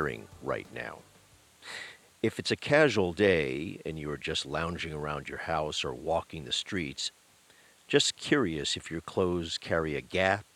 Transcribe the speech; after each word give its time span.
Wearing 0.00 0.28
right 0.42 0.66
now? 0.74 1.00
If 2.22 2.38
it's 2.38 2.50
a 2.50 2.56
casual 2.56 3.12
day 3.12 3.82
and 3.84 3.98
you 3.98 4.10
are 4.10 4.16
just 4.16 4.46
lounging 4.46 4.94
around 4.94 5.28
your 5.28 5.40
house 5.40 5.84
or 5.84 5.92
walking 5.92 6.46
the 6.46 6.52
streets, 6.52 7.10
just 7.86 8.16
curious 8.16 8.78
if 8.78 8.90
your 8.90 9.02
clothes 9.02 9.58
carry 9.58 9.96
a 9.96 10.00
Gap 10.00 10.46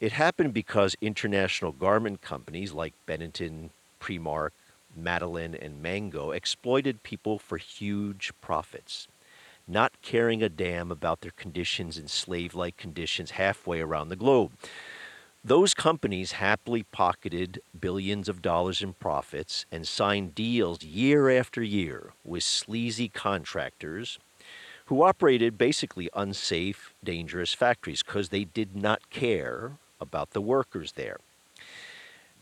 It 0.00 0.12
happened 0.12 0.52
because 0.52 0.94
international 1.00 1.72
garment 1.72 2.20
companies 2.20 2.74
like 2.74 2.92
Benetton, 3.08 3.70
Primark, 4.00 4.50
Matalan, 4.98 5.58
and 5.64 5.82
Mango 5.82 6.30
exploited 6.30 7.02
people 7.02 7.38
for 7.38 7.56
huge 7.56 8.32
profits 8.42 9.08
not 9.66 10.00
caring 10.02 10.42
a 10.42 10.48
damn 10.48 10.90
about 10.90 11.20
their 11.20 11.30
conditions 11.32 11.98
in 11.98 12.08
slave 12.08 12.54
like 12.54 12.76
conditions 12.76 13.32
halfway 13.32 13.80
around 13.80 14.08
the 14.08 14.16
globe. 14.16 14.52
Those 15.44 15.74
companies 15.74 16.32
happily 16.32 16.84
pocketed 16.84 17.60
billions 17.78 18.28
of 18.28 18.40
dollars 18.40 18.80
in 18.80 18.94
profits 18.94 19.66
and 19.70 19.86
signed 19.86 20.34
deals 20.34 20.82
year 20.82 21.28
after 21.30 21.62
year 21.62 22.14
with 22.24 22.42
sleazy 22.42 23.08
contractors 23.08 24.18
who 24.86 25.02
operated 25.02 25.58
basically 25.58 26.08
unsafe, 26.14 26.94
dangerous 27.02 27.54
factories 27.54 28.02
because 28.02 28.30
they 28.30 28.44
did 28.44 28.74
not 28.74 29.10
care 29.10 29.72
about 30.00 30.30
the 30.30 30.40
workers 30.40 30.92
there. 30.92 31.18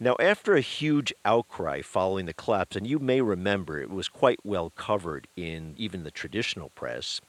Now, 0.03 0.17
after 0.19 0.57
a 0.57 0.61
huge 0.61 1.15
outcry 1.25 1.81
following 1.81 2.27
the 2.27 2.33
collapse, 2.33 2.75
and 2.75 2.85
you 2.85 2.99
may 2.99 3.21
remember 3.21 3.81
it 3.81 3.89
was 3.89 4.09
quite 4.09 4.41
well 4.43 4.71
covered 4.71 5.29
in 5.37 5.77
even 5.79 6.03
the 6.03 6.11
traditional 6.11 6.71
press, 6.71 7.21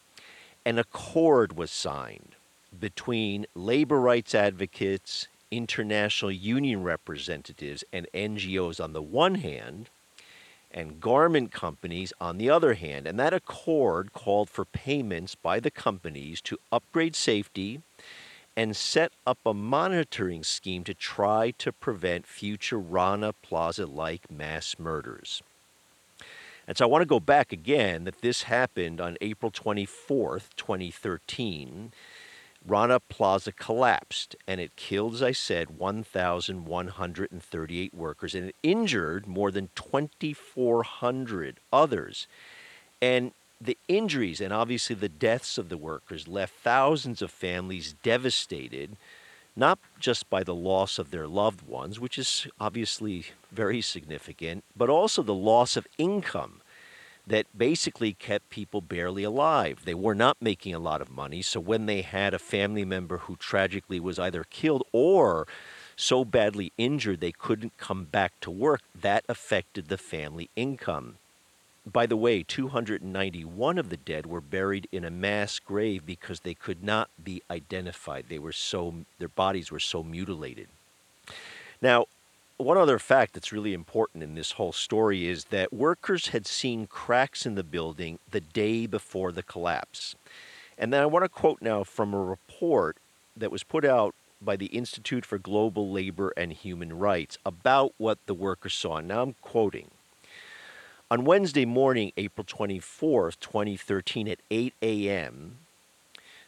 an 0.66 0.80
accord 0.80 1.56
was 1.56 1.70
signed 1.70 2.36
between 2.80 3.46
labor 3.54 4.02
rights 4.02 4.34
advocates, 4.34 5.28
international 5.52 6.32
union 6.32 6.82
representatives, 6.82 7.84
and 7.94 8.08
NGOs 8.12 8.84
on 8.84 8.94
the 8.94 9.04
one 9.04 9.36
hand, 9.36 9.92
and 10.72 11.00
garment 11.00 11.52
companies 11.52 12.12
on 12.20 12.40
the 12.40 12.50
other 12.50 12.74
hand. 12.74 13.06
And 13.06 13.20
that 13.20 13.36
accord 13.36 14.14
called 14.14 14.50
for 14.50 14.66
payments 14.66 15.36
by 15.36 15.60
the 15.60 15.70
companies 15.70 16.42
to 16.42 16.58
upgrade 16.72 17.16
safety 17.16 17.84
and 18.56 18.76
set 18.76 19.12
up 19.26 19.40
a 19.46 19.54
monitoring 19.54 20.44
scheme 20.44 20.84
to 20.84 20.94
try 20.94 21.52
to 21.58 21.72
prevent 21.72 22.28
future 22.28 22.80
Rana 22.80 23.34
Plaza 23.34 23.86
like 23.86 24.30
mass 24.30 24.76
murders. 24.78 25.42
And 26.68 26.78
so 26.78 26.86
I 26.86 26.88
want 26.88 27.02
to 27.02 27.08
go 27.08 27.20
back 27.20 27.52
again 27.52 28.04
that 28.06 28.22
this 28.22 28.44
happened 28.44 29.02
on 29.02 29.18
April 29.22 29.52
24th, 29.52 30.50
2013. 30.56 31.92
Rana 32.66 33.02
Plaza 33.02 33.52
collapsed 33.52 34.38
and 34.48 34.62
it 34.62 34.78
killed, 34.78 35.16
as 35.16 35.24
I 35.24 35.34
said, 35.34 35.78
1,138 35.78 37.94
workers 37.94 38.34
and 38.34 38.48
it 38.50 38.56
injured 38.64 39.28
more 39.28 39.52
than 39.52 39.70
2,400 39.76 41.60
others. 41.74 42.28
And 43.02 43.34
the 43.66 43.78
injuries 43.88 44.42
and 44.42 44.52
obviously 44.52 44.96
the 44.96 45.10
deaths 45.10 45.58
of 45.58 45.70
the 45.70 45.78
workers 45.78 46.28
left 46.28 46.54
thousands 46.56 47.22
of 47.22 47.32
families 47.32 47.96
devastated, 48.04 48.98
not 49.56 49.80
just 50.00 50.30
by 50.30 50.44
the 50.44 50.56
loss 50.56 51.00
of 51.00 51.12
their 51.12 51.28
loved 51.28 51.62
ones, 51.68 52.00
which 52.00 52.18
is 52.18 52.48
obviously 52.60 53.26
very 53.52 53.82
significant, 53.82 54.64
but 54.76 54.90
also 54.90 55.22
the 55.22 55.34
loss 55.34 55.78
of 55.78 55.88
income 55.98 56.62
that 57.26 57.46
basically 57.58 58.14
kept 58.14 58.50
people 58.50 58.82
barely 58.82 59.24
alive. 59.24 59.84
They 59.86 59.94
were 59.94 60.16
not 60.16 60.38
making 60.42 60.74
a 60.74 60.80
lot 60.80 61.02
of 61.02 61.10
money, 61.10 61.42
so 61.42 61.60
when 61.60 61.86
they 61.86 62.02
had 62.02 62.34
a 62.34 62.40
family 62.40 62.84
member 62.84 63.20
who 63.20 63.38
tragically 63.38 64.00
was 64.00 64.20
either 64.20 64.44
killed 64.50 64.84
or 64.92 65.48
so 65.96 66.26
badly 66.26 66.74
injured 66.78 67.22
they 67.22 67.32
couldn't 67.32 67.78
come 67.78 68.04
back 68.06 68.34
to 68.42 68.52
work, 68.52 68.82
that 68.94 69.24
affected 69.30 69.88
the 69.88 69.98
family 69.98 70.50
income. 70.56 71.18
By 71.86 72.06
the 72.06 72.16
way, 72.16 72.44
291 72.44 73.78
of 73.78 73.90
the 73.90 73.98
dead 73.98 74.26
were 74.26 74.40
buried 74.40 74.88
in 74.92 75.04
a 75.04 75.12
mass 75.12 75.60
grave 75.60 76.06
because 76.06 76.40
they 76.40 76.54
could 76.54 76.82
not 76.82 77.10
be 77.22 77.42
identified. 77.52 78.26
They 78.30 78.40
were 78.40 78.54
so 78.54 79.06
their 79.20 79.28
bodies 79.28 79.70
were 79.70 79.82
so 79.82 80.02
mutilated. 80.02 80.70
Now, 81.82 82.06
one 82.58 82.78
other 82.78 83.00
fact 83.00 83.34
that's 83.34 83.52
really 83.52 83.74
important 83.74 84.24
in 84.24 84.36
this 84.36 84.54
whole 84.54 84.72
story 84.72 85.28
is 85.28 85.46
that 85.46 85.74
workers 85.74 86.28
had 86.28 86.48
seen 86.48 86.88
cracks 86.88 87.46
in 87.46 87.56
the 87.56 87.64
building 87.64 88.20
the 88.32 88.40
day 88.40 88.86
before 88.86 89.34
the 89.34 89.44
collapse. 89.44 90.16
And 90.78 90.94
then 90.94 91.02
I 91.02 91.08
want 91.08 91.26
to 91.26 91.30
quote 91.30 91.62
now 91.62 91.84
from 91.84 92.14
a 92.14 92.24
report 92.24 92.98
that 93.36 93.52
was 93.52 93.64
put 93.64 93.84
out 93.84 94.16
by 94.42 94.56
the 94.56 94.68
Institute 94.68 95.26
for 95.26 95.38
Global 95.38 95.92
Labor 95.92 96.32
and 96.38 96.54
Human 96.54 96.98
Rights 96.98 97.38
about 97.46 97.94
what 97.98 98.20
the 98.26 98.34
workers 98.34 98.74
saw. 98.74 99.00
Now 99.02 99.24
I'm 99.24 99.36
quoting. 99.42 99.92
On 101.14 101.26
Wednesday 101.26 101.64
morning, 101.64 102.12
April 102.18 102.44
24th, 102.44 103.40
2013, 103.40 104.28
at 104.28 104.40
8 104.50 104.74
a.m., 104.82 105.60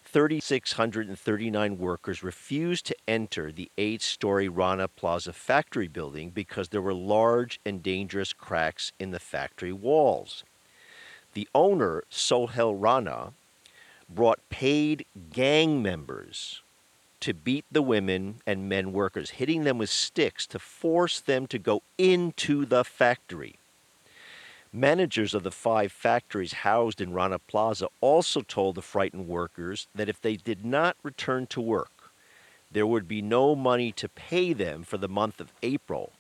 3,639 0.03 1.77
workers 1.77 2.23
refused 2.23 2.87
to 2.87 2.95
enter 3.07 3.51
the 3.51 3.69
eight 3.77 4.01
story 4.01 4.49
Rana 4.49 4.87
Plaza 4.87 5.33
factory 5.33 5.87
building 5.87 6.31
because 6.31 6.69
there 6.69 6.81
were 6.81 6.95
large 6.95 7.59
and 7.63 7.83
dangerous 7.83 8.33
cracks 8.33 8.91
in 8.97 9.11
the 9.11 9.19
factory 9.19 9.71
walls. 9.71 10.43
The 11.35 11.47
owner, 11.53 12.03
Sohel 12.09 12.75
Rana, 12.75 13.33
brought 14.09 14.39
paid 14.49 15.05
gang 15.31 15.83
members 15.83 16.63
to 17.19 17.35
beat 17.35 17.65
the 17.71 17.83
women 17.83 18.37
and 18.47 18.67
men 18.67 18.93
workers, 18.93 19.29
hitting 19.29 19.63
them 19.63 19.77
with 19.77 19.91
sticks 19.91 20.47
to 20.47 20.57
force 20.57 21.19
them 21.19 21.45
to 21.45 21.59
go 21.59 21.83
into 21.99 22.65
the 22.65 22.83
factory. 22.83 23.59
Managers 24.75 25.33
of 25.33 25.43
the 25.43 25.51
five 25.51 25.89
factories 25.89 26.51
housed 26.51 26.99
in 26.99 27.13
Rana 27.13 27.39
Plaza 27.39 27.87
also 28.01 28.41
told 28.41 28.75
the 28.75 28.81
frightened 28.81 29.25
workers 29.25 29.87
that 29.95 30.09
if 30.09 30.19
they 30.19 30.35
did 30.35 30.65
not 30.65 30.97
return 31.01 31.47
to 31.47 31.61
work, 31.61 32.11
there 32.69 32.85
would 32.85 33.07
be 33.07 33.21
no 33.21 33.55
money 33.55 33.93
to 33.93 34.09
pay 34.09 34.51
them 34.51 34.83
for 34.83 34.97
the 34.97 35.07
month 35.07 35.39
of 35.39 35.53
April, 35.63 36.11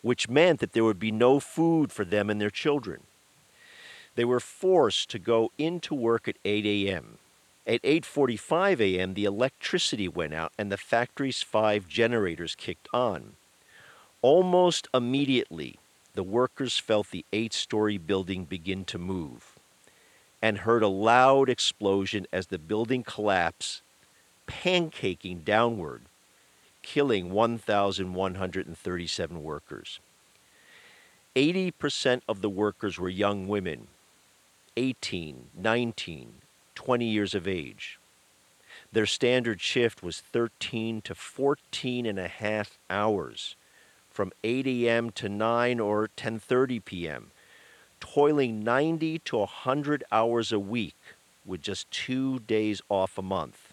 which 0.00 0.30
meant 0.30 0.60
that 0.60 0.72
there 0.72 0.84
would 0.84 0.98
be 0.98 1.12
no 1.12 1.40
food 1.40 1.92
for 1.92 2.06
them 2.06 2.30
and 2.30 2.40
their 2.40 2.48
children. 2.48 3.02
They 4.14 4.24
were 4.24 4.40
forced 4.40 5.10
to 5.10 5.18
go 5.18 5.52
into 5.58 5.94
work 5.94 6.26
at 6.26 6.38
8 6.42 6.64
a.m. 6.64 7.18
At 7.66 7.82
8:45 7.82 8.80
a.m., 8.80 9.12
the 9.12 9.26
electricity 9.26 10.08
went 10.08 10.32
out 10.32 10.54
and 10.56 10.72
the 10.72 10.78
factory's 10.78 11.42
five 11.42 11.86
generators 11.86 12.54
kicked 12.54 12.88
on. 12.94 13.36
Almost 14.22 14.88
immediately, 14.94 15.79
the 16.14 16.22
workers 16.22 16.78
felt 16.78 17.10
the 17.10 17.24
eight 17.32 17.52
story 17.52 17.98
building 17.98 18.44
begin 18.44 18.84
to 18.86 18.98
move 18.98 19.58
and 20.42 20.58
heard 20.58 20.82
a 20.82 20.88
loud 20.88 21.48
explosion 21.48 22.26
as 22.32 22.46
the 22.46 22.58
building 22.58 23.02
collapsed, 23.02 23.82
pancaking 24.46 25.44
downward, 25.44 26.02
killing 26.82 27.30
1,137 27.30 29.42
workers. 29.42 30.00
80% 31.36 32.22
of 32.28 32.40
the 32.40 32.50
workers 32.50 32.98
were 32.98 33.08
young 33.08 33.46
women, 33.46 33.86
18, 34.76 35.50
19, 35.56 36.32
20 36.74 37.04
years 37.04 37.34
of 37.34 37.46
age. 37.46 38.00
Their 38.92 39.06
standard 39.06 39.60
shift 39.60 40.02
was 40.02 40.20
13 40.20 41.02
to 41.02 41.14
14 41.14 42.06
and 42.06 42.18
a 42.18 42.26
half 42.26 42.78
hours 42.88 43.54
from 44.20 44.32
8 44.44 44.66
a.m. 44.66 45.08
to 45.12 45.30
9 45.30 45.80
or 45.80 46.10
10:30 46.14 46.84
p.m., 46.84 47.30
toiling 48.00 48.62
90 48.62 49.18
to 49.20 49.38
100 49.38 50.04
hours 50.12 50.52
a 50.52 50.58
week 50.58 50.94
with 51.46 51.62
just 51.62 51.90
2 51.90 52.40
days 52.40 52.82
off 52.90 53.16
a 53.16 53.22
month. 53.22 53.72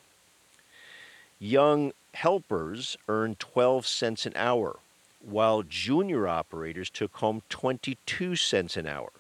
Young 1.38 1.91
helpers 2.13 2.95
earned 3.09 3.39
12 3.39 3.85
cents 3.85 4.25
an 4.25 4.31
hour, 4.38 4.79
while 5.19 5.63
junior 5.63 6.29
operators 6.29 6.89
took 6.89 7.17
home 7.17 7.41
22 7.49 8.38
cents 8.38 8.77
an 8.77 8.88
hour, 8.88 9.11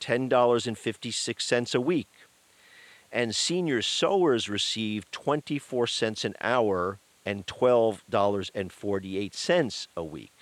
$10.56 0.00 1.74
a 1.74 1.80
week. 1.82 2.08
And 3.12 3.36
senior 3.36 3.82
sewers 3.82 4.48
received 4.48 5.12
24 5.12 5.86
cents 5.86 6.24
an 6.24 6.34
hour 6.40 6.98
and 7.24 7.46
$12.48 7.46 9.86
a 9.96 10.04
week. 10.04 10.32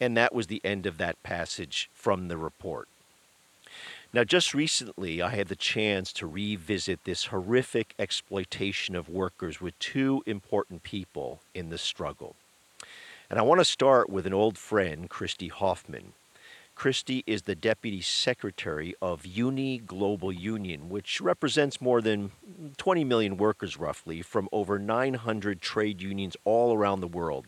And 0.00 0.16
that 0.16 0.34
was 0.34 0.46
the 0.46 0.62
end 0.64 0.86
of 0.86 0.98
that 0.98 1.22
passage 1.22 1.90
from 1.92 2.28
the 2.28 2.36
report. 2.36 2.88
Now, 4.12 4.24
just 4.24 4.54
recently, 4.54 5.20
I 5.20 5.30
had 5.30 5.48
the 5.48 5.56
chance 5.56 6.12
to 6.14 6.26
revisit 6.26 7.04
this 7.04 7.26
horrific 7.26 7.94
exploitation 7.98 8.96
of 8.96 9.10
workers 9.10 9.60
with 9.60 9.78
two 9.78 10.22
important 10.24 10.82
people 10.82 11.40
in 11.54 11.68
the 11.68 11.76
struggle. 11.76 12.34
And 13.28 13.38
I 13.38 13.42
want 13.42 13.60
to 13.60 13.66
start 13.66 14.08
with 14.08 14.26
an 14.26 14.32
old 14.32 14.56
friend, 14.56 15.10
Christy 15.10 15.48
Hoffman. 15.48 16.14
Christy 16.78 17.24
is 17.26 17.42
the 17.42 17.56
Deputy 17.56 18.00
Secretary 18.00 18.94
of 19.02 19.26
Uni 19.26 19.78
Global 19.78 20.30
Union, 20.30 20.88
which 20.88 21.20
represents 21.20 21.80
more 21.80 22.00
than 22.00 22.30
20 22.76 23.02
million 23.02 23.36
workers 23.36 23.76
roughly 23.76 24.22
from 24.22 24.48
over 24.52 24.78
900 24.78 25.60
trade 25.60 26.00
unions 26.00 26.36
all 26.44 26.72
around 26.72 27.00
the 27.00 27.08
world. 27.08 27.46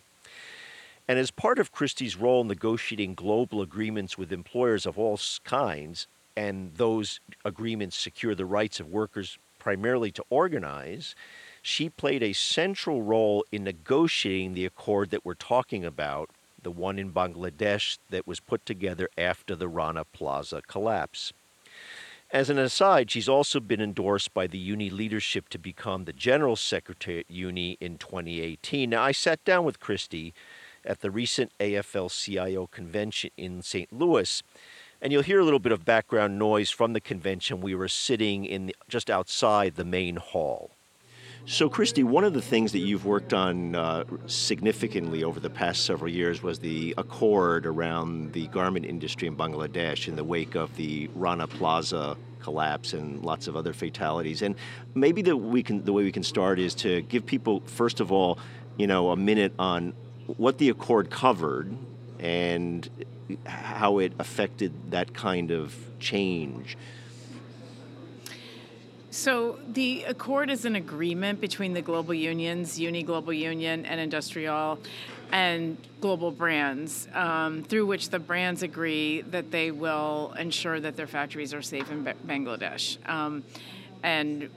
And 1.06 1.16
as 1.16 1.30
part 1.30 1.60
of 1.60 1.70
Christy's 1.70 2.16
role 2.16 2.40
in 2.40 2.48
negotiating 2.48 3.14
global 3.14 3.62
agreements 3.62 4.18
with 4.18 4.32
employers 4.32 4.84
of 4.84 4.98
all 4.98 5.20
kinds, 5.44 6.08
and 6.36 6.74
those 6.74 7.20
agreements 7.44 7.96
secure 7.96 8.34
the 8.34 8.44
rights 8.44 8.80
of 8.80 8.88
workers 8.88 9.38
primarily 9.60 10.10
to 10.10 10.24
organize, 10.28 11.14
she 11.62 11.88
played 11.88 12.24
a 12.24 12.32
central 12.32 13.02
role 13.02 13.44
in 13.52 13.62
negotiating 13.62 14.54
the 14.54 14.66
accord 14.66 15.10
that 15.10 15.24
we're 15.24 15.34
talking 15.34 15.84
about, 15.84 16.30
the 16.62 16.70
one 16.70 16.98
in 16.98 17.12
Bangladesh 17.12 17.98
that 18.10 18.26
was 18.26 18.40
put 18.40 18.64
together 18.66 19.08
after 19.16 19.54
the 19.54 19.68
Rana 19.68 20.04
Plaza 20.04 20.62
collapse. 20.66 21.32
As 22.32 22.48
an 22.48 22.58
aside, 22.58 23.10
she's 23.10 23.28
also 23.28 23.58
been 23.58 23.80
endorsed 23.80 24.32
by 24.32 24.46
the 24.46 24.58
Uni 24.58 24.88
leadership 24.88 25.48
to 25.48 25.58
become 25.58 26.04
the 26.04 26.12
General 26.12 26.54
Secretary 26.54 27.18
at 27.18 27.30
Uni 27.30 27.76
in 27.80 27.98
2018. 27.98 28.90
Now, 28.90 29.02
I 29.02 29.10
sat 29.10 29.44
down 29.44 29.64
with 29.64 29.80
Christy 29.80 30.32
at 30.84 31.00
the 31.00 31.10
recent 31.10 31.50
AFL 31.58 32.08
CIO 32.08 32.68
convention 32.68 33.30
in 33.36 33.62
St. 33.62 33.92
Louis, 33.92 34.44
and 35.02 35.12
you'll 35.12 35.22
hear 35.22 35.40
a 35.40 35.44
little 35.44 35.58
bit 35.58 35.72
of 35.72 35.84
background 35.84 36.38
noise 36.38 36.70
from 36.70 36.92
the 36.92 37.00
convention. 37.00 37.60
We 37.60 37.74
were 37.74 37.88
sitting 37.88 38.44
in 38.44 38.66
the, 38.66 38.76
just 38.88 39.10
outside 39.10 39.74
the 39.74 39.84
main 39.84 40.16
hall. 40.16 40.70
So, 41.46 41.68
Christy, 41.68 42.04
one 42.04 42.24
of 42.24 42.34
the 42.34 42.42
things 42.42 42.72
that 42.72 42.80
you've 42.80 43.06
worked 43.06 43.32
on 43.32 43.74
uh, 43.74 44.04
significantly 44.26 45.24
over 45.24 45.40
the 45.40 45.48
past 45.50 45.84
several 45.84 46.10
years 46.10 46.42
was 46.42 46.58
the 46.58 46.94
accord 46.98 47.66
around 47.66 48.32
the 48.34 48.46
garment 48.48 48.84
industry 48.84 49.26
in 49.26 49.36
Bangladesh 49.36 50.06
in 50.06 50.16
the 50.16 50.24
wake 50.24 50.54
of 50.54 50.76
the 50.76 51.08
Rana 51.14 51.46
Plaza 51.46 52.16
collapse 52.40 52.92
and 52.92 53.24
lots 53.24 53.48
of 53.48 53.56
other 53.56 53.72
fatalities. 53.72 54.42
And 54.42 54.54
maybe 54.94 55.22
the 55.22 55.36
we 55.36 55.62
can 55.62 55.84
the 55.84 55.92
way 55.92 56.04
we 56.04 56.12
can 56.12 56.22
start 56.22 56.58
is 56.58 56.74
to 56.76 57.02
give 57.02 57.24
people 57.24 57.60
first 57.66 58.00
of 58.00 58.12
all, 58.12 58.38
you 58.76 58.86
know, 58.86 59.10
a 59.10 59.16
minute 59.16 59.54
on 59.58 59.94
what 60.36 60.58
the 60.58 60.68
accord 60.68 61.10
covered 61.10 61.74
and 62.18 62.88
how 63.46 63.98
it 63.98 64.12
affected 64.18 64.90
that 64.90 65.14
kind 65.14 65.50
of 65.50 65.74
change. 65.98 66.76
So 69.10 69.58
the 69.66 70.04
accord 70.04 70.50
is 70.50 70.64
an 70.64 70.76
agreement 70.76 71.40
between 71.40 71.74
the 71.74 71.82
global 71.82 72.14
unions, 72.14 72.78
Uni 72.78 73.02
Global 73.02 73.32
Union 73.32 73.84
and 73.84 74.10
IndustriALL, 74.10 74.78
and 75.32 75.76
global 76.00 76.30
brands, 76.30 77.08
um, 77.12 77.64
through 77.64 77.86
which 77.86 78.10
the 78.10 78.20
brands 78.20 78.62
agree 78.62 79.22
that 79.22 79.50
they 79.50 79.72
will 79.72 80.32
ensure 80.38 80.78
that 80.78 80.96
their 80.96 81.08
factories 81.08 81.52
are 81.52 81.62
safe 81.62 81.90
in 81.90 82.04
Bangladesh. 82.04 82.98
Um, 83.08 83.42
and 84.04 84.48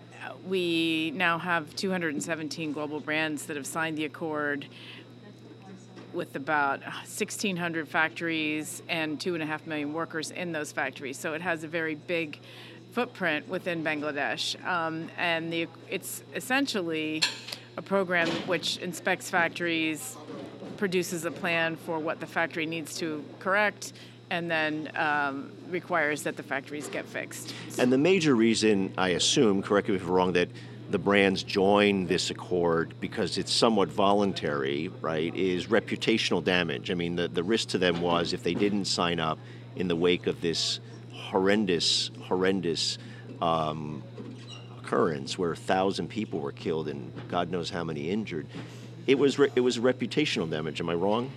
we 0.48 1.12
now 1.16 1.40
have 1.40 1.76
217 1.76 2.74
global 2.74 3.00
brands 3.00 3.48
that 3.48 3.58
have 3.58 3.66
signed 3.66 3.98
the 3.98 4.06
accord 4.06 4.68
with 6.14 6.36
about 6.36 6.82
1,600 6.84 7.88
factories 7.88 8.84
and 8.88 9.20
two 9.20 9.34
and 9.34 9.42
a 9.42 9.48
half 9.48 9.66
million 9.66 9.94
workers 9.94 10.30
in 10.30 10.52
those 10.52 10.72
factories. 10.72 11.18
So 11.18 11.34
it 11.34 11.42
has 11.42 11.64
a 11.64 11.68
very 11.68 11.96
big 11.96 12.40
footprint 12.94 13.50
within 13.50 13.84
Bangladesh, 13.84 14.64
um, 14.66 15.10
and 15.18 15.52
the, 15.52 15.68
it's 15.90 16.24
essentially 16.36 17.22
a 17.76 17.82
program 17.82 18.30
which 18.48 18.78
inspects 18.78 19.30
factories, 19.32 20.16
produces 20.78 21.26
a 21.26 21.32
plan 21.32 21.76
for 21.76 21.98
what 21.98 22.20
the 22.20 22.28
factory 22.28 22.68
needs 22.68 22.96
to 22.98 23.26
correct, 23.40 23.94
and 24.30 24.50
then 24.50 24.92
um, 24.96 25.52
requires 25.70 26.22
that 26.24 26.38
the 26.38 26.44
factories 26.44 26.88
get 26.88 27.06
fixed. 27.06 27.54
And 27.80 27.92
the 27.92 27.98
major 27.98 28.36
reason, 28.36 28.94
I 28.98 29.10
assume, 29.10 29.64
correct 29.64 29.90
me 29.90 29.96
if 29.96 30.04
I'm 30.04 30.12
wrong, 30.12 30.34
that 30.34 30.50
the 30.92 31.00
brands 31.00 31.42
join 31.42 32.06
this 32.06 32.30
accord 32.30 32.94
because 33.00 33.40
it's 33.40 33.52
somewhat 33.52 33.90
voluntary, 33.90 34.92
right, 35.02 35.36
is 35.36 35.66
reputational 35.66 36.44
damage. 36.44 36.92
I 36.92 36.94
mean, 36.94 37.16
the, 37.16 37.28
the 37.28 37.44
risk 37.44 37.70
to 37.70 37.80
them 37.80 38.02
was 38.02 38.34
if 38.34 38.44
they 38.44 38.54
didn't 38.54 38.86
sign 38.86 39.20
up 39.20 39.40
in 39.76 39.88
the 39.88 39.96
wake 39.96 40.28
of 40.28 40.42
this 40.42 40.80
horrendous, 41.34 42.12
horrendous 42.28 43.00
um, 43.42 44.04
occurrence 44.78 45.36
where 45.36 45.52
a 45.52 45.56
thousand 45.56 46.08
people 46.08 46.40
were 46.40 46.52
killed 46.52 46.88
and 46.88 47.12
God 47.28 47.50
knows 47.50 47.72
how 47.72 47.84
many 47.84 48.12
injured, 48.12 48.46
it 49.08 49.18
was, 49.18 49.40
re- 49.40 49.50
it 49.56 49.62
was 49.62 49.80
reputational 49.80 50.48
damage. 50.48 50.80
Am 50.80 50.90
I 50.90 50.94
wrong? 50.94 51.32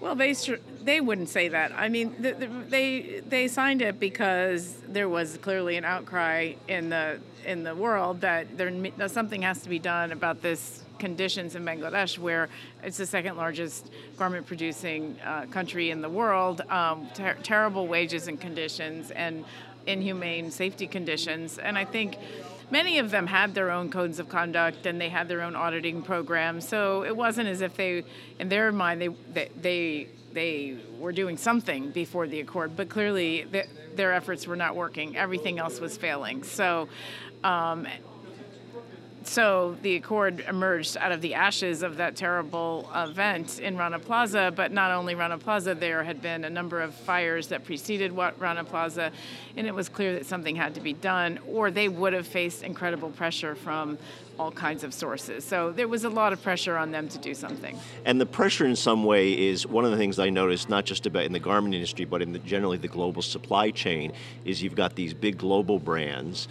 Well, 0.00 0.14
they 0.14 0.34
they 0.82 1.00
wouldn't 1.00 1.28
say 1.28 1.48
that. 1.48 1.72
I 1.72 1.90
mean, 1.90 2.14
the, 2.18 2.32
the, 2.32 2.46
they 2.46 3.20
they 3.28 3.48
signed 3.48 3.82
it 3.82 4.00
because 4.00 4.74
there 4.88 5.08
was 5.08 5.36
clearly 5.38 5.76
an 5.76 5.84
outcry 5.84 6.54
in 6.68 6.88
the 6.88 7.20
in 7.44 7.64
the 7.64 7.74
world 7.74 8.22
that 8.22 8.56
there 8.56 8.72
something 9.08 9.42
has 9.42 9.60
to 9.62 9.68
be 9.68 9.78
done 9.78 10.12
about 10.12 10.40
this 10.40 10.82
conditions 10.98 11.54
in 11.54 11.64
Bangladesh, 11.64 12.18
where 12.18 12.48
it's 12.82 12.96
the 12.96 13.06
second 13.06 13.36
largest 13.36 13.90
garment 14.16 14.46
producing 14.46 15.18
uh, 15.24 15.46
country 15.50 15.90
in 15.90 16.00
the 16.00 16.08
world. 16.08 16.62
Um, 16.70 17.08
ter- 17.14 17.36
terrible 17.42 17.86
wages 17.86 18.26
and 18.26 18.40
conditions 18.40 19.10
and 19.10 19.44
inhumane 19.86 20.50
safety 20.50 20.86
conditions, 20.86 21.58
and 21.58 21.76
I 21.76 21.84
think 21.84 22.16
many 22.70 22.98
of 22.98 23.10
them 23.10 23.26
had 23.26 23.54
their 23.54 23.70
own 23.70 23.90
codes 23.90 24.18
of 24.18 24.28
conduct 24.28 24.86
and 24.86 25.00
they 25.00 25.08
had 25.08 25.28
their 25.28 25.42
own 25.42 25.54
auditing 25.56 26.02
program. 26.02 26.60
So 26.60 27.04
it 27.04 27.16
wasn't 27.16 27.48
as 27.48 27.60
if 27.60 27.76
they, 27.76 28.04
in 28.38 28.48
their 28.48 28.72
mind, 28.72 29.00
they 29.00 29.08
they 29.32 29.50
they, 29.60 30.08
they 30.32 30.76
were 30.98 31.12
doing 31.12 31.36
something 31.36 31.90
before 31.90 32.26
the 32.26 32.40
accord, 32.40 32.76
but 32.76 32.88
clearly 32.88 33.44
the, 33.44 33.64
their 33.94 34.12
efforts 34.12 34.46
were 34.46 34.56
not 34.56 34.76
working. 34.76 35.16
Everything 35.16 35.58
else 35.58 35.80
was 35.80 35.96
failing. 35.96 36.42
So. 36.44 36.88
Um, 37.42 37.86
so 39.22 39.76
the 39.82 39.96
accord 39.96 40.44
emerged 40.48 40.96
out 40.96 41.12
of 41.12 41.20
the 41.20 41.34
ashes 41.34 41.82
of 41.82 41.96
that 41.98 42.16
terrible 42.16 42.90
event 42.94 43.60
in 43.60 43.76
Rana 43.76 43.98
Plaza. 43.98 44.52
But 44.54 44.72
not 44.72 44.90
only 44.90 45.14
Rana 45.14 45.38
Plaza, 45.38 45.74
there 45.74 46.02
had 46.02 46.22
been 46.22 46.44
a 46.44 46.50
number 46.50 46.80
of 46.80 46.94
fires 46.94 47.48
that 47.48 47.64
preceded 47.64 48.12
Rana 48.12 48.64
Plaza, 48.64 49.12
and 49.56 49.66
it 49.66 49.74
was 49.74 49.88
clear 49.88 50.14
that 50.14 50.26
something 50.26 50.56
had 50.56 50.74
to 50.74 50.80
be 50.80 50.92
done, 50.92 51.38
or 51.46 51.70
they 51.70 51.88
would 51.88 52.12
have 52.12 52.26
faced 52.26 52.62
incredible 52.62 53.10
pressure 53.10 53.54
from 53.54 53.98
all 54.38 54.50
kinds 54.50 54.84
of 54.84 54.94
sources. 54.94 55.44
So 55.44 55.70
there 55.70 55.86
was 55.86 56.04
a 56.04 56.08
lot 56.08 56.32
of 56.32 56.42
pressure 56.42 56.78
on 56.78 56.90
them 56.90 57.08
to 57.08 57.18
do 57.18 57.34
something. 57.34 57.78
And 58.06 58.18
the 58.18 58.24
pressure, 58.24 58.64
in 58.64 58.74
some 58.74 59.04
way, 59.04 59.38
is 59.38 59.66
one 59.66 59.84
of 59.84 59.90
the 59.90 59.98
things 59.98 60.18
I 60.18 60.30
noticed, 60.30 60.70
not 60.70 60.86
just 60.86 61.04
about 61.04 61.24
in 61.24 61.32
the 61.32 61.38
garment 61.38 61.74
industry, 61.74 62.06
but 62.06 62.22
in 62.22 62.32
the, 62.32 62.38
generally 62.38 62.78
the 62.78 62.88
global 62.88 63.20
supply 63.20 63.70
chain, 63.70 64.12
is 64.46 64.62
you've 64.62 64.74
got 64.74 64.94
these 64.94 65.12
big 65.12 65.36
global 65.36 65.78
brands 65.78 66.48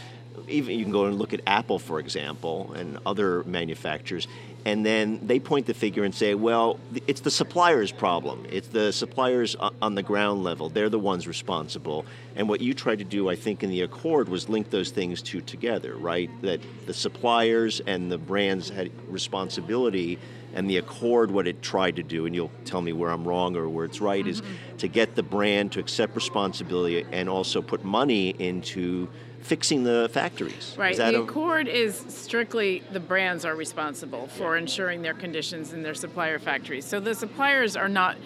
even 0.50 0.77
you 0.77 0.84
can 0.84 0.91
go 0.91 1.06
and 1.06 1.18
look 1.18 1.34
at 1.34 1.41
Apple, 1.48 1.79
for 1.79 2.00
example, 2.00 2.74
and 2.74 2.98
other 3.06 3.44
manufacturers, 3.44 4.27
and 4.65 4.86
then 4.86 5.20
they 5.25 5.39
point 5.39 5.65
the 5.65 5.74
figure 5.74 6.03
and 6.03 6.13
say, 6.13 6.36
well, 6.36 6.79
it's 7.08 7.22
the 7.22 7.32
supplier's 7.32 7.91
problem. 7.91 8.46
It's 8.51 8.68
the 8.68 8.91
suppliers 8.91 9.56
on 9.56 9.96
the 9.96 10.03
ground 10.03 10.44
level. 10.44 10.70
They're 10.70 10.89
the 10.89 11.00
ones 11.00 11.27
responsible. 11.27 12.06
And 12.36 12.50
what 12.50 12.60
you 12.60 12.74
tried 12.74 13.00
to 13.00 13.06
do, 13.06 13.29
I 13.29 13.36
think, 13.36 13.63
in 13.63 13.70
the 13.70 13.82
Accord 13.82 14.27
was 14.27 14.50
link 14.50 14.70
those 14.70 14.91
things 14.91 15.22
two 15.22 15.41
together, 15.41 15.96
right? 15.96 16.29
That 16.41 16.60
the 16.86 16.94
suppliers 16.94 17.79
and 17.88 18.12
the 18.12 18.18
brands 18.18 18.70
had 18.70 18.91
responsibility, 19.08 20.20
and 20.53 20.70
the 20.70 20.77
Accord, 20.77 21.32
what 21.32 21.48
it 21.48 21.62
tried 21.62 21.96
to 21.96 22.03
do, 22.03 22.25
and 22.25 22.36
you'll 22.36 22.51
tell 22.65 22.82
me 22.82 22.91
where 22.91 23.12
I'm 23.12 23.25
wrong 23.25 23.56
or 23.56 23.70
where 23.70 23.86
it's 23.86 24.01
right, 24.01 24.25
mm-hmm. 24.25 24.29
is 24.29 24.79
to 24.79 24.88
get 24.88 25.15
the 25.15 25.24
brand 25.24 25.72
to 25.74 25.79
accept 25.79 26.15
responsibility 26.15 27.06
and 27.12 27.29
also 27.29 27.62
put 27.62 27.86
money 27.86 28.29
into 28.39 29.08
fixing 29.41 29.84
the 29.84 30.10
factories. 30.12 30.75
Right. 30.77 30.96
The 30.96 31.19
a- 31.19 31.24
accord 31.24 31.67
is 31.67 32.03
strictly 32.08 32.84
the 32.91 33.00
brands 33.00 33.46
are 33.46 33.55
responsible 33.55 34.27
for 34.27 34.58
ensuring 34.58 35.01
their 35.01 35.13
conditions 35.13 35.74
in 35.74 35.84
their 35.84 35.93
supplier 35.93 36.39
factories. 36.39 36.86
So 36.86 37.00
the 37.00 37.15
suppliers 37.15 37.75
are 37.75 37.89
not 37.89 38.17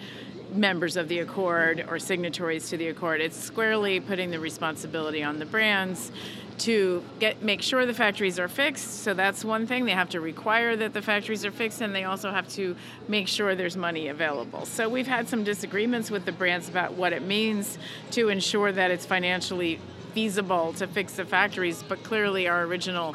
members 0.52 0.96
of 0.96 1.08
the 1.08 1.18
accord 1.18 1.84
or 1.88 1.98
signatories 1.98 2.68
to 2.70 2.76
the 2.76 2.88
accord. 2.88 3.20
It's 3.20 3.36
squarely 3.36 4.00
putting 4.00 4.30
the 4.30 4.38
responsibility 4.38 5.22
on 5.22 5.38
the 5.38 5.46
brands 5.46 6.12
to 6.56 7.02
get 7.18 7.42
make 7.42 7.60
sure 7.62 7.84
the 7.84 7.94
factories 7.94 8.38
are 8.38 8.46
fixed. 8.46 9.02
So 9.02 9.12
that's 9.12 9.44
one 9.44 9.66
thing. 9.66 9.84
They 9.84 9.92
have 9.92 10.10
to 10.10 10.20
require 10.20 10.76
that 10.76 10.94
the 10.94 11.02
factories 11.02 11.44
are 11.44 11.50
fixed 11.50 11.80
and 11.80 11.94
they 11.94 12.04
also 12.04 12.30
have 12.30 12.48
to 12.50 12.76
make 13.08 13.26
sure 13.26 13.56
there's 13.56 13.76
money 13.76 14.08
available. 14.08 14.64
So 14.64 14.88
we've 14.88 15.06
had 15.06 15.28
some 15.28 15.42
disagreements 15.42 16.10
with 16.10 16.24
the 16.24 16.32
brands 16.32 16.68
about 16.68 16.94
what 16.94 17.12
it 17.12 17.22
means 17.22 17.78
to 18.12 18.28
ensure 18.28 18.70
that 18.70 18.92
it's 18.92 19.04
financially 19.04 19.80
feasible 20.14 20.72
to 20.74 20.86
fix 20.86 21.14
the 21.14 21.24
factories, 21.24 21.82
but 21.82 22.02
clearly 22.02 22.48
our 22.48 22.62
original 22.62 23.14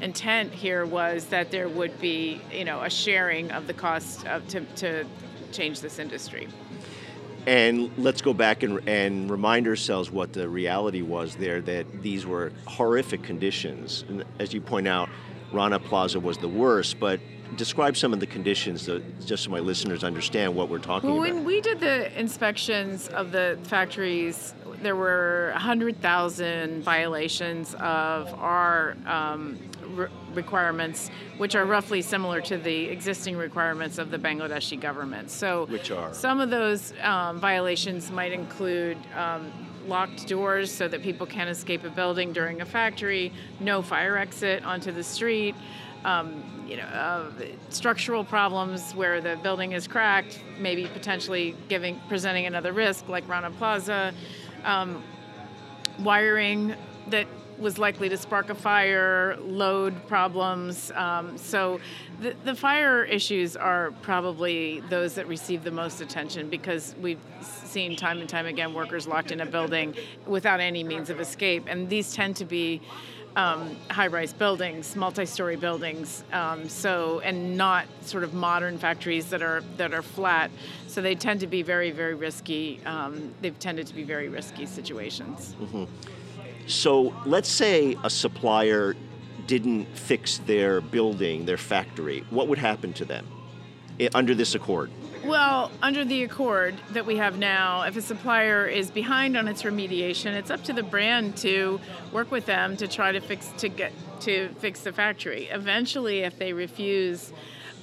intent 0.00 0.52
here 0.52 0.86
was 0.86 1.26
that 1.26 1.50
there 1.50 1.68
would 1.68 2.00
be, 2.00 2.40
you 2.52 2.64
know, 2.64 2.82
a 2.82 2.90
sharing 2.90 3.50
of 3.52 3.66
the 3.66 3.74
cost 3.74 4.26
of, 4.26 4.46
to, 4.48 4.60
to 4.76 5.04
change 5.52 5.80
this 5.80 5.98
industry. 5.98 6.48
And 7.46 7.90
let's 7.96 8.20
go 8.20 8.34
back 8.34 8.62
and, 8.62 8.86
and 8.88 9.30
remind 9.30 9.66
ourselves 9.66 10.10
what 10.10 10.32
the 10.32 10.48
reality 10.48 11.02
was 11.02 11.36
there 11.36 11.60
that 11.62 12.02
these 12.02 12.26
were 12.26 12.52
horrific 12.66 13.22
conditions. 13.22 14.04
And 14.08 14.24
as 14.38 14.52
you 14.52 14.60
point 14.60 14.88
out, 14.88 15.08
Rana 15.52 15.78
Plaza 15.78 16.20
was 16.20 16.36
the 16.38 16.48
worst, 16.48 17.00
but 17.00 17.20
describe 17.56 17.96
some 17.96 18.12
of 18.12 18.20
the 18.20 18.26
conditions 18.26 18.84
that, 18.86 19.02
just 19.24 19.44
so 19.44 19.50
my 19.50 19.60
listeners 19.60 20.04
understand 20.04 20.54
what 20.54 20.68
we're 20.68 20.78
talking 20.78 21.08
Well, 21.10 21.22
about. 21.22 21.34
when 21.34 21.44
we 21.44 21.62
did 21.62 21.80
the 21.80 22.18
inspections 22.18 23.08
of 23.08 23.32
the 23.32 23.58
factories, 23.62 24.54
there 24.82 24.96
were 24.96 25.50
100,000 25.54 26.82
violations 26.82 27.74
of 27.74 28.32
our 28.34 28.96
um, 29.06 29.58
re- 29.88 30.08
requirements, 30.34 31.10
which 31.38 31.54
are 31.54 31.64
roughly 31.64 32.02
similar 32.02 32.40
to 32.42 32.56
the 32.56 32.84
existing 32.84 33.36
requirements 33.36 33.98
of 33.98 34.10
the 34.10 34.18
Bangladeshi 34.18 34.80
government. 34.80 35.30
So, 35.30 35.66
Which 35.66 35.90
are? 35.90 36.12
some 36.14 36.40
of 36.40 36.50
those 36.50 36.92
um, 37.02 37.38
violations 37.40 38.10
might 38.10 38.32
include. 38.32 38.98
Um, 39.16 39.52
Locked 39.86 40.28
doors 40.28 40.70
so 40.70 40.86
that 40.86 41.02
people 41.02 41.26
can't 41.26 41.48
escape 41.48 41.82
a 41.82 41.88
building 41.88 42.34
during 42.34 42.60
a 42.60 42.66
factory, 42.66 43.32
no 43.58 43.80
fire 43.80 44.18
exit 44.18 44.62
onto 44.62 44.92
the 44.92 45.02
street, 45.02 45.54
um, 46.04 46.44
you 46.68 46.76
know, 46.76 46.82
uh, 46.82 47.30
structural 47.70 48.22
problems 48.22 48.92
where 48.94 49.22
the 49.22 49.36
building 49.42 49.72
is 49.72 49.88
cracked, 49.88 50.42
maybe 50.58 50.84
potentially 50.86 51.56
giving 51.68 51.98
presenting 52.06 52.44
another 52.44 52.72
risk, 52.72 53.08
like 53.08 53.26
Rana 53.26 53.50
Plaza, 53.52 54.12
um, 54.68 55.02
wiring 56.00 56.74
that 57.08 57.26
was 57.58 57.76
likely 57.76 58.08
to 58.08 58.16
spark 58.16 58.50
a 58.50 58.54
fire, 58.54 59.36
load 59.40 60.06
problems. 60.06 60.92
Um, 60.92 61.36
so 61.36 61.80
the, 62.20 62.36
the 62.44 62.54
fire 62.54 63.02
issues 63.02 63.56
are 63.56 63.90
probably 64.02 64.80
those 64.90 65.14
that 65.14 65.26
receive 65.26 65.64
the 65.64 65.70
most 65.72 66.00
attention 66.00 66.48
because 66.50 66.94
we've 67.00 67.18
seen 67.40 67.96
time 67.96 68.20
and 68.20 68.28
time 68.28 68.46
again 68.46 68.74
workers 68.74 69.08
locked 69.08 69.32
in 69.32 69.40
a 69.40 69.46
building 69.46 69.94
without 70.26 70.60
any 70.60 70.84
means 70.84 71.10
of 71.10 71.18
escape. 71.18 71.64
And 71.66 71.88
these 71.88 72.14
tend 72.14 72.36
to 72.36 72.44
be 72.44 72.80
um, 73.36 73.76
high-rise 73.90 74.32
buildings, 74.32 74.96
multi-story 74.96 75.56
buildings, 75.56 76.24
um, 76.32 76.68
so 76.68 77.20
and 77.20 77.56
not 77.56 77.86
sort 78.02 78.24
of 78.24 78.34
modern 78.34 78.78
factories 78.78 79.30
that 79.30 79.42
are 79.42 79.62
that 79.76 79.94
are 79.94 80.02
flat. 80.02 80.50
So 80.86 81.00
they 81.02 81.14
tend 81.14 81.40
to 81.40 81.46
be 81.46 81.62
very, 81.62 81.90
very 81.90 82.14
risky. 82.14 82.80
Um, 82.84 83.34
they've 83.40 83.58
tended 83.58 83.86
to 83.86 83.94
be 83.94 84.02
very 84.02 84.28
risky 84.28 84.66
situations. 84.66 85.54
So 86.66 87.14
let's 87.24 87.48
say 87.48 87.96
a 88.04 88.10
supplier 88.10 88.94
didn't 89.46 89.86
fix 89.96 90.38
their 90.38 90.80
building, 90.80 91.46
their 91.46 91.56
factory. 91.56 92.24
What 92.30 92.48
would 92.48 92.58
happen 92.58 92.92
to 92.94 93.04
them 93.04 93.26
under 94.14 94.34
this 94.34 94.54
accord? 94.54 94.90
Well, 95.24 95.70
under 95.82 96.04
the 96.04 96.22
accord 96.22 96.76
that 96.90 97.04
we 97.04 97.16
have 97.16 97.38
now, 97.38 97.82
if 97.82 97.96
a 97.96 98.00
supplier 98.00 98.66
is 98.66 98.90
behind 98.90 99.36
on 99.36 99.48
its 99.48 99.62
remediation, 99.62 100.34
it's 100.34 100.50
up 100.50 100.62
to 100.64 100.72
the 100.72 100.82
brand 100.82 101.36
to 101.38 101.80
work 102.12 102.30
with 102.30 102.46
them 102.46 102.76
to 102.76 102.86
try 102.86 103.12
to 103.12 103.20
fix 103.20 103.50
to 103.58 103.68
get 103.68 103.92
to 104.20 104.48
fix 104.60 104.80
the 104.80 104.92
factory. 104.92 105.48
Eventually, 105.50 106.20
if 106.20 106.38
they 106.38 106.52
refuse 106.52 107.32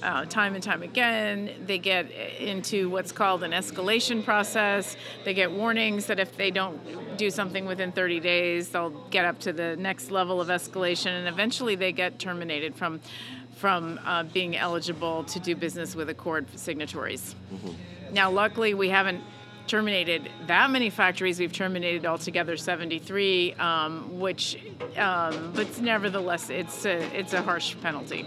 uh, 0.02 0.24
time 0.26 0.54
and 0.54 0.62
time 0.62 0.82
again, 0.82 1.50
they 1.66 1.78
get 1.78 2.10
into 2.10 2.90
what's 2.90 3.12
called 3.12 3.42
an 3.42 3.52
escalation 3.52 4.24
process. 4.24 4.96
They 5.24 5.34
get 5.34 5.50
warnings 5.50 6.06
that 6.06 6.18
if 6.18 6.36
they 6.36 6.50
don't 6.50 7.16
do 7.16 7.30
something 7.30 7.66
within 7.66 7.92
30 7.92 8.20
days, 8.20 8.68
they'll 8.70 8.90
get 9.10 9.24
up 9.24 9.38
to 9.40 9.52
the 9.52 9.76
next 9.76 10.10
level 10.10 10.40
of 10.40 10.48
escalation, 10.48 11.10
and 11.18 11.28
eventually 11.28 11.76
they 11.76 11.92
get 11.92 12.18
terminated 12.18 12.74
from 12.74 13.00
from 13.56 13.98
uh, 14.04 14.22
being 14.22 14.56
eligible 14.56 15.24
to 15.24 15.40
do 15.40 15.56
business 15.56 15.96
with 15.96 16.10
Accord 16.10 16.46
signatories. 16.58 17.34
Now, 18.12 18.30
luckily, 18.30 18.74
we 18.74 18.90
haven't 18.90 19.22
terminated 19.66 20.30
that 20.46 20.70
many 20.70 20.90
factories. 20.90 21.40
We've 21.40 21.52
terminated 21.52 22.04
altogether 22.04 22.56
73, 22.56 23.54
um, 23.54 24.20
which, 24.20 24.58
um, 24.96 25.52
but 25.54 25.80
nevertheless, 25.80 26.50
it's 26.50 26.84
a, 26.84 26.98
it's 27.18 27.32
a 27.32 27.42
harsh 27.42 27.74
penalty. 27.82 28.26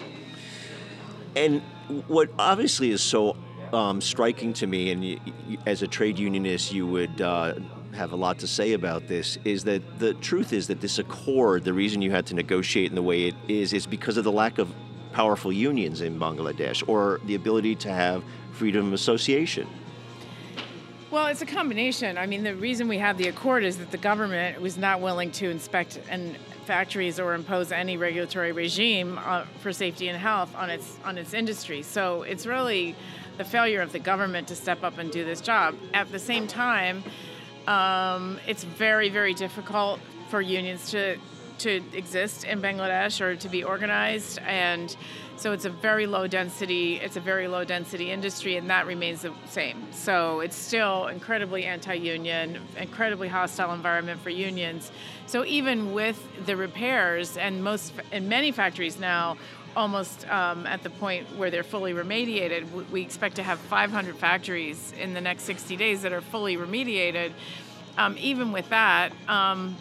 And 1.35 1.61
what 2.07 2.29
obviously 2.39 2.89
is 2.89 3.01
so 3.01 3.37
um, 3.71 4.01
striking 4.01 4.51
to 4.53 4.67
me, 4.67 4.91
and 4.91 5.05
you, 5.05 5.19
you, 5.47 5.57
as 5.67 5.83
a 5.83 5.87
trade 5.87 6.17
unionist, 6.17 6.73
you 6.73 6.87
would 6.87 7.21
uh, 7.21 7.53
have 7.93 8.11
a 8.11 8.15
lot 8.15 8.39
to 8.39 8.47
say 8.47 8.73
about 8.73 9.07
this, 9.07 9.37
is 9.45 9.63
that 9.65 9.99
the 9.99 10.15
truth 10.15 10.53
is 10.53 10.67
that 10.67 10.81
this 10.81 10.97
accord, 10.97 11.63
the 11.63 11.73
reason 11.73 12.01
you 12.01 12.09
had 12.09 12.25
to 12.25 12.33
negotiate 12.33 12.89
in 12.89 12.95
the 12.95 13.03
way 13.03 13.25
it 13.25 13.35
is, 13.47 13.73
is 13.73 13.85
because 13.85 14.17
of 14.17 14.23
the 14.23 14.31
lack 14.31 14.57
of 14.57 14.73
powerful 15.11 15.51
unions 15.51 16.01
in 16.01 16.19
Bangladesh 16.19 16.87
or 16.87 17.19
the 17.25 17.35
ability 17.35 17.75
to 17.75 17.89
have 17.89 18.23
freedom 18.53 18.87
of 18.87 18.93
association. 18.93 19.67
Well, 21.11 21.25
it's 21.25 21.41
a 21.41 21.45
combination. 21.45 22.19
I 22.19 22.27
mean, 22.27 22.43
the 22.43 22.55
reason 22.55 22.87
we 22.87 22.99
have 22.99 23.17
the 23.17 23.29
accord 23.29 23.63
is 23.63 23.77
that 23.77 23.89
the 23.89 23.97
government 23.97 24.61
was 24.61 24.77
not 24.77 25.01
willing 25.01 25.31
to 25.31 25.49
inspect 25.49 25.99
and 26.07 26.37
factories 26.65 27.19
or 27.19 27.33
impose 27.33 27.71
any 27.71 27.97
regulatory 27.97 28.51
regime 28.51 29.17
uh, 29.25 29.43
for 29.59 29.73
safety 29.73 30.07
and 30.07 30.15
health 30.15 30.55
on 30.55 30.69
its 30.69 30.97
on 31.03 31.17
its 31.17 31.33
industry. 31.33 31.81
So 31.81 32.21
it's 32.21 32.45
really 32.45 32.95
the 33.39 33.43
failure 33.43 33.81
of 33.81 33.91
the 33.91 33.97
government 33.97 34.49
to 34.49 34.55
step 34.55 34.83
up 34.83 34.99
and 34.99 35.09
do 35.09 35.25
this 35.25 35.41
job. 35.41 35.73
At 35.95 36.11
the 36.11 36.19
same 36.19 36.45
time, 36.45 37.03
um, 37.65 38.39
it's 38.45 38.63
very 38.63 39.09
very 39.09 39.33
difficult 39.33 39.99
for 40.29 40.41
unions 40.41 40.91
to 40.91 41.17
to 41.59 41.81
exist 41.93 42.43
in 42.43 42.61
Bangladesh 42.61 43.21
or 43.21 43.35
to 43.35 43.49
be 43.49 43.63
organized 43.63 44.39
and 44.39 44.95
so 45.35 45.53
it's 45.53 45.63
a 45.65 45.69
very 45.69 46.05
low 46.05 46.27
density 46.27 46.95
it's 46.95 47.15
a 47.15 47.21
very 47.21 47.47
low 47.47 47.63
density 47.63 48.11
industry 48.11 48.57
and 48.57 48.69
that 48.69 48.85
remains 48.87 49.21
the 49.21 49.33
same. 49.47 49.91
So 49.93 50.41
it's 50.41 50.55
still 50.55 51.07
incredibly 51.07 51.65
anti-union 51.65 52.59
incredibly 52.77 53.27
hostile 53.27 53.73
environment 53.73 54.21
for 54.21 54.29
unions. 54.29 54.91
So 55.27 55.45
even 55.45 55.93
with 55.93 56.45
the 56.45 56.55
repairs 56.55 57.37
and 57.37 57.63
most 57.63 57.93
in 58.11 58.27
many 58.27 58.51
factories 58.51 58.99
now 58.99 59.37
almost 59.75 60.27
um, 60.29 60.65
at 60.65 60.83
the 60.83 60.89
point 60.89 61.27
where 61.37 61.51
they're 61.51 61.63
fully 61.63 61.93
remediated 61.93 62.89
we 62.89 63.01
expect 63.01 63.35
to 63.35 63.43
have 63.43 63.59
500 63.59 64.15
factories 64.17 64.93
in 64.99 65.13
the 65.13 65.21
next 65.21 65.43
60 65.43 65.75
days 65.75 66.01
that 66.01 66.13
are 66.13 66.21
fully 66.21 66.57
remediated. 66.57 67.31
Um, 67.97 68.15
even 68.17 68.51
with 68.51 68.69
that 68.69 69.11
um, 69.27 69.75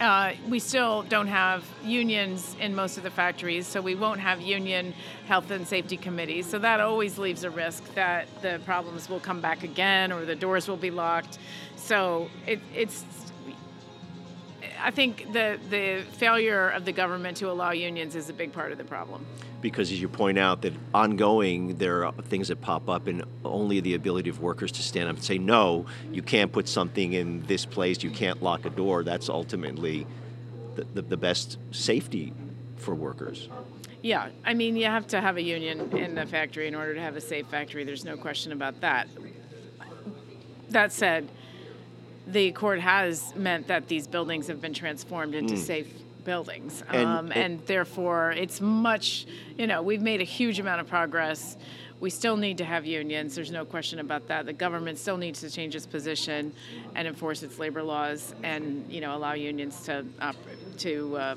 uh, 0.00 0.32
we 0.48 0.58
still 0.58 1.02
don't 1.02 1.26
have 1.26 1.64
unions 1.84 2.56
in 2.58 2.74
most 2.74 2.96
of 2.96 3.02
the 3.02 3.10
factories, 3.10 3.66
so 3.66 3.80
we 3.80 3.94
won't 3.94 4.20
have 4.20 4.40
union 4.40 4.94
health 5.26 5.50
and 5.50 5.68
safety 5.68 5.96
committees. 5.96 6.46
So 6.46 6.58
that 6.58 6.80
always 6.80 7.18
leaves 7.18 7.44
a 7.44 7.50
risk 7.50 7.94
that 7.94 8.26
the 8.40 8.60
problems 8.64 9.10
will 9.10 9.20
come 9.20 9.40
back 9.40 9.62
again 9.62 10.10
or 10.10 10.24
the 10.24 10.34
doors 10.34 10.68
will 10.68 10.78
be 10.78 10.90
locked. 10.90 11.38
So 11.76 12.30
it, 12.46 12.60
it's, 12.74 13.04
I 14.82 14.90
think 14.90 15.32
the, 15.32 15.58
the 15.68 16.04
failure 16.12 16.68
of 16.70 16.84
the 16.84 16.92
government 16.92 17.36
to 17.38 17.50
allow 17.50 17.70
unions 17.72 18.14
is 18.14 18.28
a 18.28 18.32
big 18.32 18.52
part 18.52 18.72
of 18.72 18.78
the 18.78 18.84
problem. 18.84 19.26
Because 19.60 19.92
as 19.92 20.00
you 20.00 20.08
point 20.08 20.38
out, 20.38 20.62
that 20.62 20.72
ongoing 20.94 21.76
there 21.76 22.06
are 22.06 22.12
things 22.12 22.48
that 22.48 22.60
pop 22.60 22.88
up, 22.88 23.06
and 23.06 23.22
only 23.44 23.80
the 23.80 23.94
ability 23.94 24.30
of 24.30 24.40
workers 24.40 24.72
to 24.72 24.82
stand 24.82 25.08
up 25.08 25.16
and 25.16 25.24
say, 25.24 25.36
"No, 25.36 25.84
you 26.12 26.22
can't 26.22 26.50
put 26.50 26.66
something 26.66 27.12
in 27.12 27.42
this 27.42 27.66
place. 27.66 28.02
You 28.02 28.10
can't 28.10 28.42
lock 28.42 28.64
a 28.64 28.70
door." 28.70 29.04
That's 29.04 29.28
ultimately 29.28 30.06
the, 30.76 30.84
the, 30.94 31.02
the 31.02 31.16
best 31.18 31.58
safety 31.72 32.32
for 32.76 32.94
workers. 32.94 33.50
Yeah, 34.02 34.30
I 34.46 34.54
mean, 34.54 34.76
you 34.76 34.86
have 34.86 35.06
to 35.08 35.20
have 35.20 35.36
a 35.36 35.42
union 35.42 35.94
in 35.94 36.14
the 36.14 36.24
factory 36.24 36.66
in 36.66 36.74
order 36.74 36.94
to 36.94 37.00
have 37.00 37.16
a 37.16 37.20
safe 37.20 37.46
factory. 37.48 37.84
There's 37.84 38.04
no 38.04 38.16
question 38.16 38.52
about 38.52 38.80
that. 38.80 39.08
That 40.70 40.92
said, 40.92 41.28
the 42.32 42.48
accord 42.48 42.80
has 42.80 43.34
meant 43.34 43.66
that 43.68 43.88
these 43.88 44.06
buildings 44.06 44.46
have 44.48 44.60
been 44.60 44.74
transformed 44.74 45.34
into 45.34 45.56
safe 45.56 45.88
buildings, 46.24 46.82
And- 46.88 47.06
um, 47.06 47.32
and, 47.32 47.60
therefore 47.66 48.32
it's 48.32 48.60
much. 48.60 49.26
You 49.58 49.66
know, 49.66 49.82
we've 49.82 50.02
made 50.02 50.20
a 50.20 50.24
huge 50.24 50.58
amount 50.60 50.80
of 50.80 50.86
progress 50.86 51.56
we 52.00 52.08
still 52.08 52.38
need 52.38 52.56
to 52.56 52.64
have 52.64 52.86
unions. 52.86 53.34
There's 53.34 53.50
no 53.50 53.66
question 53.66 53.98
about 53.98 54.28
that. 54.28 54.46
The 54.46 54.54
government 54.54 54.96
still 54.96 55.18
needs 55.18 55.40
to 55.40 55.50
change 55.50 55.74
its 55.76 55.84
position 55.84 56.54
and 56.94 57.06
enforce 57.06 57.42
its 57.42 57.58
labor 57.58 57.82
laws, 57.82 58.34
and 58.42 58.90
you 58.90 59.02
know 59.02 59.14
allow 59.14 59.34
unions 59.34 59.82
to 59.82 60.06
op- 60.22 60.36
to 60.78 61.16
uh, 61.18 61.34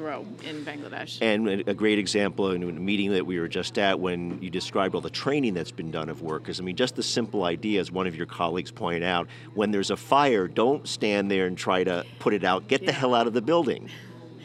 grow 0.00 0.24
in 0.44 0.64
Bangladesh. 0.64 1.18
And 1.20 1.68
a 1.68 1.74
great 1.74 1.98
example 1.98 2.52
in 2.52 2.62
a 2.62 2.72
meeting 2.72 3.12
that 3.12 3.26
we 3.26 3.38
were 3.38 3.48
just 3.48 3.78
at 3.78 4.00
when 4.00 4.40
you 4.40 4.48
described 4.48 4.94
all 4.94 5.02
the 5.02 5.10
training 5.10 5.52
that's 5.52 5.70
been 5.70 5.90
done 5.90 6.08
of 6.08 6.22
workers. 6.22 6.58
I 6.58 6.62
mean, 6.62 6.74
just 6.74 6.96
the 6.96 7.02
simple 7.02 7.44
idea, 7.44 7.80
as 7.80 7.92
one 7.92 8.06
of 8.06 8.16
your 8.16 8.24
colleagues 8.24 8.70
pointed 8.70 9.02
out, 9.02 9.28
when 9.52 9.70
there's 9.70 9.90
a 9.90 9.98
fire, 9.98 10.48
don't 10.48 10.88
stand 10.88 11.30
there 11.30 11.46
and 11.46 11.56
try 11.56 11.84
to 11.84 12.06
put 12.18 12.32
it 12.32 12.44
out. 12.44 12.66
Get 12.66 12.86
the 12.86 12.92
hell 12.92 13.14
out 13.14 13.26
of 13.26 13.34
the 13.34 13.42
building. 13.42 13.90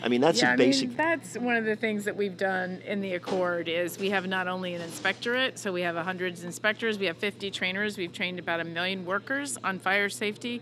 I 0.04 0.10
mean, 0.10 0.20
that's 0.20 0.42
yeah, 0.42 0.50
a 0.50 0.54
I 0.54 0.56
basic. 0.58 0.90
mean, 0.90 0.98
that's 0.98 1.38
one 1.38 1.56
of 1.56 1.64
the 1.64 1.78
things 1.78 2.04
that 2.04 2.18
we've 2.18 2.36
done 2.36 2.82
in 2.86 3.00
the 3.00 3.14
Accord 3.14 3.70
is 3.70 3.98
we 3.98 4.10
have 4.10 4.28
not 4.28 4.50
only 4.50 4.74
an 4.74 4.82
inspectorate, 4.82 5.58
so 5.58 5.72
we 5.72 5.82
have 5.82 5.96
hundreds 5.96 6.42
of 6.42 6.48
inspectors, 6.48 7.00
we 7.00 7.06
have 7.06 7.18
50 7.18 7.50
trainers, 7.50 7.98
we've 7.98 8.12
trained 8.12 8.40
about 8.40 8.60
a 8.60 8.66
million 8.66 9.06
workers 9.06 9.58
on 9.64 9.80
fire 9.80 10.10
safety. 10.10 10.62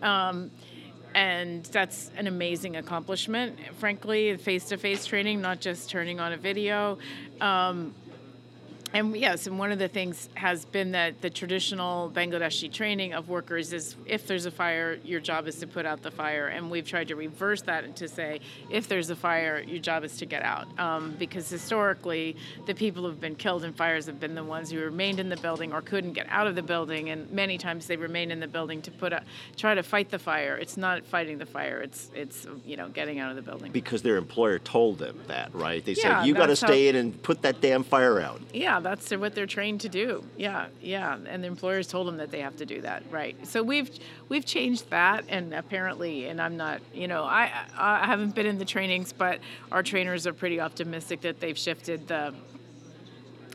Um, 0.00 0.52
and 1.18 1.64
that's 1.64 2.12
an 2.16 2.28
amazing 2.28 2.76
accomplishment, 2.76 3.58
frankly, 3.80 4.36
face 4.36 4.66
to 4.66 4.76
face 4.76 5.04
training, 5.04 5.40
not 5.40 5.58
just 5.58 5.90
turning 5.90 6.20
on 6.20 6.32
a 6.32 6.36
video. 6.36 6.96
Um, 7.40 7.92
and 8.94 9.14
yes, 9.16 9.46
and 9.46 9.58
one 9.58 9.70
of 9.70 9.78
the 9.78 9.88
things 9.88 10.28
has 10.34 10.64
been 10.64 10.92
that 10.92 11.20
the 11.20 11.30
traditional 11.30 12.10
Bangladeshi 12.10 12.72
training 12.72 13.12
of 13.12 13.28
workers 13.28 13.72
is 13.72 13.96
if 14.06 14.26
there's 14.26 14.46
a 14.46 14.50
fire, 14.50 14.98
your 15.04 15.20
job 15.20 15.46
is 15.46 15.56
to 15.56 15.66
put 15.66 15.84
out 15.84 16.02
the 16.02 16.10
fire. 16.10 16.46
And 16.48 16.70
we've 16.70 16.86
tried 16.86 17.08
to 17.08 17.16
reverse 17.16 17.62
that 17.62 17.84
and 17.84 17.94
to 17.96 18.08
say 18.08 18.40
if 18.70 18.88
there's 18.88 19.10
a 19.10 19.16
fire, 19.16 19.60
your 19.60 19.78
job 19.80 20.04
is 20.04 20.16
to 20.18 20.26
get 20.26 20.42
out. 20.42 20.66
Um, 20.78 21.14
because 21.18 21.48
historically, 21.50 22.36
the 22.66 22.74
people 22.74 23.02
who've 23.04 23.20
been 23.20 23.36
killed 23.36 23.64
in 23.64 23.72
fires 23.74 24.06
have 24.06 24.18
been 24.18 24.34
the 24.34 24.44
ones 24.44 24.70
who 24.70 24.80
remained 24.80 25.20
in 25.20 25.28
the 25.28 25.36
building 25.36 25.72
or 25.72 25.82
couldn't 25.82 26.14
get 26.14 26.26
out 26.30 26.46
of 26.46 26.54
the 26.54 26.62
building. 26.62 27.10
And 27.10 27.30
many 27.30 27.58
times 27.58 27.86
they 27.86 27.96
remain 27.96 28.30
in 28.30 28.40
the 28.40 28.48
building 28.48 28.80
to 28.82 28.90
put 28.90 29.12
a, 29.12 29.22
try 29.56 29.74
to 29.74 29.82
fight 29.82 30.10
the 30.10 30.18
fire. 30.18 30.56
It's 30.56 30.76
not 30.76 31.04
fighting 31.06 31.38
the 31.38 31.46
fire. 31.46 31.80
It's 31.80 32.10
it's 32.14 32.46
you 32.64 32.76
know 32.76 32.88
getting 32.88 33.18
out 33.18 33.30
of 33.30 33.36
the 33.36 33.42
building. 33.42 33.70
because 33.72 34.02
their 34.02 34.16
employer 34.16 34.58
told 34.58 34.98
them 34.98 35.20
that, 35.26 35.54
right? 35.54 35.84
They 35.84 35.92
Yeah, 35.92 36.20
said, 36.20 36.26
you 36.26 36.34
got 36.34 36.42
to 36.42 36.46
that's 36.48 36.60
how- 36.62 36.68
stay 36.68 36.88
in 36.88 36.96
and 36.96 37.22
put 37.22 37.42
that 37.42 37.60
damn 37.60 37.82
fire 37.84 38.18
out. 38.20 38.40
Yeah, 38.52 38.77
that's 38.80 39.10
what 39.10 39.34
they're 39.34 39.46
trained 39.46 39.80
to 39.82 39.88
do. 39.88 40.24
Yeah, 40.36 40.66
yeah, 40.80 41.16
and 41.26 41.42
the 41.42 41.48
employers 41.48 41.86
told 41.86 42.06
them 42.08 42.16
that 42.18 42.30
they 42.30 42.40
have 42.40 42.56
to 42.56 42.66
do 42.66 42.80
that, 42.82 43.02
right? 43.10 43.36
So 43.46 43.62
we've 43.62 43.90
we've 44.28 44.44
changed 44.44 44.90
that, 44.90 45.24
and 45.28 45.54
apparently, 45.54 46.26
and 46.26 46.40
I'm 46.40 46.56
not, 46.56 46.80
you 46.92 47.08
know, 47.08 47.24
I 47.24 47.50
I 47.76 48.06
haven't 48.06 48.34
been 48.34 48.46
in 48.46 48.58
the 48.58 48.64
trainings, 48.64 49.12
but 49.12 49.40
our 49.72 49.82
trainers 49.82 50.26
are 50.26 50.32
pretty 50.32 50.60
optimistic 50.60 51.22
that 51.22 51.40
they've 51.40 51.58
shifted 51.58 52.08
the 52.08 52.34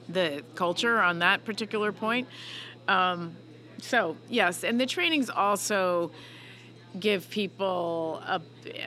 the 0.09 0.43
culture 0.55 0.99
on 0.99 1.19
that 1.19 1.45
particular 1.45 1.91
point. 1.91 2.27
Um, 2.87 3.35
so 3.79 4.17
yes, 4.29 4.63
and 4.63 4.79
the 4.79 4.85
trainings 4.85 5.29
also 5.29 6.11
give 6.99 7.29
people 7.29 8.21
a 8.25 8.41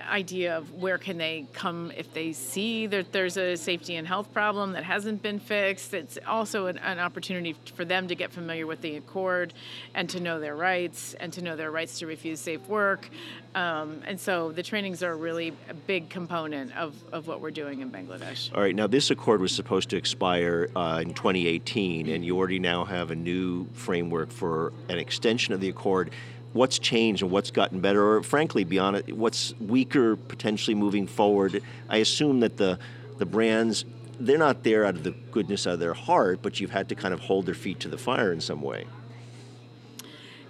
idea 0.09 0.57
of 0.57 0.73
where 0.75 0.99
can 0.99 1.19
they 1.19 1.47
come 1.53 1.93
if 1.97 2.13
they 2.15 2.33
see 2.33 2.87
that 2.87 3.13
there's 3.13 3.37
a 3.37 3.57
safety 3.57 3.97
and 3.97 4.07
health 4.07 4.33
problem 4.33 4.73
that 4.73 4.85
hasn't 4.85 5.23
been 5.23 5.39
fixed. 5.39 5.93
It's 5.95 6.19
also 6.27 6.67
an, 6.67 6.79
an 6.79 6.99
opportunity 6.99 7.55
for 7.75 7.85
them 7.85 8.09
to 8.09 8.15
get 8.15 8.33
familiar 8.33 8.67
with 8.67 8.81
the 8.81 8.97
accord 8.97 9.53
and 9.95 10.09
to 10.11 10.21
know 10.21 10.41
their 10.41 10.57
rights 10.57 11.15
and 11.15 11.33
to 11.35 11.43
know 11.43 11.57
their 11.57 11.71
rights 11.71 11.99
to 12.01 12.07
refuse 12.07 12.41
safe 12.41 12.67
work. 12.69 13.09
Um, 13.55 14.03
and 14.07 14.21
so 14.21 14.53
the 14.53 14.63
trainings 14.63 15.03
are 15.03 15.17
really 15.17 15.53
a 15.71 15.75
big 15.75 16.11
component 16.11 16.77
of, 16.77 16.95
of 17.13 17.27
what 17.27 17.41
we're 17.41 17.51
doing 17.51 17.81
in 17.81 17.91
bangladesh. 17.91 18.55
All 18.55 18.61
right, 18.61 18.75
now 18.75 18.87
this 18.87 19.11
accord 19.11 19.41
was 19.41 19.53
supposed 19.53 19.89
to 19.91 19.97
expire 19.97 20.69
uh, 20.77 21.01
in 21.03 21.15
2018, 21.15 22.09
and 22.09 22.25
you 22.25 22.37
already 22.37 22.59
now 22.59 22.85
have 22.85 23.11
a 23.11 23.17
new 23.17 23.67
framework 23.73 24.31
for 24.31 24.75
an 24.91 24.99
extension 24.99 25.55
of 25.55 25.61
the 25.61 25.71
accord. 25.71 26.11
What's 26.57 26.79
changed 26.79 27.23
and 27.23 27.31
what's 27.31 27.51
gotten 27.51 27.81
better, 27.81 28.17
or 28.17 28.23
frankly, 28.23 28.65
beyond 28.65 28.97
it, 28.97 29.17
what's 29.17 29.55
weaker 29.61 30.17
potentially 30.17 30.75
moving 30.75 31.07
forward? 31.07 31.63
I 31.89 31.99
assume 31.99 32.41
that 32.41 32.57
the 32.57 32.79
the 33.19 33.27
brands 33.27 33.85
they're 34.19 34.39
not 34.39 34.63
there 34.63 34.85
out 34.85 34.95
of 34.95 35.03
the 35.03 35.11
goodness 35.31 35.67
of 35.67 35.79
their 35.79 35.93
heart, 35.95 36.41
but 36.43 36.59
you've 36.59 36.71
had 36.71 36.89
to 36.89 36.95
kind 36.95 37.13
of 37.13 37.21
hold 37.21 37.45
their 37.47 37.55
feet 37.55 37.81
to 37.81 37.89
the 37.89 37.99
fire 37.99 38.33
in 38.33 38.41
some 38.41 38.63
way. 38.63 38.87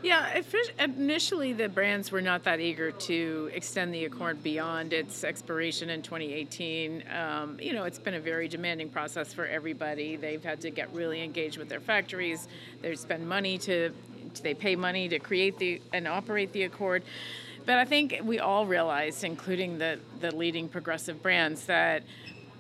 Yeah, 0.03 0.41
initially 0.79 1.53
the 1.53 1.69
brands 1.69 2.13
were 2.13 2.21
not 2.21 2.45
that 2.45 2.61
eager 2.61 2.93
to 2.93 3.51
extend 3.53 3.93
the 3.93 4.05
accord 4.05 4.41
beyond 4.41 4.93
its 4.93 5.25
expiration 5.25 5.91
in 5.91 6.01
2018. 6.03 7.03
Um, 7.11 7.59
you 7.61 7.73
know, 7.73 7.85
it's 7.85 7.99
been 7.99 8.15
a 8.15 8.21
very 8.21 8.47
demanding 8.47 8.89
process 8.89 9.33
for 9.33 9.47
everybody. 9.47 10.15
They've 10.15 10.45
had 10.45 10.61
to 10.61 10.71
get 10.71 10.93
really 10.93 11.25
engaged 11.25 11.59
with 11.59 11.69
their 11.69 11.81
factories. 11.81 12.47
They 12.83 12.95
spend 12.95 13.29
money 13.29 13.59
to, 13.59 13.93
they 14.43 14.55
pay 14.55 14.77
money 14.77 15.09
to 15.09 15.19
create 15.19 15.59
the 15.59 15.81
and 15.93 16.07
operate 16.07 16.53
the 16.53 16.65
accord. 16.65 17.03
But 17.65 17.79
I 17.79 17.85
think 17.85 18.21
we 18.23 18.39
all 18.39 18.67
realized, 18.67 19.25
including 19.25 19.79
the 19.79 19.99
the 20.21 20.35
leading 20.35 20.69
progressive 20.69 21.23
brands, 21.23 21.67
that 21.67 22.03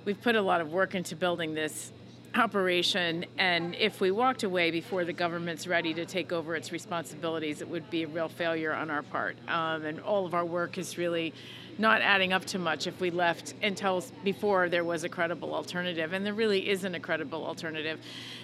we've 0.05 0.21
put 0.21 0.37
a 0.37 0.43
lot 0.43 0.61
of 0.61 0.73
work 0.73 0.95
into 0.95 1.17
building 1.17 1.55
this 1.55 1.93
operation. 2.35 3.25
And 3.39 3.75
if 3.75 4.01
we 4.01 4.11
walked 4.11 4.43
away 4.43 4.71
before 4.71 5.05
the 5.05 5.13
government's 5.13 5.67
ready 5.67 5.95
to 5.95 6.07
take 6.07 6.33
over 6.33 6.55
its 6.55 6.73
responsibilities 6.73 7.61
it 7.61 7.69
would 7.69 7.89
be 7.91 8.03
a 8.03 8.09
real 8.09 8.29
failure 8.29 8.73
on 8.73 8.91
our 8.91 9.03
part. 9.03 9.37
Um, 9.49 9.85
and 9.85 10.01
all 10.01 10.27
of 10.27 10.35
our 10.35 10.45
work 10.45 10.79
is 10.79 10.99
really 10.99 11.33
not 11.79 12.01
adding 12.01 12.33
up 12.33 12.45
to 12.47 12.59
much. 12.59 12.87
If 12.87 13.01
we 13.01 13.11
left 13.11 13.55
until 13.63 14.05
before 14.25 14.69
there 14.69 14.85
was 14.85 15.05
a 15.05 15.09
credible 15.09 15.55
alternative 15.55 16.13
and 16.13 16.25
there 16.25 16.35
really 16.35 16.69
isn't 16.69 16.95
a 16.95 17.01
credible 17.01 17.45
alternative. 17.45 18.01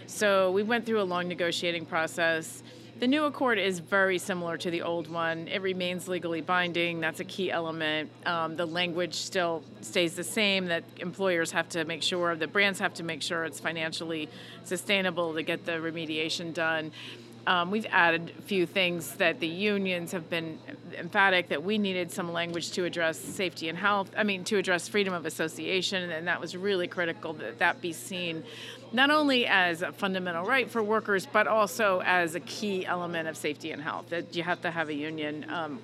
So 0.06 0.50
we 0.50 0.62
went 0.62 0.84
through 0.84 1.00
a 1.00 1.04
long 1.04 1.28
negotiating 1.28 1.86
process 1.86 2.62
the 3.02 3.08
new 3.08 3.24
accord 3.24 3.58
is 3.58 3.80
very 3.80 4.16
similar 4.16 4.56
to 4.56 4.70
the 4.70 4.80
old 4.80 5.10
one. 5.10 5.48
It 5.48 5.60
remains 5.60 6.06
legally 6.06 6.40
binding. 6.40 7.00
That's 7.00 7.18
a 7.18 7.24
key 7.24 7.50
element. 7.50 8.08
Um, 8.24 8.54
the 8.54 8.64
language 8.64 9.14
still 9.14 9.64
stays 9.80 10.14
the 10.14 10.22
same. 10.22 10.66
That 10.66 10.84
employers 10.98 11.50
have 11.50 11.68
to 11.70 11.84
make 11.84 12.00
sure, 12.04 12.36
the 12.36 12.46
brands 12.46 12.78
have 12.78 12.94
to 12.94 13.02
make 13.02 13.20
sure 13.20 13.42
it's 13.42 13.58
financially 13.58 14.28
sustainable 14.62 15.34
to 15.34 15.42
get 15.42 15.64
the 15.64 15.72
remediation 15.72 16.54
done. 16.54 16.92
Um, 17.46 17.72
we've 17.72 17.86
added 17.90 18.32
a 18.38 18.42
few 18.42 18.66
things 18.66 19.16
that 19.16 19.40
the 19.40 19.48
unions 19.48 20.12
have 20.12 20.30
been 20.30 20.58
emphatic 20.96 21.48
that 21.48 21.64
we 21.64 21.76
needed 21.76 22.12
some 22.12 22.32
language 22.32 22.70
to 22.72 22.84
address 22.84 23.18
safety 23.18 23.68
and 23.68 23.76
health. 23.76 24.10
I 24.16 24.22
mean, 24.22 24.44
to 24.44 24.58
address 24.58 24.86
freedom 24.86 25.12
of 25.12 25.26
association, 25.26 26.10
and 26.10 26.28
that 26.28 26.40
was 26.40 26.56
really 26.56 26.86
critical 26.86 27.32
that 27.34 27.58
that 27.58 27.80
be 27.80 27.92
seen 27.92 28.44
not 28.92 29.10
only 29.10 29.46
as 29.46 29.82
a 29.82 29.90
fundamental 29.90 30.44
right 30.44 30.70
for 30.70 30.82
workers, 30.82 31.26
but 31.26 31.48
also 31.48 32.00
as 32.04 32.36
a 32.36 32.40
key 32.40 32.86
element 32.86 33.26
of 33.26 33.36
safety 33.36 33.72
and 33.72 33.82
health. 33.82 34.10
That 34.10 34.36
you 34.36 34.44
have 34.44 34.62
to 34.62 34.70
have 34.70 34.88
a 34.88 34.94
union. 34.94 35.46
Um, 35.50 35.80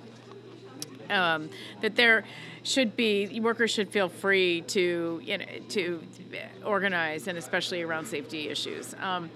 um, 1.09 1.49
that 1.81 1.95
there 1.95 2.23
should 2.63 2.95
be 2.95 3.39
workers 3.39 3.71
should 3.71 3.89
feel 3.89 4.09
free 4.09 4.61
to 4.61 5.19
you 5.23 5.37
know 5.39 5.45
to 5.69 6.01
organize 6.63 7.27
and 7.27 7.37
especially 7.37 7.81
around 7.81 8.05
safety 8.05 8.47
issues. 8.47 8.95
Um, 9.01 9.29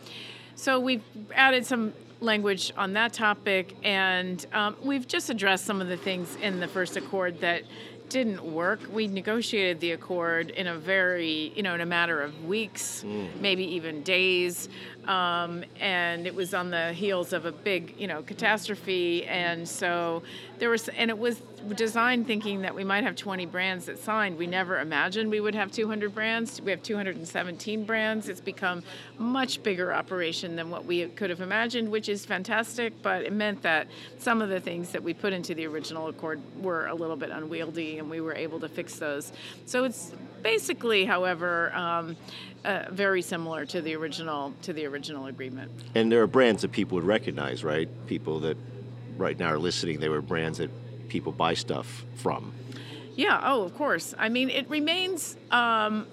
so 0.55 0.79
we've 0.79 1.03
added 1.33 1.65
some 1.65 1.93
language 2.23 2.71
on 2.77 2.93
that 2.93 3.13
topic, 3.13 3.75
and 3.83 4.45
um, 4.53 4.75
we've 4.81 5.07
just 5.07 5.29
addressed 5.29 5.65
some 5.65 5.81
of 5.81 5.88
the 5.88 5.97
things 5.97 6.36
in 6.38 6.59
the 6.59 6.67
first 6.67 6.97
accord 6.97 7.41
that 7.41 7.63
didn't 8.09 8.43
work. 8.43 8.79
We 8.91 9.07
negotiated 9.07 9.79
the 9.79 9.91
accord 9.91 10.51
in 10.51 10.67
a 10.67 10.77
very, 10.77 11.51
you 11.55 11.63
know, 11.63 11.73
in 11.73 11.81
a 11.81 11.86
matter 11.86 12.21
of 12.21 12.45
weeks, 12.45 13.03
maybe 13.41 13.63
even 13.75 14.03
days, 14.03 14.69
um, 15.07 15.63
and 15.79 16.25
it 16.25 16.35
was 16.35 16.53
on 16.53 16.69
the 16.69 16.93
heels 16.93 17.33
of 17.33 17.45
a 17.45 17.51
big, 17.51 17.95
you 17.97 18.07
know, 18.07 18.23
catastrophe, 18.23 19.25
and 19.25 19.67
so 19.67 20.23
there 20.59 20.69
was, 20.69 20.87
and 20.89 21.09
it 21.09 21.17
was 21.17 21.41
designed 21.75 22.27
thinking 22.27 22.61
that 22.61 22.75
we 22.75 22.83
might 22.83 23.03
have 23.03 23.15
20 23.15 23.45
brands 23.45 23.85
that 23.85 23.97
signed. 23.99 24.37
We 24.37 24.47
never 24.47 24.79
imagined 24.79 25.29
we 25.29 25.39
would 25.39 25.55
have 25.55 25.71
200 25.71 26.13
brands. 26.13 26.61
We 26.61 26.71
have 26.71 26.83
217 26.83 27.85
brands. 27.85 28.29
It's 28.29 28.41
become 28.41 28.83
much 29.17 29.63
bigger 29.63 29.93
operation 29.93 30.55
than 30.55 30.69
what 30.69 30.85
we 30.85 31.07
could 31.07 31.29
have 31.29 31.41
imagined, 31.41 31.89
which 31.89 32.09
is 32.09 32.25
fantastic. 32.25 33.01
But 33.01 33.23
it 33.23 33.33
meant 33.33 33.61
that 33.63 33.87
some 34.19 34.41
of 34.41 34.49
the 34.49 34.59
things 34.59 34.91
that 34.91 35.03
we 35.03 35.13
put 35.13 35.33
into 35.33 35.55
the 35.55 35.65
original 35.67 36.07
accord 36.07 36.41
were 36.61 36.87
a 36.87 36.95
little 36.95 37.15
bit 37.15 37.29
unwieldy, 37.29 37.99
and 37.99 38.09
we 38.09 38.21
were 38.21 38.35
able 38.35 38.59
to 38.59 38.69
fix 38.69 38.97
those. 38.97 39.31
So 39.65 39.83
it's 39.83 40.11
basically, 40.43 41.06
however. 41.06 41.73
Um, 41.73 42.15
uh, 42.65 42.86
very 42.91 43.21
similar 43.21 43.65
to 43.65 43.82
the 43.82 43.93
original 43.93 44.53
to 44.62 44.71
the 44.71 44.86
original 44.86 45.25
agreement. 45.25 45.69
And 45.95 46.10
there 46.10 46.21
are 46.21 46.27
brands 46.27 46.62
that 46.62 46.71
people 46.71 46.95
would 46.95 47.03
recognize, 47.03 47.62
right? 47.62 47.89
People 48.08 48.39
that 48.41 48.56
right 49.17 49.38
now 49.38 49.51
are 49.51 49.60
listening, 49.60 49.99
they 49.99 50.08
were 50.08 50.21
brands 50.21 50.60
that 50.60 50.69
people 51.10 51.34
buy 51.34 51.56
stuff 51.56 52.06
from. 52.15 52.53
Yeah, 53.15 53.39
oh, 53.43 53.63
of 53.63 53.75
course. 53.75 54.15
I 54.17 54.29
mean, 54.29 54.49
it 54.49 54.69
remains 54.69 55.38
um, 55.51 56.08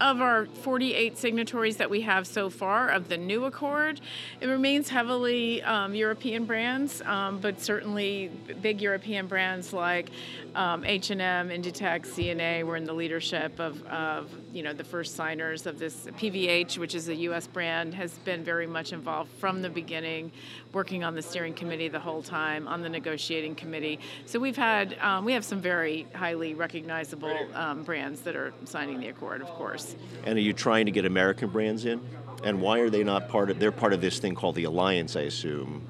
of 0.00 0.20
our 0.20 0.46
48 0.46 1.16
signatories 1.16 1.76
that 1.76 1.88
we 1.88 2.00
have 2.02 2.26
so 2.26 2.50
far 2.50 2.88
of 2.88 3.08
the 3.08 3.16
new 3.16 3.44
accord, 3.44 4.00
it 4.40 4.46
remains 4.46 4.88
heavily 4.88 5.62
um, 5.62 5.94
European 5.94 6.44
brands, 6.44 7.00
um, 7.02 7.38
but 7.38 7.60
certainly 7.60 8.30
big 8.60 8.80
European 8.80 9.26
brands 9.26 9.72
like 9.72 10.10
um, 10.54 10.84
H&M, 10.84 11.48
Inditex, 11.48 12.06
C&A 12.06 12.62
were 12.64 12.76
in 12.76 12.84
the 12.84 12.92
leadership 12.92 13.58
of, 13.60 13.84
of 13.86 14.30
you 14.54 14.62
know 14.62 14.72
the 14.72 14.84
first 14.84 15.16
signers 15.16 15.66
of 15.66 15.78
this. 15.78 16.06
PVH, 16.06 16.78
which 16.78 16.94
is 16.94 17.08
a 17.08 17.14
U.S. 17.16 17.46
brand, 17.46 17.92
has 17.94 18.16
been 18.18 18.44
very 18.44 18.66
much 18.66 18.92
involved 18.92 19.30
from 19.38 19.62
the 19.62 19.68
beginning, 19.68 20.30
working 20.72 21.02
on 21.02 21.14
the 21.14 21.22
steering 21.22 21.54
committee 21.54 21.88
the 21.88 21.98
whole 21.98 22.22
time, 22.22 22.68
on 22.68 22.80
the 22.80 22.88
negotiating 22.88 23.56
committee. 23.56 23.98
So 24.26 24.38
we've 24.38 24.56
had 24.56 24.96
um, 25.00 25.24
we 25.24 25.32
have 25.32 25.44
some 25.44 25.60
very 25.60 26.06
highly 26.14 26.54
recognizable 26.54 27.36
um, 27.54 27.82
brands 27.82 28.20
that 28.22 28.36
are 28.36 28.54
signing 28.64 29.00
the 29.00 29.08
accord, 29.08 29.42
of 29.42 29.48
course. 29.48 29.96
And 30.24 30.38
are 30.38 30.42
you 30.42 30.52
trying 30.52 30.86
to 30.86 30.92
get 30.92 31.04
American 31.04 31.50
brands 31.50 31.84
in? 31.84 32.00
And 32.44 32.60
why 32.60 32.78
are 32.78 32.90
they 32.90 33.02
not 33.02 33.28
part 33.28 33.50
of? 33.50 33.58
They're 33.58 33.72
part 33.72 33.92
of 33.92 34.00
this 34.00 34.18
thing 34.18 34.34
called 34.34 34.54
the 34.54 34.64
alliance, 34.64 35.16
I 35.16 35.22
assume. 35.22 35.86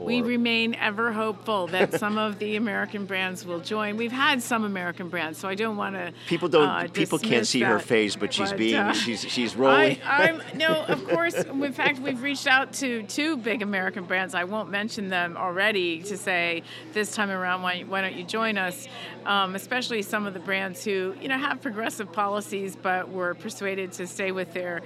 We 0.00 0.22
remain 0.22 0.74
ever 0.74 1.12
hopeful 1.12 1.66
that 1.68 1.98
some 2.00 2.16
of 2.16 2.38
the 2.38 2.56
American 2.56 3.04
brands 3.04 3.44
will 3.44 3.60
join. 3.60 3.96
We've 3.96 4.10
had 4.10 4.42
some 4.42 4.64
American 4.64 5.08
brands, 5.08 5.38
so 5.38 5.46
I 5.46 5.54
don't 5.54 5.76
want 5.76 5.94
to. 5.94 6.12
People 6.26 6.48
don't. 6.48 6.68
Uh, 6.68 6.88
people 6.92 7.18
can't 7.18 7.46
see 7.46 7.60
that, 7.60 7.66
her 7.66 7.78
face, 7.78 8.16
but 8.16 8.32
she's 8.32 8.50
but, 8.50 8.58
being. 8.58 8.76
Uh, 8.76 8.92
she's 8.94 9.20
she's 9.20 9.54
rolling. 9.54 9.98
I, 10.02 10.28
am 10.28 10.42
no, 10.54 10.84
of 10.88 11.06
course. 11.06 11.34
In 11.34 11.72
fact, 11.72 12.00
we've 12.00 12.22
reached 12.22 12.46
out 12.46 12.72
to 12.74 13.02
two 13.04 13.36
big 13.36 13.62
American 13.62 14.04
brands. 14.04 14.34
I 14.34 14.44
won't 14.44 14.70
mention 14.70 15.10
them 15.10 15.36
already 15.36 16.02
to 16.04 16.16
say 16.16 16.62
this 16.92 17.14
time 17.14 17.30
around, 17.30 17.62
why, 17.62 17.82
why 17.82 18.00
don't 18.00 18.14
you 18.14 18.24
join 18.24 18.56
us? 18.56 18.88
Um, 19.26 19.54
especially 19.54 20.00
some 20.02 20.26
of 20.26 20.32
the 20.32 20.40
brands 20.40 20.82
who 20.82 21.14
you 21.20 21.28
know 21.28 21.38
have 21.38 21.60
progressive 21.60 22.10
policies, 22.10 22.74
but 22.74 23.10
were 23.10 23.34
persuaded 23.34 23.92
to 23.92 24.06
stay 24.06 24.32
with 24.32 24.54
their 24.54 24.80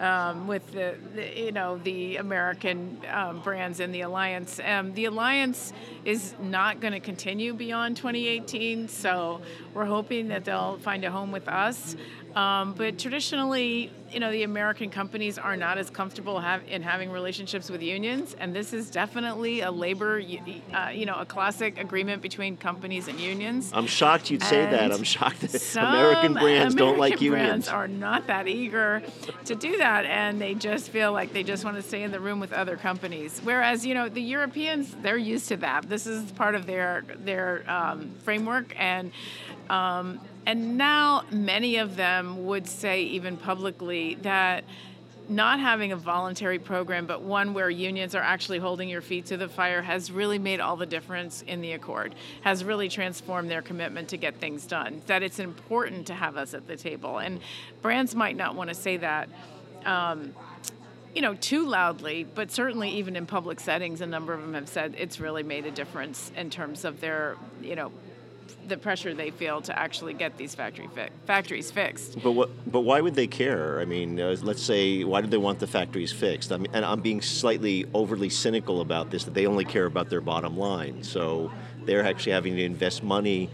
um, 0.00 0.46
with 0.46 0.72
the, 0.72 0.96
the, 1.14 1.40
you 1.40 1.52
know 1.52 1.78
the 1.78 2.16
American 2.16 2.98
um, 3.12 3.40
brands 3.40 3.80
in 3.80 3.92
the 3.92 4.00
alliance. 4.00 4.58
Um, 4.64 4.92
the 4.94 5.04
alliance 5.04 5.72
is 6.04 6.34
not 6.40 6.80
going 6.80 6.94
to 6.94 7.00
continue 7.00 7.52
beyond 7.54 7.96
2018, 7.96 8.88
so 8.88 9.40
we're 9.74 9.84
hoping 9.84 10.28
that 10.28 10.44
they'll 10.44 10.78
find 10.78 11.04
a 11.04 11.10
home 11.10 11.30
with 11.30 11.46
us. 11.46 11.96
Um, 12.34 12.74
but 12.74 12.98
traditionally, 12.98 13.92
you 14.12 14.20
know, 14.20 14.30
the 14.30 14.42
American 14.42 14.90
companies 14.90 15.38
are 15.38 15.56
not 15.56 15.78
as 15.78 15.90
comfortable 15.90 16.40
have, 16.40 16.62
in 16.68 16.82
having 16.82 17.10
relationships 17.10 17.70
with 17.70 17.82
unions, 17.82 18.34
and 18.38 18.54
this 18.54 18.72
is 18.72 18.90
definitely 18.90 19.60
a 19.60 19.70
labor, 19.70 20.22
uh, 20.72 20.88
you 20.88 21.06
know, 21.06 21.16
a 21.16 21.24
classic 21.24 21.78
agreement 21.78 22.22
between 22.22 22.56
companies 22.56 23.08
and 23.08 23.20
unions. 23.20 23.70
I'm 23.74 23.86
shocked 23.86 24.30
you'd 24.30 24.42
say 24.42 24.68
that. 24.68 24.92
I'm 24.92 25.02
shocked 25.02 25.40
that 25.40 25.76
American 25.76 26.34
brands 26.34 26.74
American 26.74 26.76
don't 26.76 26.98
like 26.98 27.20
unions. 27.20 27.42
unions. 27.42 27.68
are 27.68 27.88
not 27.88 28.26
that 28.28 28.48
eager 28.48 29.02
to 29.44 29.54
do 29.54 29.78
that, 29.78 30.04
and 30.04 30.40
they 30.40 30.54
just 30.54 30.90
feel 30.90 31.12
like 31.12 31.32
they 31.32 31.42
just 31.42 31.64
want 31.64 31.76
to 31.76 31.82
stay 31.82 32.02
in 32.02 32.10
the 32.10 32.20
room 32.20 32.40
with 32.40 32.52
other 32.52 32.76
companies. 32.76 33.40
Whereas, 33.42 33.84
you 33.84 33.94
know, 33.94 34.08
the 34.08 34.22
Europeans, 34.22 34.94
they're 35.02 35.16
used 35.16 35.48
to 35.48 35.56
that. 35.58 35.88
This 35.88 36.06
is 36.06 36.30
part 36.32 36.54
of 36.54 36.66
their 36.66 37.04
their 37.24 37.64
um, 37.68 38.12
framework, 38.22 38.74
and 38.78 39.12
um, 39.70 40.20
and 40.46 40.76
now 40.76 41.22
many 41.30 41.76
of 41.76 41.94
them 41.94 42.44
would 42.46 42.66
say, 42.66 43.02
even 43.02 43.36
publicly, 43.36 44.16
that 44.22 44.64
not 45.28 45.60
having 45.60 45.92
a 45.92 45.96
voluntary 45.96 46.58
program, 46.58 47.06
but 47.06 47.22
one 47.22 47.54
where 47.54 47.70
unions 47.70 48.16
are 48.16 48.22
actually 48.22 48.58
holding 48.58 48.88
your 48.88 49.00
feet 49.00 49.26
to 49.26 49.36
the 49.36 49.48
fire, 49.48 49.80
has 49.80 50.10
really 50.10 50.40
made 50.40 50.58
all 50.58 50.74
the 50.74 50.86
difference 50.86 51.42
in 51.42 51.60
the 51.60 51.70
accord, 51.70 52.16
has 52.40 52.64
really 52.64 52.88
transformed 52.88 53.48
their 53.48 53.62
commitment 53.62 54.08
to 54.08 54.16
get 54.16 54.34
things 54.38 54.66
done. 54.66 55.02
That 55.06 55.22
it's 55.22 55.38
important 55.38 56.08
to 56.08 56.14
have 56.14 56.36
us 56.36 56.52
at 56.52 56.66
the 56.66 56.76
table. 56.76 57.18
And 57.18 57.38
brands 57.80 58.16
might 58.16 58.36
not 58.36 58.56
want 58.56 58.70
to 58.70 58.74
say 58.74 58.96
that. 58.96 59.28
Um, 59.86 60.34
you 61.14 61.22
know, 61.22 61.34
too 61.34 61.66
loudly, 61.66 62.24
but 62.24 62.50
certainly 62.50 62.88
even 62.90 63.14
in 63.14 63.26
public 63.26 63.60
settings, 63.60 64.00
a 64.00 64.06
number 64.06 64.32
of 64.32 64.40
them 64.40 64.54
have 64.54 64.68
said 64.68 64.94
it's 64.96 65.18
really 65.20 65.42
made 65.42 65.66
a 65.66 65.70
difference 65.70 66.30
in 66.36 66.50
terms 66.50 66.84
of 66.84 67.00
their, 67.00 67.36
you 67.62 67.74
know, 67.74 67.90
the 68.66 68.76
pressure 68.76 69.14
they 69.14 69.30
feel 69.30 69.60
to 69.62 69.78
actually 69.78 70.14
get 70.14 70.36
these 70.36 70.54
factory 70.54 70.88
fi- 70.94 71.10
factories 71.26 71.70
fixed. 71.70 72.22
But 72.22 72.32
what? 72.32 72.50
But 72.70 72.80
why 72.80 73.00
would 73.00 73.14
they 73.14 73.26
care? 73.26 73.80
I 73.80 73.84
mean, 73.84 74.20
uh, 74.20 74.36
let's 74.42 74.62
say, 74.62 75.04
why 75.04 75.20
do 75.20 75.26
they 75.26 75.36
want 75.36 75.58
the 75.58 75.66
factories 75.66 76.12
fixed? 76.12 76.52
I 76.52 76.56
mean, 76.56 76.68
and 76.72 76.84
I'm 76.84 77.00
being 77.00 77.20
slightly 77.20 77.86
overly 77.94 78.28
cynical 78.28 78.80
about 78.80 79.10
this. 79.10 79.24
That 79.24 79.34
they 79.34 79.46
only 79.46 79.64
care 79.64 79.86
about 79.86 80.10
their 80.10 80.20
bottom 80.20 80.56
line. 80.56 81.02
So 81.02 81.50
they're 81.84 82.04
actually 82.04 82.32
having 82.32 82.56
to 82.56 82.62
invest 82.62 83.02
money 83.02 83.50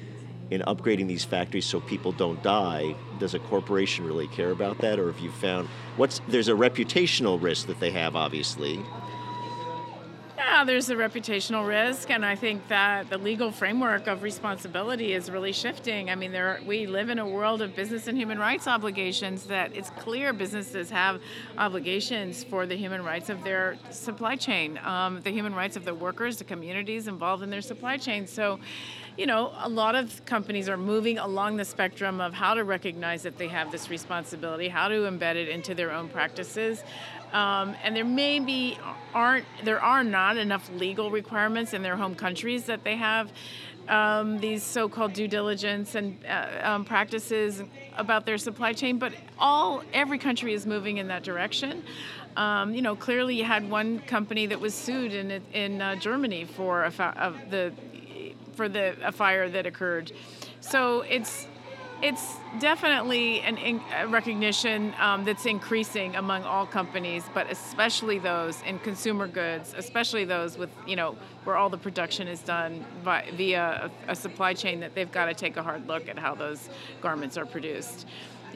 in 0.51 0.61
upgrading 0.63 1.09
these 1.09 1.25
factories 1.25 1.67
so 1.67 1.81
people 1.81 2.13
don't 2.13 2.43
die. 2.43 2.95
Does 3.19 3.35
a 3.35 3.39
corporation 3.39 4.07
really 4.07 4.29
care 4.29 4.51
about 4.51 4.79
that, 4.79 4.99
or 4.99 5.11
have 5.11 5.21
you 5.21 5.31
found 5.31 5.69
what's? 5.97 6.21
There's 6.29 6.49
a 6.49 6.53
reputational 6.53 7.41
risk 7.41 7.67
that 7.67 7.81
they 7.81 7.91
have, 7.91 8.17
obviously. 8.17 8.81
Yeah, 10.49 10.63
there's 10.63 10.89
a 10.91 10.95
reputational 10.95 11.67
risk, 11.67 12.09
and 12.09 12.25
I 12.25 12.37
think 12.37 12.69
that 12.69 13.11
the 13.11 13.19
legal 13.19 13.51
framework 13.51 14.07
of 14.07 14.23
responsibility 14.23 15.13
is 15.13 15.29
really 15.29 15.53
shifting. 15.53 16.09
I 16.09 16.15
mean, 16.15 16.31
there 16.31 16.61
we 16.65 16.87
live 16.87 17.09
in 17.09 17.19
a 17.19 17.29
world 17.29 17.63
of 17.63 17.75
business 17.75 18.07
and 18.07 18.17
human 18.17 18.39
rights 18.39 18.69
obligations 18.69 19.43
that 19.47 19.75
it's 19.77 19.91
clear 19.91 20.33
businesses 20.33 20.89
have 20.91 21.21
obligations 21.59 22.45
for 22.45 22.65
the 22.65 22.77
human 22.77 23.03
rights 23.05 23.29
of 23.29 23.43
their 23.43 23.77
supply 23.91 24.37
chain, 24.37 24.79
um, 24.85 25.21
the 25.23 25.33
human 25.33 25.53
rights 25.53 25.77
of 25.77 25.85
the 25.85 25.93
workers, 25.93 26.37
the 26.37 26.45
communities 26.45 27.09
involved 27.09 27.43
in 27.43 27.51
their 27.51 27.61
supply 27.61 27.97
chain. 27.97 28.25
So, 28.25 28.61
you 29.19 29.27
know, 29.27 29.53
a 29.59 29.69
lot 29.69 29.97
of 29.97 30.25
companies 30.27 30.69
are 30.69 30.77
moving 30.77 31.19
along 31.19 31.57
the 31.57 31.65
spectrum 31.65 32.21
of 32.21 32.33
how 32.33 32.55
to 32.55 32.63
recognize 32.63 33.25
that 33.25 33.37
they 33.37 33.49
have 33.49 33.73
this 33.73 33.91
responsibility, 33.91 34.69
how 34.69 34.87
to 34.87 34.95
embed 34.95 35.35
it 35.35 35.49
into 35.49 35.75
their 35.75 35.91
own 35.91 36.09
practices. 36.09 36.85
Um, 37.33 37.75
and 37.83 37.97
there 37.97 38.05
may 38.05 38.39
be 38.39 38.79
aren't 39.17 39.47
there 39.65 39.81
are 39.81 40.05
not 40.05 40.37
enough 40.37 40.71
legal 40.75 41.11
requirements 41.11 41.73
in 41.73 41.83
their 41.83 41.97
home 41.97 42.15
countries 42.15 42.65
that 42.65 42.85
they 42.85 42.97
have 42.97 43.33
um, 43.89 44.39
these 44.39 44.63
so-called 44.63 45.15
due 45.15 45.27
diligence 45.27 45.95
and 45.95 46.19
uh, 46.29 46.49
um, 46.63 46.85
practices 46.85 47.63
about 47.97 48.27
their 48.27 48.37
supply 48.37 48.75
chain. 48.75 48.99
But 48.99 49.15
all 49.39 49.83
every 49.95 50.19
country 50.19 50.53
is 50.53 50.67
moving 50.67 50.99
in 50.99 51.09
that 51.09 51.23
direction. 51.23 51.83
Um, 52.37 52.75
you 52.75 52.83
know, 52.83 52.95
clearly 52.95 53.37
you 53.37 53.45
had 53.45 53.71
one 53.71 54.01
company 54.01 54.45
that 54.47 54.61
was 54.61 54.75
sued 54.75 55.15
in 55.15 55.31
in 55.55 55.81
uh, 55.81 55.97
Germany 55.97 56.45
for 56.45 56.85
a 56.85 56.91
the 57.49 57.73
for 58.53 58.69
the 58.69 58.97
a 59.03 59.13
fire 59.13 59.49
that 59.49 59.65
occurred. 59.65 60.13
So 60.61 61.01
it's 61.03 61.47
it's 62.03 62.37
definitely 62.59 63.41
an 63.41 63.57
in, 63.57 63.81
a 63.97 64.07
recognition 64.07 64.95
um, 64.99 65.25
that's 65.25 65.47
increasing 65.47 66.15
among 66.17 66.43
all 66.43 66.67
companies, 66.67 67.25
but 67.33 67.51
especially 67.51 68.19
those 68.19 68.61
in 68.63 68.79
consumer 68.81 69.27
goods, 69.27 69.75
especially 69.77 70.25
those 70.25 70.59
with 70.59 70.71
you 70.87 70.97
know 70.97 71.17
where 71.45 71.57
all 71.57 71.71
the 71.71 71.79
production 71.79 72.29
is 72.29 72.41
done 72.41 72.85
by, 73.03 73.25
via 73.35 73.91
a, 74.09 74.13
a 74.13 74.17
supply 74.17 74.53
chain 74.53 74.81
that 74.81 74.95
they've 74.95 75.13
got 75.13 75.27
to 75.27 75.35
take 75.35 75.57
a 75.57 75.63
hard 75.63 75.87
look 75.87 76.09
at 76.09 76.19
how 76.19 76.35
those 76.35 76.69
garments 77.01 77.37
are 77.37 77.47
produced. 77.47 78.07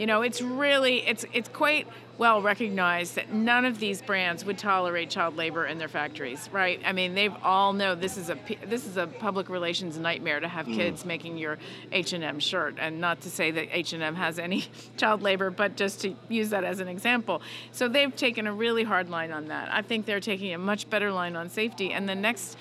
You 0.01 0.07
know, 0.07 0.23
it's 0.23 0.41
really 0.41 1.07
it's 1.07 1.27
it's 1.35 1.51
quite 1.51 1.87
well 2.17 2.41
recognized 2.41 3.17
that 3.17 3.35
none 3.35 3.67
of 3.67 3.79
these 3.79 4.01
brands 4.01 4.47
would 4.47 4.57
tolerate 4.57 5.11
child 5.11 5.37
labor 5.37 5.67
in 5.67 5.77
their 5.77 5.89
factories, 5.89 6.49
right? 6.51 6.81
I 6.87 6.93
mean, 6.93 7.15
they've 7.15 7.35
all 7.43 7.75
know 7.75 7.95
this 7.95 8.17
is 8.17 8.31
a 8.31 8.39
this 8.65 8.87
is 8.87 8.97
a 8.97 9.07
public 9.07 9.51
relations 9.51 9.99
nightmare 9.99 10.41
to 10.41 10.49
have 10.49 10.65
mm. 10.65 10.75
kids 10.75 11.05
making 11.05 11.37
your 11.37 11.59
H&M 11.93 12.41
shirt 12.41 12.77
and 12.79 12.99
not 12.99 13.21
to 13.21 13.31
say 13.31 13.51
that 13.51 13.77
H&M 13.77 14.15
has 14.15 14.39
any 14.39 14.65
child 14.97 15.21
labor, 15.21 15.51
but 15.51 15.77
just 15.77 16.01
to 16.01 16.15
use 16.31 16.49
that 16.49 16.65
as 16.65 16.81
an 16.81 16.89
example. 16.89 17.43
So 17.73 17.87
they've 17.87 18.17
taken 18.17 18.47
a 18.47 18.55
really 18.55 18.85
hard 18.85 19.11
line 19.11 19.33
on 19.33 19.49
that. 19.49 19.71
I 19.71 19.83
think 19.83 20.07
they're 20.07 20.19
taking 20.19 20.55
a 20.55 20.59
much 20.59 20.89
better 20.89 21.13
line 21.13 21.37
on 21.37 21.51
safety 21.51 21.93
and 21.93 22.09
the 22.09 22.15
next 22.15 22.57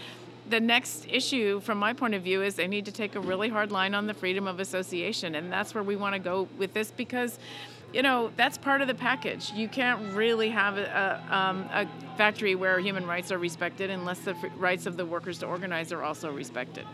the 0.50 0.60
next 0.60 1.06
issue, 1.08 1.60
from 1.60 1.78
my 1.78 1.94
point 1.94 2.14
of 2.16 2.24
view, 2.24 2.42
is 2.42 2.56
they 2.56 2.68
need 2.68 2.86
to 2.86 2.92
take 2.92 3.16
a 3.16 3.20
really 3.20 3.50
hard 3.50 3.72
line 3.72 3.94
on 3.94 4.08
the 4.08 4.14
freedom 4.14 4.48
of 4.48 4.60
association, 4.60 5.36
and 5.36 5.52
that's 5.52 5.74
where 5.74 5.84
we 5.84 5.96
want 5.96 6.14
to 6.14 6.20
go 6.20 6.48
with 6.58 6.74
this 6.74 6.92
because, 6.92 7.40
you 7.94 8.02
know, 8.02 8.32
that's 8.36 8.58
part 8.58 8.82
of 8.82 8.88
the 8.88 8.96
package. 8.96 9.52
You 9.54 9.68
can't 9.68 10.14
really 10.14 10.50
have 10.50 10.78
a, 10.78 11.24
um, 11.30 11.70
a 11.72 11.88
factory 12.18 12.56
where 12.56 12.80
human 12.80 13.06
rights 13.06 13.32
are 13.32 13.38
respected 13.38 13.90
unless 13.90 14.20
the 14.20 14.36
rights 14.58 14.86
of 14.86 14.98
the 14.98 15.06
workers 15.06 15.40
to 15.40 15.46
organize 15.46 15.92
are 15.92 16.04
also 16.04 16.32
respected. 16.32 16.86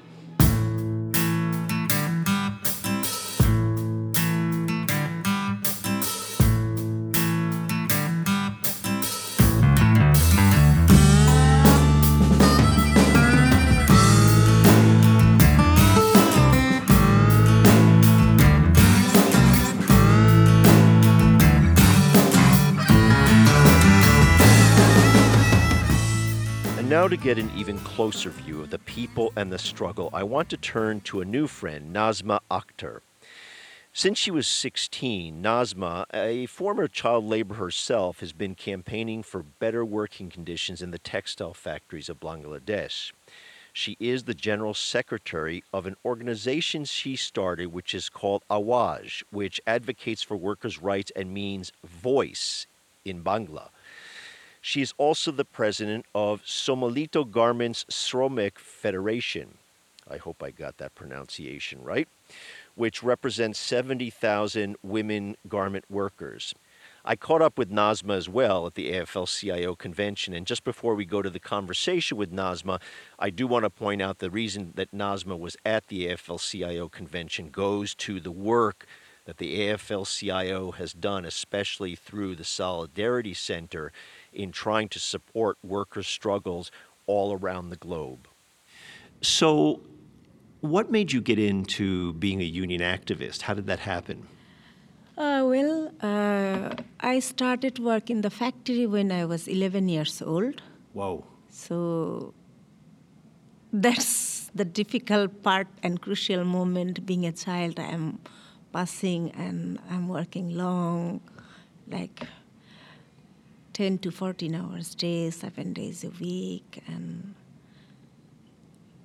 Now 27.05 27.09
to 27.09 27.17
get 27.17 27.37
an 27.37 27.51
even 27.55 27.77
closer 27.81 28.31
view 28.31 28.61
of 28.61 28.71
the 28.71 28.79
people 28.79 29.31
and 29.35 29.51
the 29.51 29.59
struggle, 29.59 30.09
I 30.11 30.23
want 30.23 30.49
to 30.49 30.57
turn 30.57 31.01
to 31.01 31.21
a 31.21 31.25
new 31.25 31.45
friend, 31.45 31.95
Nazma 31.95 32.39
Akter. 32.49 33.01
Since 33.93 34.17
she 34.17 34.31
was 34.31 34.47
16, 34.47 35.39
Nazma, 35.39 36.05
a 36.11 36.47
former 36.47 36.87
child 36.87 37.25
laborer 37.25 37.57
herself, 37.57 38.21
has 38.21 38.33
been 38.33 38.55
campaigning 38.55 39.21
for 39.21 39.43
better 39.43 39.85
working 39.85 40.31
conditions 40.31 40.81
in 40.81 40.89
the 40.89 40.97
textile 40.97 41.53
factories 41.53 42.09
of 42.09 42.19
Bangladesh. 42.19 43.11
She 43.71 43.97
is 43.99 44.23
the 44.23 44.33
general 44.33 44.73
secretary 44.73 45.63
of 45.71 45.85
an 45.85 45.97
organization 46.03 46.85
she 46.85 47.15
started, 47.15 47.67
which 47.67 47.93
is 47.93 48.09
called 48.09 48.43
Awaj, 48.49 49.21
which 49.29 49.61
advocates 49.67 50.23
for 50.23 50.37
workers' 50.37 50.81
rights 50.81 51.11
and 51.15 51.31
means 51.31 51.71
voice 51.83 52.65
in 53.05 53.23
Bangla. 53.23 53.69
She 54.67 54.81
is 54.81 54.95
also 54.97 55.29
the 55.29 55.45
president 55.45 56.07
of 56.15 56.41
Sommilito 56.41 57.29
Garments 57.29 57.85
Sramik 57.87 58.57
Federation. 58.57 59.59
I 60.09 60.17
hope 60.17 60.41
I 60.41 60.49
got 60.49 60.79
that 60.79 60.95
pronunciation 60.95 61.83
right, 61.83 62.07
which 62.73 63.03
represents 63.03 63.59
70,000 63.59 64.75
women 64.81 65.35
garment 65.47 65.85
workers. 65.87 66.55
I 67.05 67.15
caught 67.15 67.43
up 67.43 67.59
with 67.59 67.69
Nazma 67.69 68.17
as 68.17 68.27
well 68.27 68.65
at 68.65 68.73
the 68.73 68.91
AFL 68.91 69.27
CIO 69.39 69.75
convention. 69.75 70.33
And 70.33 70.47
just 70.47 70.63
before 70.63 70.95
we 70.95 71.05
go 71.05 71.21
to 71.21 71.29
the 71.29 71.39
conversation 71.39 72.17
with 72.17 72.33
Nazma, 72.33 72.81
I 73.19 73.29
do 73.29 73.45
want 73.45 73.65
to 73.65 73.69
point 73.69 74.01
out 74.01 74.17
the 74.17 74.31
reason 74.31 74.71
that 74.73 74.91
Nazma 74.91 75.37
was 75.37 75.55
at 75.63 75.89
the 75.89 76.07
AFL 76.07 76.41
CIO 76.41 76.89
convention 76.89 77.51
goes 77.51 77.93
to 77.93 78.19
the 78.19 78.31
work 78.31 78.87
that 79.25 79.37
the 79.37 79.59
AFL 79.59 80.05
CIO 80.07 80.71
has 80.71 80.93
done, 80.93 81.25
especially 81.25 81.95
through 81.95 82.35
the 82.35 82.43
Solidarity 82.43 83.33
Center, 83.33 83.91
in 84.35 84.51
trying 84.51 84.89
to 84.89 84.99
support 84.99 85.57
workers' 85.63 86.07
struggles 86.07 86.71
all 87.07 87.33
around 87.33 87.69
the 87.69 87.75
globe. 87.75 88.27
So, 89.21 89.81
what 90.61 90.91
made 90.91 91.11
you 91.11 91.21
get 91.21 91.39
into 91.39 92.13
being 92.13 92.41
a 92.41 92.45
union 92.45 92.81
activist? 92.81 93.43
How 93.43 93.53
did 93.53 93.67
that 93.67 93.79
happen? 93.79 94.27
Uh, 95.17 95.43
well, 95.45 95.91
uh, 96.01 96.75
I 96.99 97.19
started 97.19 97.79
work 97.79 98.09
in 98.09 98.21
the 98.21 98.29
factory 98.29 98.85
when 98.85 99.11
I 99.11 99.23
was 99.25 99.47
11 99.47 99.87
years 99.87 100.21
old. 100.21 100.61
Whoa. 100.91 101.25
So 101.49 102.33
that's 103.71 104.51
the 104.53 104.65
difficult 104.65 105.41
part 105.41 105.67
and 105.83 106.01
crucial 106.01 106.43
moment 106.43 107.05
being 107.05 107.25
a 107.25 107.31
child. 107.31 107.79
I'm 107.79 108.19
passing 108.73 109.31
and 109.31 109.79
I'm 109.89 110.09
working 110.09 110.57
long, 110.57 111.21
like 111.87 112.27
10 113.75 113.97
to 113.97 114.09
14 114.09 114.55
hours 114.55 114.93
a 114.93 114.97
day, 114.97 115.29
seven 115.29 115.73
days 115.73 116.05
a 116.05 116.09
week, 116.21 116.81
and 116.87 117.35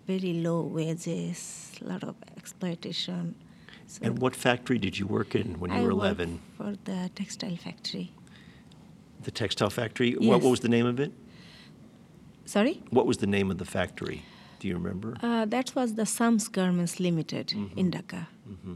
very 0.06 0.34
low 0.34 0.62
wages, 0.62 1.72
a 1.82 1.88
lot 1.88 2.04
of 2.04 2.14
exploitation. 2.36 3.34
So 3.88 3.98
and 4.04 4.20
what 4.20 4.36
factory 4.36 4.78
did 4.78 4.96
you 4.96 5.08
work 5.08 5.34
in 5.34 5.58
when 5.58 5.72
you 5.72 5.82
were 5.82 5.90
11? 5.90 6.40
for 6.56 6.76
the 6.84 7.10
textile 7.16 7.56
factory. 7.56 8.12
The 9.24 9.32
textile 9.32 9.70
factory? 9.70 10.10
Yes. 10.10 10.20
What, 10.20 10.42
what, 10.42 10.50
was 10.50 10.60
the 10.60 10.68
name 10.68 10.86
of 10.86 11.00
it? 11.00 11.12
Sorry? 12.44 12.80
What 12.90 13.06
was 13.06 13.18
the 13.18 13.26
name 13.26 13.50
of 13.50 13.58
the 13.58 13.64
factory? 13.64 14.22
Do 14.60 14.68
you 14.68 14.74
remember? 14.74 15.16
Uh, 15.20 15.46
that 15.46 15.74
was 15.74 15.94
the 15.94 16.06
Sams 16.06 16.46
Garments 16.46 17.00
Limited 17.00 17.48
mm-hmm. 17.48 17.76
in 17.76 17.90
Dhaka. 17.90 18.28
Mm-hmm. 18.48 18.74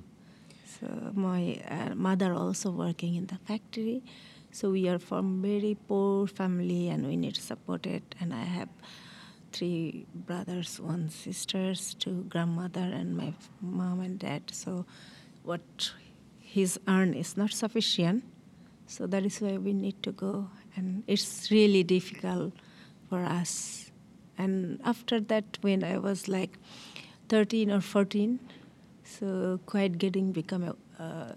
So 0.74 1.12
my 1.14 1.62
uh, 1.68 1.94
mother 1.94 2.34
also 2.34 2.72
working 2.72 3.14
in 3.14 3.26
the 3.26 3.38
factory. 3.46 4.02
So 4.54 4.70
we 4.70 4.88
are 4.88 5.00
from 5.00 5.42
very 5.42 5.76
poor 5.88 6.28
family 6.28 6.88
and 6.88 7.08
we 7.08 7.16
need 7.16 7.36
supported. 7.36 8.02
And 8.20 8.32
I 8.32 8.44
have 8.44 8.68
three 9.50 10.06
brothers, 10.14 10.78
one 10.78 11.08
sisters, 11.08 11.94
two 11.94 12.24
grandmother, 12.28 12.88
and 12.98 13.16
my 13.16 13.32
mom 13.60 13.98
and 13.98 14.16
dad. 14.16 14.42
So 14.52 14.86
what 15.42 15.90
he's 16.38 16.78
earned 16.86 17.16
is 17.16 17.36
not 17.36 17.50
sufficient. 17.50 18.22
So 18.86 19.08
that 19.08 19.26
is 19.26 19.40
why 19.40 19.56
we 19.56 19.72
need 19.72 20.00
to 20.04 20.12
go, 20.12 20.48
and 20.76 21.02
it's 21.08 21.50
really 21.50 21.82
difficult 21.82 22.52
for 23.08 23.24
us. 23.24 23.90
And 24.38 24.80
after 24.84 25.18
that, 25.18 25.58
when 25.62 25.82
I 25.82 25.98
was 25.98 26.28
like 26.28 26.58
13 27.28 27.72
or 27.72 27.80
14, 27.80 28.38
so 29.02 29.58
quite 29.66 29.98
getting 29.98 30.30
become 30.30 30.62
a 30.62 31.02
uh, 31.02 31.32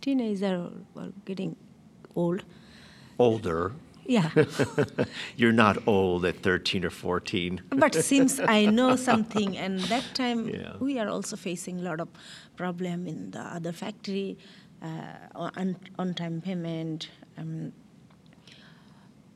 teenager 0.00 0.72
or 0.96 1.12
getting 1.24 1.54
old. 2.16 2.42
Older. 3.18 3.72
Yeah. 4.06 4.30
You're 5.36 5.52
not 5.52 5.86
old 5.86 6.24
at 6.24 6.42
13 6.42 6.84
or 6.84 6.90
14. 6.90 7.60
but 7.70 7.94
since 8.12 8.40
I 8.40 8.66
know 8.66 8.96
something, 8.96 9.56
and 9.56 9.80
that 9.80 10.04
time 10.14 10.48
yeah. 10.48 10.74
we 10.78 10.98
are 10.98 11.08
also 11.08 11.36
facing 11.36 11.80
a 11.80 11.82
lot 11.82 12.00
of 12.00 12.08
problem 12.56 13.06
in 13.06 13.30
the 13.32 13.40
other 13.40 13.72
factory, 13.72 14.38
uh, 14.82 14.88
on, 15.34 15.76
on 15.98 16.14
time 16.14 16.40
payment, 16.40 17.10
um, 17.36 17.72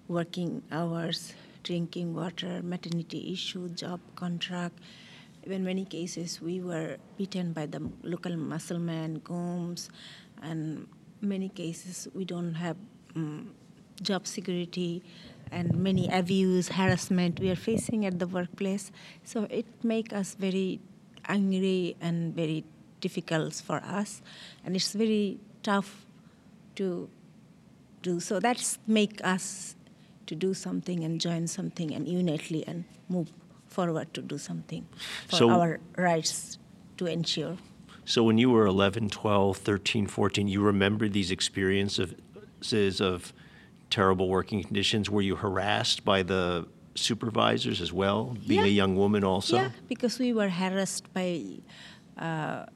working 0.08 0.62
hours, 0.70 1.34
drinking 1.62 2.14
water, 2.14 2.60
maternity 2.62 3.32
issue, 3.32 3.68
job 3.70 4.00
contract. 4.16 4.78
In 5.44 5.64
many 5.64 5.84
cases, 5.84 6.40
we 6.40 6.60
were 6.60 6.98
beaten 7.16 7.52
by 7.52 7.66
the 7.66 7.80
local 8.02 8.36
musclemen, 8.36 9.20
gooms, 9.20 9.88
and 10.42 10.86
many 11.20 11.48
cases 11.48 12.08
we 12.14 12.24
don't 12.24 12.54
have 12.54 12.76
um, 13.16 13.54
job 14.02 14.26
security 14.26 15.02
and 15.52 15.74
many 15.76 16.08
abuse, 16.08 16.68
harassment 16.68 17.40
we 17.40 17.50
are 17.50 17.56
facing 17.56 18.06
at 18.06 18.18
the 18.18 18.26
workplace. 18.26 18.92
So 19.24 19.46
it 19.50 19.66
makes 19.82 20.12
us 20.12 20.34
very 20.34 20.80
angry 21.28 21.96
and 22.00 22.34
very 22.34 22.64
difficult 23.00 23.54
for 23.54 23.76
us, 23.84 24.22
and 24.64 24.76
it's 24.76 24.92
very 24.92 25.38
tough 25.62 26.06
to 26.76 27.08
do. 28.02 28.20
So 28.20 28.40
that's 28.40 28.78
make 28.86 29.20
us 29.24 29.76
to 30.26 30.34
do 30.34 30.54
something 30.54 31.02
and 31.02 31.20
join 31.20 31.46
something 31.46 31.92
and 31.92 32.06
unitely 32.06 32.64
and 32.66 32.84
move 33.08 33.32
forward 33.66 34.12
to 34.14 34.22
do 34.22 34.38
something 34.38 34.86
for 35.28 35.36
so, 35.36 35.50
our 35.50 35.80
rights 35.96 36.58
to 36.98 37.06
ensure. 37.06 37.56
So 38.10 38.24
when 38.24 38.38
you 38.38 38.50
were 38.50 38.66
11, 38.66 39.10
12, 39.10 39.56
13, 39.56 40.08
14, 40.08 40.48
you 40.48 40.60
remember 40.60 41.08
these 41.08 41.30
experiences 41.30 43.00
of 43.00 43.32
terrible 43.88 44.28
working 44.28 44.64
conditions? 44.64 45.08
Were 45.08 45.22
you 45.22 45.36
harassed 45.36 46.04
by 46.04 46.24
the 46.24 46.66
supervisors 46.96 47.80
as 47.80 47.92
well, 47.92 48.36
being 48.48 48.62
yeah. 48.62 48.66
a 48.66 48.74
young 48.82 48.96
woman 48.96 49.22
also? 49.22 49.58
Yeah, 49.58 49.70
because 49.86 50.18
we 50.18 50.32
were 50.32 50.48
harassed 50.48 51.06
by 51.14 51.44
uh, 52.18 52.66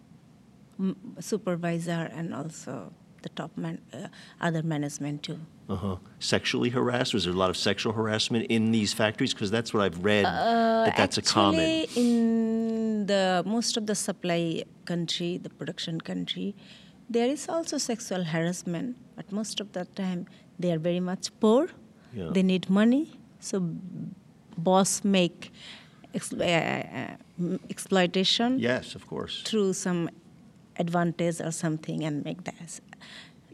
supervisor 1.18 2.08
and 2.14 2.32
also 2.32 2.92
the 3.22 3.28
top 3.30 3.56
man, 3.56 3.80
uh, 3.92 4.06
other 4.40 4.62
management 4.62 5.24
too. 5.24 5.40
Uh-huh. 5.68 5.96
Sexually 6.20 6.70
harassed? 6.70 7.12
Was 7.12 7.24
there 7.24 7.32
a 7.32 7.36
lot 7.36 7.50
of 7.50 7.56
sexual 7.56 7.92
harassment 7.92 8.46
in 8.50 8.70
these 8.70 8.92
factories? 8.92 9.34
Because 9.34 9.50
that's 9.50 9.74
what 9.74 9.82
I've 9.82 10.04
read. 10.04 10.26
Uh, 10.26 10.84
that 10.84 10.96
that's 10.96 11.18
actually, 11.18 11.30
a 11.30 11.34
common. 11.34 11.86
in 11.96 12.83
the 13.06 13.42
most 13.46 13.76
of 13.76 13.86
the 13.86 13.94
supply 13.94 14.64
country, 14.84 15.38
the 15.38 15.50
production 15.50 16.00
country, 16.00 16.54
there 17.08 17.28
is 17.28 17.48
also 17.48 17.78
sexual 17.78 18.24
harassment, 18.24 18.96
but 19.16 19.30
most 19.32 19.60
of 19.60 19.72
the 19.72 19.84
time 19.84 20.26
they 20.58 20.72
are 20.72 20.78
very 20.78 21.00
much 21.00 21.28
poor. 21.40 21.68
Yeah. 22.12 22.30
They 22.32 22.42
need 22.42 22.70
money, 22.70 23.18
so 23.40 23.60
boss 24.56 25.02
make 25.04 25.52
ex- 26.14 26.32
uh, 26.32 27.16
uh, 27.40 27.58
exploitation. 27.68 28.58
Yes, 28.58 28.94
of 28.94 29.06
course. 29.06 29.42
Through 29.42 29.72
some 29.72 30.08
advantage 30.78 31.40
or 31.40 31.50
something, 31.50 32.04
and 32.04 32.24
make 32.24 32.44
that 32.44 32.80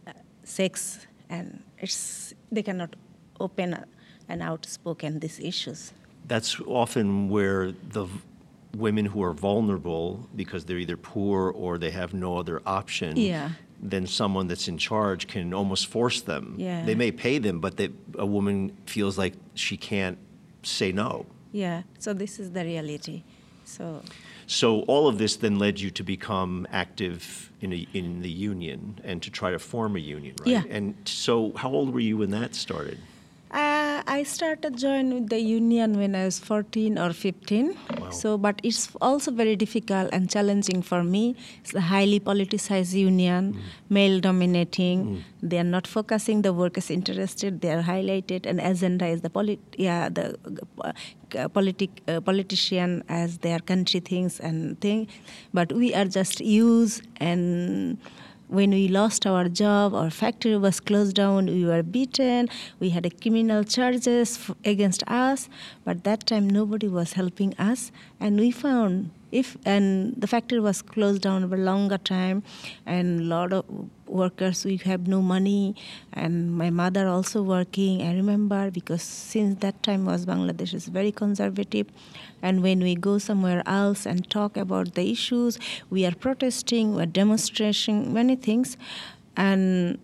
uh, 0.06 0.12
sex, 0.44 1.06
and 1.30 1.62
it's 1.78 2.34
they 2.52 2.62
cannot 2.62 2.94
open 3.40 3.84
and 4.28 4.42
outspoken 4.42 5.20
these 5.20 5.40
issues. 5.40 5.92
That's 6.26 6.60
often 6.60 7.28
where 7.30 7.72
the 7.72 8.06
women 8.76 9.04
who 9.04 9.22
are 9.22 9.32
vulnerable 9.32 10.28
because 10.36 10.64
they're 10.64 10.78
either 10.78 10.96
poor 10.96 11.50
or 11.50 11.78
they 11.78 11.90
have 11.90 12.14
no 12.14 12.38
other 12.38 12.62
option 12.66 13.16
yeah 13.16 13.50
then 13.82 14.06
someone 14.06 14.46
that's 14.46 14.68
in 14.68 14.78
charge 14.78 15.26
can 15.26 15.54
almost 15.54 15.86
force 15.86 16.20
them. 16.20 16.54
Yeah. 16.58 16.84
They 16.84 16.94
may 16.94 17.10
pay 17.10 17.38
them, 17.38 17.60
but 17.60 17.76
they, 17.76 17.88
a 18.18 18.26
woman 18.26 18.76
feels 18.86 19.16
like 19.16 19.34
she 19.54 19.76
can't 19.76 20.18
say 20.62 20.92
no. 20.92 21.26
Yeah. 21.52 21.82
So 21.98 22.12
this 22.12 22.38
is 22.38 22.52
the 22.52 22.64
reality. 22.64 23.24
So. 23.64 24.02
So 24.46 24.80
all 24.82 25.06
of 25.06 25.18
this 25.18 25.36
then 25.36 25.58
led 25.58 25.80
you 25.80 25.90
to 25.92 26.02
become 26.02 26.66
active 26.70 27.52
in 27.60 27.72
a, 27.72 27.86
in 27.94 28.20
the 28.20 28.30
union 28.30 29.00
and 29.04 29.22
to 29.22 29.30
try 29.30 29.50
to 29.52 29.58
form 29.58 29.96
a 29.96 30.00
union, 30.00 30.34
right? 30.40 30.48
Yeah. 30.48 30.62
And 30.68 30.96
so, 31.04 31.52
how 31.54 31.70
old 31.70 31.94
were 31.94 32.00
you 32.00 32.18
when 32.18 32.30
that 32.30 32.54
started? 32.54 32.98
Uh, 33.50 34.00
I 34.06 34.22
started 34.22 34.76
join 34.78 35.12
with 35.12 35.28
the 35.28 35.40
union 35.40 35.98
when 35.98 36.14
I 36.14 36.24
was 36.24 36.38
14 36.38 36.96
or 36.98 37.12
15. 37.12 37.76
Wow. 37.98 38.10
So, 38.10 38.38
but 38.38 38.60
it's 38.62 38.88
also 39.00 39.32
very 39.32 39.56
difficult 39.56 40.10
and 40.12 40.30
challenging 40.30 40.82
for 40.82 41.02
me. 41.02 41.34
It's 41.64 41.74
a 41.74 41.80
highly 41.80 42.20
politicized 42.20 42.92
union, 42.92 43.54
mm. 43.54 43.60
male 43.88 44.20
dominating. 44.20 45.04
Mm. 45.04 45.22
They 45.42 45.58
are 45.58 45.64
not 45.64 45.88
focusing 45.88 46.42
the 46.42 46.52
workers 46.52 46.92
interested. 46.92 47.60
They 47.60 47.72
are 47.72 47.82
highlighted, 47.82 48.46
and 48.46 48.60
agenda 48.60 49.06
is 49.06 49.22
the 49.22 49.30
polit- 49.30 49.74
yeah 49.76 50.08
the 50.08 50.38
uh, 50.84 51.48
politic 51.48 52.02
uh, 52.06 52.20
politician 52.20 53.02
as 53.08 53.38
their 53.38 53.58
country 53.58 53.98
things 53.98 54.38
and 54.38 54.80
thing. 54.80 55.08
But 55.52 55.72
we 55.72 55.92
are 55.92 56.04
just 56.04 56.40
used 56.40 57.02
and 57.16 57.98
when 58.50 58.70
we 58.70 58.88
lost 58.88 59.26
our 59.26 59.48
job, 59.48 59.94
our 59.94 60.10
factory 60.10 60.56
was 60.56 60.80
closed 60.80 61.14
down, 61.16 61.46
we 61.46 61.64
were 61.64 61.82
beaten, 61.82 62.48
we 62.80 62.90
had 62.90 63.04
criminal 63.20 63.62
charges 63.62 64.36
f- 64.38 64.56
against 64.64 65.04
us, 65.06 65.48
but 65.84 66.02
that 66.04 66.26
time 66.26 66.48
nobody 66.50 66.88
was 66.88 67.12
helping 67.12 67.54
us, 67.58 67.92
and 68.18 68.38
we 68.38 68.50
found 68.50 69.10
if 69.30 69.56
and 69.64 70.14
the 70.16 70.26
factory 70.26 70.58
was 70.58 70.82
closed 70.82 71.22
down 71.22 71.48
for 71.48 71.54
a 71.54 71.58
longer 71.58 71.98
time, 71.98 72.42
and 72.84 73.28
lot 73.28 73.52
of 73.52 73.64
workers 74.10 74.64
we 74.64 74.76
have 74.78 75.06
no 75.06 75.22
money, 75.22 75.74
and 76.12 76.52
my 76.56 76.70
mother 76.70 77.06
also 77.06 77.42
working. 77.42 78.02
I 78.02 78.14
remember 78.14 78.70
because 78.70 79.02
since 79.02 79.60
that 79.60 79.82
time 79.82 80.06
was 80.06 80.26
Bangladesh 80.26 80.74
is 80.74 80.88
very 80.88 81.12
conservative, 81.12 81.86
and 82.42 82.62
when 82.62 82.80
we 82.80 82.94
go 82.94 83.18
somewhere 83.18 83.62
else 83.66 84.06
and 84.06 84.28
talk 84.30 84.56
about 84.56 84.94
the 84.94 85.10
issues, 85.10 85.58
we 85.90 86.04
are 86.06 86.14
protesting, 86.14 86.94
we're 86.94 87.06
demonstrating 87.06 88.12
many 88.12 88.36
things, 88.36 88.76
and 89.36 89.98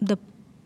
the 0.00 0.18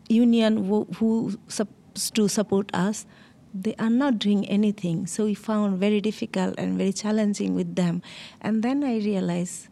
union 0.09 0.65
who, 0.65 0.87
who 0.97 1.37
supposed 1.47 2.15
to 2.15 2.27
support 2.27 2.69
us 2.73 3.05
they 3.53 3.75
are 3.79 3.89
not 3.89 4.19
doing 4.19 4.45
anything 4.47 5.07
so 5.07 5.25
we 5.25 5.33
found 5.33 5.77
very 5.79 5.99
difficult 6.01 6.53
and 6.57 6.77
very 6.77 6.93
challenging 6.93 7.55
with 7.55 7.75
them 7.75 8.01
and 8.41 8.63
then 8.63 8.83
i 8.83 8.97
realized 8.97 9.67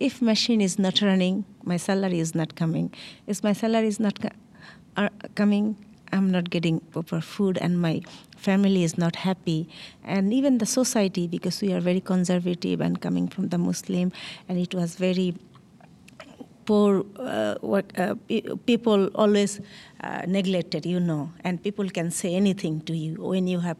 if 0.00 0.20
machine 0.20 0.60
is 0.60 0.78
not 0.78 1.00
running 1.02 1.44
my 1.64 1.76
salary 1.76 2.18
is 2.20 2.34
not 2.34 2.56
coming. 2.56 2.92
If 3.26 3.44
my 3.44 3.52
salary 3.52 3.86
is 3.86 4.00
not 4.00 4.20
co- 4.20 4.30
are 4.96 5.10
coming 5.34 5.76
i'm 6.12 6.30
not 6.32 6.50
getting 6.50 6.80
proper 6.94 7.20
food 7.20 7.56
and 7.58 7.80
my 7.80 8.00
family 8.36 8.82
is 8.82 8.98
not 8.98 9.14
happy. 9.16 9.68
And 10.02 10.32
even 10.34 10.58
the 10.58 10.66
society 10.66 11.28
because 11.28 11.60
we 11.62 11.72
are 11.72 11.80
very 11.80 12.00
conservative 12.00 12.80
and 12.80 13.00
coming 13.00 13.28
from 13.28 13.48
the 13.50 13.58
muslim 13.58 14.10
and 14.48 14.58
it 14.58 14.74
was 14.74 14.96
very 14.96 15.34
poor 16.64 17.04
uh, 17.18 17.54
what, 17.60 17.86
uh, 17.98 18.14
people 18.66 19.06
always 19.14 19.60
uh, 20.02 20.22
neglected, 20.26 20.86
you 20.86 21.00
know, 21.00 21.30
and 21.44 21.62
people 21.62 21.88
can 21.88 22.10
say 22.10 22.34
anything 22.34 22.80
to 22.82 22.96
you 22.96 23.14
when 23.22 23.46
you 23.46 23.60
have 23.60 23.76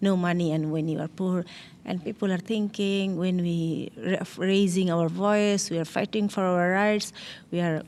no 0.00 0.16
money 0.16 0.52
and 0.52 0.72
when 0.72 0.88
you 0.88 1.00
are 1.00 1.08
poor. 1.08 1.44
And 1.84 2.02
people 2.04 2.32
are 2.32 2.38
thinking 2.38 3.16
when 3.16 3.42
we 3.42 3.90
ra- 3.96 4.26
raising 4.36 4.90
our 4.90 5.08
voice, 5.08 5.70
we 5.70 5.78
are 5.78 5.84
fighting 5.84 6.28
for 6.28 6.42
our 6.42 6.72
rights, 6.72 7.12
we 7.50 7.60
are 7.60 7.82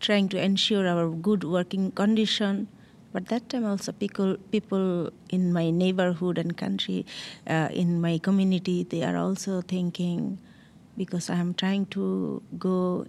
trying 0.00 0.28
to 0.28 0.42
ensure 0.42 0.86
our 0.86 1.08
good 1.08 1.44
working 1.44 1.90
condition. 1.92 2.68
But 3.12 3.28
that 3.28 3.48
time 3.50 3.66
also, 3.66 3.92
people 3.92 4.36
people 4.50 5.10
in 5.28 5.52
my 5.52 5.70
neighborhood 5.70 6.38
and 6.38 6.56
country, 6.56 7.04
uh, 7.46 7.68
in 7.70 8.00
my 8.00 8.18
community, 8.18 8.84
they 8.84 9.02
are 9.02 9.16
also 9.16 9.60
thinking, 9.60 10.38
because 10.96 11.28
I 11.28 11.36
am 11.36 11.52
trying 11.54 11.86
to 11.86 12.42
go 12.58 13.06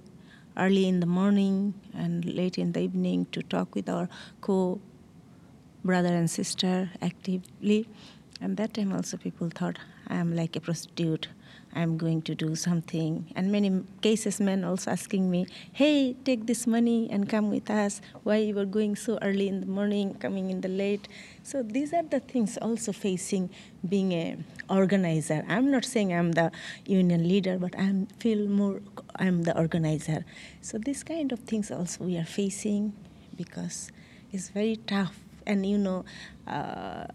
early 0.57 0.87
in 0.87 0.99
the 0.99 1.05
morning 1.05 1.73
and 1.93 2.25
late 2.25 2.57
in 2.57 2.73
the 2.73 2.81
evening 2.81 3.27
to 3.31 3.41
talk 3.43 3.75
with 3.75 3.89
our 3.89 4.09
co 4.41 4.81
brother 5.83 6.09
and 6.09 6.29
sister 6.29 6.89
actively. 7.01 7.87
And 8.41 8.57
that 8.57 8.73
time 8.73 8.91
also 8.91 9.17
people 9.17 9.49
thought 9.49 9.77
I 10.07 10.15
am 10.15 10.35
like 10.35 10.55
a 10.55 10.59
prostitute. 10.59 11.27
I'm 11.75 11.97
going 11.97 12.21
to 12.23 12.35
do 12.35 12.55
something. 12.55 13.31
And 13.35 13.51
many 13.51 13.83
cases 14.01 14.39
men 14.39 14.63
also 14.63 14.91
asking 14.91 15.31
me, 15.31 15.47
hey, 15.71 16.15
take 16.23 16.45
this 16.45 16.67
money 16.67 17.09
and 17.09 17.27
come 17.27 17.49
with 17.49 17.69
us. 17.69 17.99
Why 18.23 18.37
you 18.37 18.53
were 18.53 18.65
going 18.65 18.95
so 18.95 19.17
early 19.21 19.47
in 19.47 19.59
the 19.59 19.65
morning, 19.65 20.13
coming 20.15 20.51
in 20.51 20.61
the 20.61 20.67
late? 20.67 21.07
So 21.41 21.63
these 21.63 21.91
are 21.93 22.03
the 22.03 22.19
things 22.19 22.57
also 22.57 22.91
facing 22.91 23.49
being 23.87 24.11
a 24.11 24.37
organizer. 24.69 25.43
I'm 25.47 25.71
not 25.71 25.83
saying 25.83 26.13
I'm 26.13 26.33
the 26.33 26.51
union 26.85 27.27
leader, 27.27 27.57
but 27.57 27.73
I 27.77 28.05
feel 28.19 28.47
more 28.47 28.81
I'm 29.15 29.43
the 29.43 29.57
organizer. 29.57 30.25
So 30.61 30.77
these 30.77 31.03
kind 31.03 31.31
of 31.31 31.39
things 31.39 31.71
also 31.71 32.03
we 32.03 32.17
are 32.17 32.25
facing 32.25 32.93
because 33.35 33.91
it's 34.31 34.49
very 34.49 34.75
tough. 34.75 35.19
And 35.45 35.65
you 35.65 35.77
know, 35.77 36.05
uh, 36.47 37.05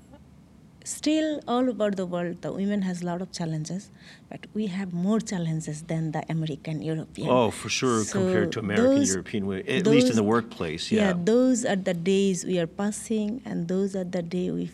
still 0.84 1.40
all 1.46 1.68
over 1.68 1.90
the 1.90 2.06
world 2.06 2.40
the 2.40 2.50
women 2.50 2.80
has 2.80 3.02
a 3.02 3.04
lot 3.04 3.20
of 3.20 3.30
challenges 3.30 3.90
but 4.30 4.46
we 4.54 4.68
have 4.68 4.90
more 4.94 5.20
challenges 5.20 5.82
than 5.82 6.12
the 6.12 6.22
american 6.30 6.80
european 6.80 7.28
Oh, 7.28 7.50
for 7.50 7.68
sure, 7.68 8.04
So 8.04 8.12
compared 8.20 8.52
to 8.52 8.60
American 8.60 8.94
those- 8.94 9.10
European 9.10 9.46
women, 9.46 9.68
at 9.68 9.86
least 9.86 10.08
in 10.08 10.16
the 10.16 10.22
workplace. 10.22 10.90
Yeah. 10.90 11.08
yeah 11.08 11.12
those 11.32 11.66
are 11.66 11.76
the 11.76 11.92
days 11.92 12.46
we 12.46 12.58
are 12.58 12.66
passing 12.66 13.42
and 13.44 13.68
those 13.68 13.94
are 13.94 14.04
the 14.04 14.22
day 14.22 14.50
we 14.50 14.70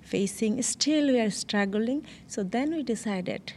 facing 0.00 0.62
still 0.62 1.08
we 1.08 1.18
are 1.18 1.30
struggling 1.30 2.06
so 2.28 2.44
then 2.44 2.70
we 2.72 2.84
decided 2.84 3.52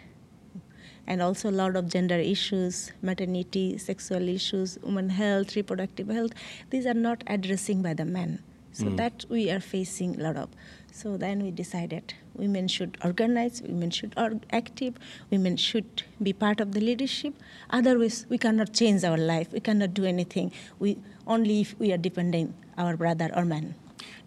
and 1.06 1.22
also 1.22 1.50
a 1.52 1.56
lot 1.64 1.76
of 1.76 1.88
gender 1.88 2.16
issues 2.18 2.92
maternity 3.04 3.78
sexual 3.78 4.28
issues 4.28 4.80
women 4.82 5.10
health 5.10 5.56
reproductive 5.56 6.08
health 6.08 6.32
these 6.72 6.88
are 6.88 7.00
not 7.10 7.24
addressing 7.28 7.84
by 7.84 7.94
the 7.94 8.06
men 8.06 8.40
so 8.72 8.86
hmm. 8.86 8.96
that 8.96 9.26
we 9.30 9.50
are 9.50 9.60
facing 9.60 10.20
a 10.20 10.24
lot 10.24 10.38
of 10.38 10.50
so 10.92 11.18
then 11.18 11.44
we 11.44 11.52
decided 11.52 12.14
women 12.34 12.68
should 12.68 12.98
organize 13.04 13.62
women 13.62 13.90
should 13.90 14.14
are 14.18 14.32
active 14.52 14.96
women 15.30 15.56
should 15.58 16.04
be 16.22 16.34
part 16.34 16.60
of 16.60 16.74
the 16.74 16.82
leadership 16.82 17.34
otherwise 17.70 18.26
we 18.30 18.38
cannot 18.38 18.74
change 18.74 19.04
our 19.04 19.18
life 19.18 19.52
we 19.52 19.60
cannot 19.60 19.94
do 19.94 20.06
anything 20.06 20.52
we 20.80 20.98
only 21.28 21.62
if 21.62 21.78
we 21.80 21.92
are 21.92 21.98
depending 21.98 22.54
our 22.78 22.96
brother 22.98 23.32
or 23.36 23.46
man 23.46 23.74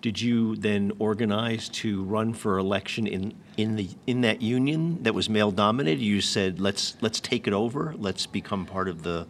Did 0.04 0.20
you 0.20 0.57
then 0.57 0.92
organize 0.98 1.68
to 1.80 2.04
run 2.04 2.35
for 2.35 2.59
election 2.59 3.07
in, 3.07 3.33
in 3.57 3.76
the 3.76 3.88
in 4.07 4.20
that 4.20 4.42
union 4.42 5.02
that 5.02 5.14
was 5.14 5.30
male 5.30 5.50
dominated? 5.50 6.02
You 6.02 6.20
said 6.20 6.61
let's 6.61 6.96
let's 7.00 7.20
take 7.20 7.46
it 7.46 7.54
over. 7.54 7.94
Let's 7.96 8.26
become 8.26 8.66
part 8.66 8.88
of 8.88 9.02
the. 9.02 9.26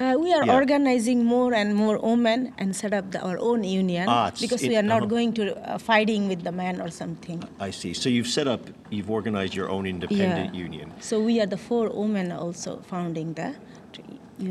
Uh, 0.00 0.14
we 0.16 0.32
are 0.32 0.44
Yeah. 0.46 0.54
organizing 0.54 1.24
more 1.24 1.52
and 1.52 1.74
more 1.74 1.98
women 1.98 2.54
and 2.56 2.74
set 2.74 2.92
up 2.92 3.10
the, 3.10 3.20
our 3.20 3.36
own 3.38 3.64
union 3.64 4.06
Ah, 4.08 4.30
because 4.40 4.62
it- 4.62 4.68
we 4.68 4.76
are 4.76 4.82
not 4.94 5.02
uh-huh. 5.02 5.06
going 5.14 5.32
to 5.34 5.44
uh, 5.58 5.76
fighting 5.78 6.28
with 6.28 6.44
the 6.44 6.52
man 6.52 6.80
or 6.80 6.88
something. 6.88 7.42
I 7.58 7.72
see. 7.72 7.92
So 7.94 8.08
you've 8.08 8.28
set 8.28 8.46
up, 8.46 8.60
you've 8.90 9.10
organized 9.10 9.54
your 9.56 9.68
own 9.68 9.86
independent 9.86 10.54
Yeah. 10.54 10.60
union. 10.66 10.92
So 11.00 11.20
we 11.20 11.40
are 11.40 11.46
the 11.46 11.56
four 11.58 11.90
women 11.90 12.30
also 12.30 12.78
founding 12.86 13.34
the 13.34 13.54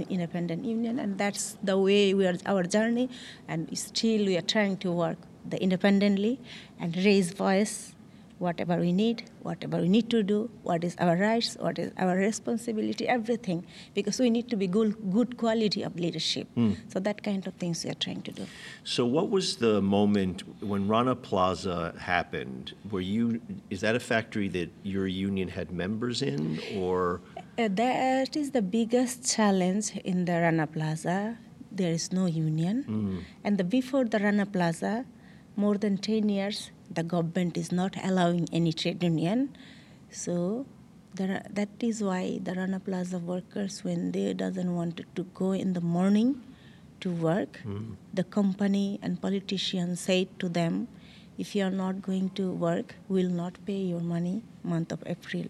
independent 0.09 0.65
union, 0.65 0.99
and 0.99 1.17
that's 1.17 1.55
the 1.63 1.77
way 1.77 2.13
we 2.13 2.27
are 2.27 2.35
our 2.45 2.63
journey. 2.63 3.07
And 3.47 3.69
still 3.77 4.25
we 4.25 4.35
are 4.35 4.41
trying 4.55 4.75
to 4.83 4.91
work 4.91 5.17
the 5.49 5.61
independently 5.63 6.39
and 6.77 6.91
raise 7.05 7.31
voice, 7.31 7.93
whatever 8.39 8.77
we 8.77 8.91
need, 8.91 9.23
whatever 9.41 9.77
we 9.77 9.89
need 9.89 10.09
to 10.09 10.21
do, 10.23 10.49
what 10.63 10.83
is 10.83 10.95
our 10.99 11.15
rights, 11.15 11.57
what 11.59 11.79
is 11.79 11.91
our 11.97 12.15
responsibility, 12.15 13.07
everything, 13.07 13.65
because 13.93 14.19
we 14.19 14.29
need 14.29 14.49
to 14.49 14.55
be 14.55 14.67
good, 14.67 14.95
good 15.11 15.37
quality 15.37 15.81
of 15.83 15.95
leadership. 15.95 16.47
So 16.89 16.99
that 16.99 17.23
kind 17.23 17.45
of 17.47 17.53
things 17.55 17.83
we 17.83 17.91
are 17.91 17.95
trying 17.95 18.21
to 18.23 18.31
do. 18.31 18.45
So 18.83 19.05
what 19.05 19.29
was 19.29 19.57
the 19.57 19.81
moment 19.81 20.43
when 20.61 20.87
Rana 20.87 21.15
Plaza 21.15 21.93
happened? 21.99 22.73
Were 22.91 23.01
you, 23.01 23.41
is 23.69 23.81
that 23.81 23.95
a 23.95 23.99
factory 23.99 24.47
that 24.49 24.69
your 24.83 25.07
union 25.07 25.47
had 25.47 25.71
members 25.71 26.21
in 26.21 26.59
or? 26.75 27.21
Uh, 27.57 27.69
that 27.71 28.35
is 28.35 28.51
the 28.51 28.61
biggest 28.61 29.27
challenge 29.35 29.95
in 29.97 30.25
the 30.25 30.33
Rana 30.33 30.67
Plaza. 30.67 31.37
There 31.71 31.91
is 31.91 32.11
no 32.11 32.25
union. 32.25 33.25
And 33.43 33.57
the, 33.57 33.63
before 33.63 34.05
the 34.05 34.19
Rana 34.19 34.45
Plaza, 34.45 35.05
more 35.55 35.77
than 35.77 35.97
10 35.97 36.29
years, 36.29 36.71
the 36.91 37.03
government 37.03 37.57
is 37.57 37.71
not 37.71 37.95
allowing 38.03 38.47
any 38.51 38.73
trade 38.73 39.03
union. 39.03 39.55
So 40.09 40.65
the, 41.15 41.41
that 41.49 41.69
is 41.79 42.03
why 42.03 42.39
the 42.41 42.53
Rana 42.53 42.79
Plaza 42.79 43.19
workers, 43.19 43.83
when 43.83 44.11
they 44.11 44.33
doesn't 44.33 44.73
want 44.73 45.01
to 45.15 45.23
go 45.33 45.51
in 45.51 45.73
the 45.73 45.81
morning 45.81 46.41
to 47.01 47.11
work, 47.11 47.59
hmm. 47.63 47.93
the 48.13 48.23
company 48.23 48.99
and 49.01 49.21
politicians 49.21 49.99
say 49.99 50.27
to 50.39 50.49
them, 50.49 50.87
if 51.37 51.55
you 51.55 51.63
are 51.63 51.71
not 51.71 52.01
going 52.01 52.29
to 52.31 52.51
work, 52.51 52.95
we'll 53.09 53.29
not 53.29 53.53
pay 53.65 53.77
your 53.77 53.99
money 53.99 54.41
month 54.63 54.91
of 54.91 55.03
April. 55.05 55.45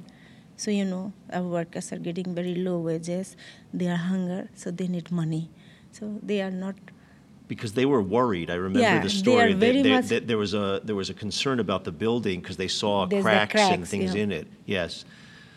So 0.57 0.71
you 0.71 0.85
know, 0.85 1.13
our 1.31 1.43
workers 1.43 1.93
are 1.93 1.99
getting 1.99 2.33
very 2.33 2.55
low 2.55 2.79
wages, 2.79 3.37
they 3.73 3.87
are 3.87 3.95
hunger, 3.95 4.49
so 4.55 4.71
they 4.71 4.87
need 4.87 5.11
money. 5.11 5.49
So 5.91 6.19
they 6.21 6.41
are 6.41 6.51
not. 6.51 6.75
Because 7.47 7.73
they 7.73 7.85
were 7.85 8.01
worried. 8.01 8.49
I 8.49 8.55
remember 8.55 8.79
Yeah, 8.79 8.99
the 9.01 9.09
story. 9.09 9.53
that- 9.53 10.07
that- 10.09 10.27
there 10.27 10.37
was 10.37 10.53
a 10.53 10.81
there 10.83 10.95
was 10.95 11.09
a 11.09 11.13
concern 11.13 11.59
about 11.59 11.83
the 11.85 11.91
building 11.91 12.41
because 12.41 12.57
they 12.57 12.67
saw 12.67 13.05
There's 13.05 13.23
the 13.23 13.29
cracks, 13.29 13.55
and 13.75 13.87
things 13.87 14.13
yeah. 14.15 14.23
in 14.23 14.31
it. 14.31 14.47
Yes. 14.65 15.05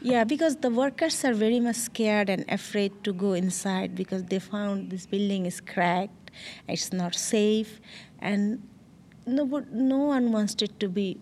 Yeah, 0.02 0.24
because 0.24 0.56
the 0.56 0.70
workers 0.70 1.24
are 1.26 1.34
very 1.34 1.60
much 1.60 1.76
scared 1.76 2.30
and 2.30 2.44
afraid 2.48 2.92
to 3.04 3.12
go 3.12 3.32
inside 3.34 3.94
because 3.94 4.22
they 4.24 4.38
found 4.38 4.90
this 4.90 5.04
building 5.04 5.44
is 5.44 5.60
cracked, 5.60 6.30
it's 6.66 6.90
not 6.92 7.14
safe, 7.14 7.80
and 8.18 8.62
no, 9.26 9.44
no 9.70 9.98
one 9.98 10.32
wants 10.32 10.54
it 10.62 10.72
to 10.80 10.88
be 10.88 11.18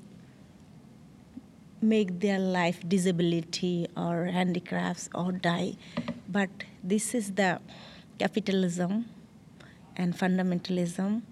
make 1.81 2.21
their 2.21 2.39
life 2.39 2.79
disability 2.89 3.87
or 3.97 4.27
handicrafts 4.27 5.09
or 5.15 5.33
die. 5.33 5.75
But 6.29 6.51
this 6.83 7.15
is 7.15 7.33
the 7.33 7.61
capitalism 8.19 9.07
and 9.99 10.17
fundamentalism 10.17 11.23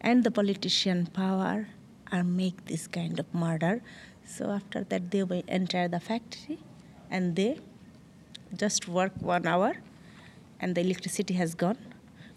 and 0.00 0.24
the 0.24 0.30
politician 0.30 1.06
power 1.06 1.68
are 2.10 2.24
make 2.24 2.64
this 2.66 2.86
kind 2.86 3.20
of 3.20 3.32
murder. 3.34 3.82
So 4.24 4.50
after 4.50 4.82
that 4.84 5.10
they 5.10 5.22
will 5.22 5.42
enter 5.46 5.86
the 5.88 6.00
factory 6.00 6.58
and 7.10 7.36
they 7.36 7.58
just 8.56 8.88
work 8.88 9.12
one 9.20 9.46
hour 9.46 9.74
and 10.60 10.74
the 10.74 10.80
electricity 10.80 11.34
has 11.34 11.54
gone. 11.54 11.78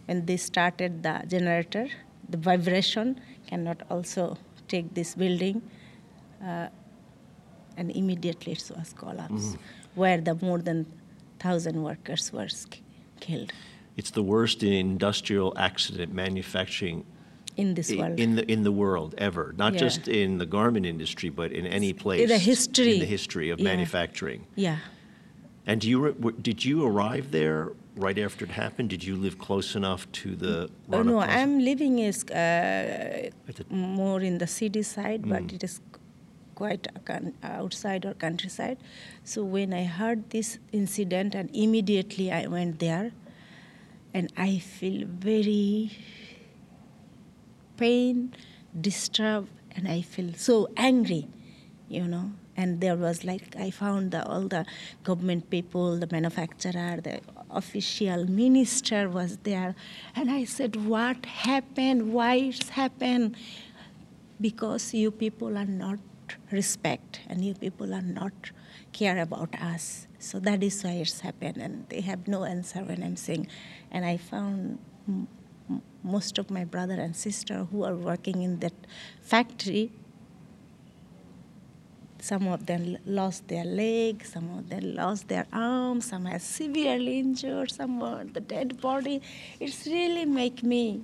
When 0.05 0.25
they 0.25 0.38
started 0.38 1.03
the 1.03 1.23
generator, 1.27 1.88
the 2.29 2.38
vibration 2.38 3.19
cannot 3.47 3.81
also 3.89 4.38
take 4.67 4.93
this 4.93 5.15
building, 5.15 5.61
uh, 6.43 6.67
and 7.77 7.91
immediately 7.91 8.53
it 8.53 8.71
was 8.77 8.93
collapsed, 8.93 9.57
where 9.95 10.19
the 10.19 10.35
more 10.35 10.59
than 10.59 10.85
thousand 11.39 11.83
workers 11.83 12.31
were 12.33 12.47
sk- 12.47 12.79
killed 13.19 13.51
It's 13.97 14.11
the 14.11 14.21
worst 14.23 14.61
industrial 14.63 15.53
accident 15.57 16.13
manufacturing 16.13 17.03
in 17.57 17.73
this 17.73 17.91
world. 17.91 18.19
in 18.19 18.35
the 18.35 18.43
in 18.51 18.63
the 18.63 18.71
world 18.71 19.15
ever. 19.17 19.53
Not 19.57 19.73
Yeah. 19.73 19.79
just 19.85 20.07
in 20.07 20.37
the 20.37 20.45
garment 20.45 20.85
industry, 20.85 21.29
but 21.29 21.51
in 21.51 21.65
any 21.65 21.93
place. 21.93 22.21
In 22.21 22.29
the 22.29 22.37
history. 22.37 22.93
In 22.93 22.99
the 22.99 23.05
history 23.17 23.49
of 23.49 23.59
Yeah. 23.59 23.71
manufacturing. 23.73 24.41
yeah. 24.55 24.77
And 25.69 25.81
do 25.81 25.87
you 25.89 25.99
did 26.49 26.63
you 26.63 26.85
arrive 26.85 27.31
there 27.31 27.71
right 28.05 28.17
after 28.25 28.45
it 28.45 28.51
happened? 28.51 28.89
Did 28.89 29.03
you 29.03 29.15
live 29.17 29.35
close 29.37 29.75
enough 29.75 30.01
to 30.21 30.29
the? 30.35 30.69
Oh, 30.93 31.03
no? 31.03 31.19
I'm 31.19 31.59
living 31.59 31.99
is 31.99 32.23
uh, 32.25 33.29
more 33.69 34.21
in 34.21 34.37
the 34.37 34.47
city 34.47 34.83
side, 34.83 35.21
but 35.27 35.51
it 35.51 35.63
is 35.63 35.81
quite 36.55 36.87
outside 37.43 38.05
or 38.05 38.13
countryside. 38.13 38.77
So 39.23 39.43
when 39.43 39.73
I 39.73 39.83
heard 39.85 40.29
this 40.29 40.59
incident, 40.71 41.35
and 41.35 41.49
immediately 41.53 42.31
I 42.31 42.47
went 42.47 42.79
there, 42.79 43.11
and 44.18 44.34
I 44.36 44.57
feel 44.57 45.05
very 45.05 45.91
pain, 47.78 48.34
disturbed, 48.82 49.49
and 49.76 49.88
I 49.88 50.01
feel 50.01 50.34
so 50.34 50.70
angry, 50.76 51.28
you 51.88 52.07
know. 52.07 52.32
And 52.55 52.82
there 52.82 52.95
was 52.95 53.24
like 53.24 53.55
I 53.55 53.70
found 53.70 54.09
the, 54.09 54.26
all 54.28 54.47
the 54.47 54.65
government 55.03 55.51
people, 55.51 55.99
the 55.99 56.07
manufacturer, 56.11 56.97
the 56.99 57.20
official 57.51 58.26
minister 58.26 59.07
was 59.07 59.38
there, 59.43 59.76
and 60.15 60.32
I 60.32 60.45
said, 60.45 60.88
"What 60.88 61.28
happened? 61.28 62.11
Why 62.11 62.34
it's 62.49 62.70
happened? 62.70 63.36
Because 64.41 64.95
you 64.95 65.11
people 65.11 65.55
are 65.55 65.72
not 65.86 65.99
respect, 66.51 67.22
and 67.28 67.45
you 67.45 67.53
people 67.53 67.93
are 67.93 68.07
not 68.20 68.51
care 68.93 69.20
about 69.22 69.53
us. 69.61 70.07
So 70.18 70.39
that 70.39 70.63
is 70.63 70.84
why 70.84 70.93
it's 71.05 71.20
happened, 71.20 71.57
and 71.57 71.86
they 71.89 72.01
have 72.01 72.28
no 72.28 72.43
answer 72.45 72.80
when 72.84 73.03
I'm 73.03 73.15
saying. 73.15 73.47
And 73.91 74.05
I 74.05 74.17
found 74.17 74.79
most 76.03 76.38
of 76.38 76.49
my 76.49 76.63
brother 76.63 76.95
and 76.95 77.15
sister 77.15 77.65
who 77.71 77.83
are 77.83 77.95
working 77.95 78.41
in 78.41 78.59
that 78.59 78.73
factory 79.21 79.91
some 82.19 82.47
of 82.47 82.65
them 82.65 82.97
lost 83.05 83.47
their 83.47 83.63
legs, 83.63 84.29
some 84.33 84.49
of 84.57 84.69
them 84.69 84.95
lost 84.95 85.27
their 85.27 85.45
arms, 85.53 86.07
some 86.07 86.27
are 86.27 86.39
severely 86.39 87.19
injured, 87.19 87.71
some 87.71 88.01
are 88.01 88.23
the 88.25 88.41
dead 88.41 88.81
body. 88.81 89.21
It's 89.59 89.85
really 89.85 90.25
make 90.25 90.63
me 90.63 91.03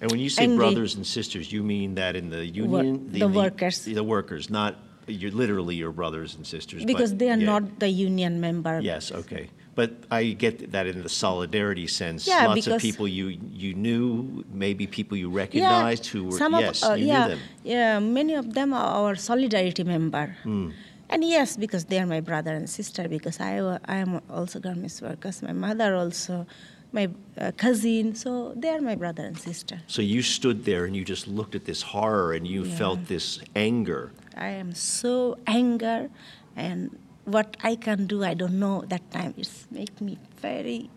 And 0.00 0.10
when 0.12 0.20
you 0.20 0.30
say 0.30 0.44
angry. 0.44 0.58
brothers 0.58 0.94
and 0.94 1.04
sisters, 1.04 1.50
you 1.50 1.62
mean 1.62 1.94
that 1.96 2.14
in 2.14 2.30
the 2.30 2.46
union? 2.46 3.10
the 3.10 3.26
workers. 3.26 3.84
The 3.84 4.04
workers, 4.04 4.48
not, 4.48 4.76
you're 5.08 5.32
literally 5.32 5.74
your 5.74 5.92
brothers 5.92 6.36
and 6.36 6.46
sisters. 6.46 6.82
but- 6.82 6.86
because 6.86 7.16
they 7.16 7.30
are 7.30 7.36
yeah. 7.38 7.52
not 7.52 7.80
the 7.80 7.88
union 7.88 8.40
member. 8.40 8.78
Yes, 8.80 9.10
okay. 9.10 9.50
But 9.78 9.90
I 10.10 10.22
get 10.44 10.72
that 10.72 10.86
in 10.92 11.04
the 11.04 11.08
solidarity 11.08 11.86
sense. 11.86 12.26
Yeah, 12.26 12.46
Lots 12.48 12.66
of 12.66 12.82
people 12.82 13.06
you, 13.06 13.26
you 13.64 13.74
knew, 13.74 14.44
maybe 14.64 14.88
people 14.88 15.16
you 15.16 15.30
recognized 15.30 16.04
who 16.12 16.24
were, 16.24 16.38
some 16.44 16.54
yes, 16.58 16.82
of, 16.82 16.90
uh, 16.90 16.94
you 16.94 17.06
yeah, 17.06 17.20
knew 17.20 17.28
them. 17.32 17.40
Yeah, 17.62 17.98
many 18.00 18.34
of 18.34 18.54
them 18.54 18.72
are 18.74 18.90
our 18.98 19.14
solidarity 19.14 19.84
member. 19.84 20.26
Hmm. 20.42 20.70
And 21.08 21.22
yes, 21.22 21.56
because 21.56 21.84
they 21.84 22.00
are 22.00 22.06
my 22.06 22.22
brother 22.30 22.52
and 22.58 22.68
sister, 22.68 23.08
because 23.08 23.38
I, 23.38 23.78
I 23.84 23.96
am 24.04 24.20
also 24.28 24.58
garments 24.58 25.00
workers, 25.00 25.42
my 25.42 25.52
mother 25.52 25.94
also, 25.94 26.44
my 26.90 27.08
uh, 27.40 27.52
cousin, 27.56 28.16
so 28.16 28.54
they 28.56 28.70
are 28.70 28.80
my 28.80 28.96
brother 28.96 29.22
and 29.30 29.38
sister. 29.38 29.80
So 29.86 30.02
you 30.02 30.22
stood 30.22 30.64
there 30.64 30.86
and 30.86 30.96
you 30.96 31.04
just 31.04 31.28
looked 31.28 31.54
at 31.54 31.66
this 31.66 31.82
horror 31.82 32.32
and 32.32 32.48
you 32.48 32.64
Yeah. 32.64 32.74
felt 32.82 33.06
this 33.06 33.38
anger. 33.54 34.10
I 34.36 34.48
am 34.48 34.74
so 34.74 35.38
anger, 35.46 36.10
and 36.56 36.98
what 37.28 37.56
I 37.62 37.76
can 37.76 38.06
do, 38.06 38.24
I 38.24 38.34
don't 38.34 38.58
know. 38.58 38.84
That 38.88 39.10
time 39.10 39.34
it's 39.36 39.66
make 39.70 40.00
me 40.00 40.18
very 40.40 40.90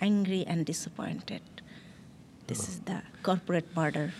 angry 0.00 0.44
and 0.46 0.66
disappointed. 0.66 1.42
This 2.46 2.68
is 2.68 2.80
the 2.80 3.02
corporate 3.22 3.74
murder. 3.76 4.12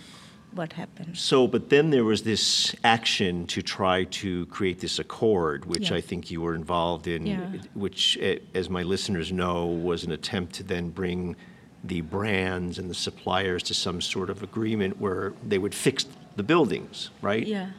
What 0.53 0.73
happened? 0.75 1.19
So, 1.19 1.49
but 1.49 1.69
then 1.69 1.91
there 1.91 2.05
was 2.05 2.23
this 2.23 2.75
action 2.85 3.45
to 3.49 3.61
try 3.61 4.05
to 4.23 4.47
create 4.47 4.79
this 4.79 5.01
accord, 5.01 5.65
which 5.65 5.91
Yeah. 5.91 5.97
I 5.97 6.01
think 6.01 6.31
you 6.31 6.41
were 6.41 6.55
involved 6.55 7.09
in, 7.09 7.27
Yeah. 7.27 7.51
which, 7.75 8.17
eh, 8.21 8.39
as 8.55 8.71
my 8.71 8.85
listeners 8.85 9.33
know, 9.33 9.67
was 9.67 10.05
an 10.05 10.13
attempt 10.13 10.55
to 10.55 10.63
then 10.63 10.91
bring 10.91 11.35
the 11.83 12.03
brands 12.03 12.79
and 12.79 12.89
the 12.89 12.95
suppliers 12.95 13.63
to 13.65 13.75
some 13.75 14.01
sort 14.01 14.31
of 14.31 14.43
agreement 14.45 15.01
where 15.01 15.33
they 15.47 15.59
would 15.59 15.75
fix 15.75 16.07
the 16.37 16.45
buildings, 16.45 17.11
right? 17.21 17.47
Yeah. 17.47 17.71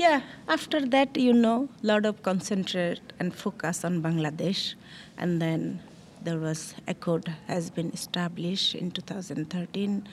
Yeah, 0.00 0.22
after 0.48 0.80
that, 0.86 1.14
you 1.18 1.34
know, 1.34 1.68
lot 1.82 2.06
of 2.06 2.22
concentrate 2.22 3.02
and 3.18 3.34
focus 3.34 3.84
on 3.84 4.00
Bangladesh. 4.00 4.74
And 5.18 5.42
then 5.42 5.82
there 6.24 6.38
was 6.38 6.74
Accord 6.88 7.28
has 7.48 7.68
been 7.68 7.90
established 7.90 8.74
in 8.74 8.92
2013. 8.92 10.08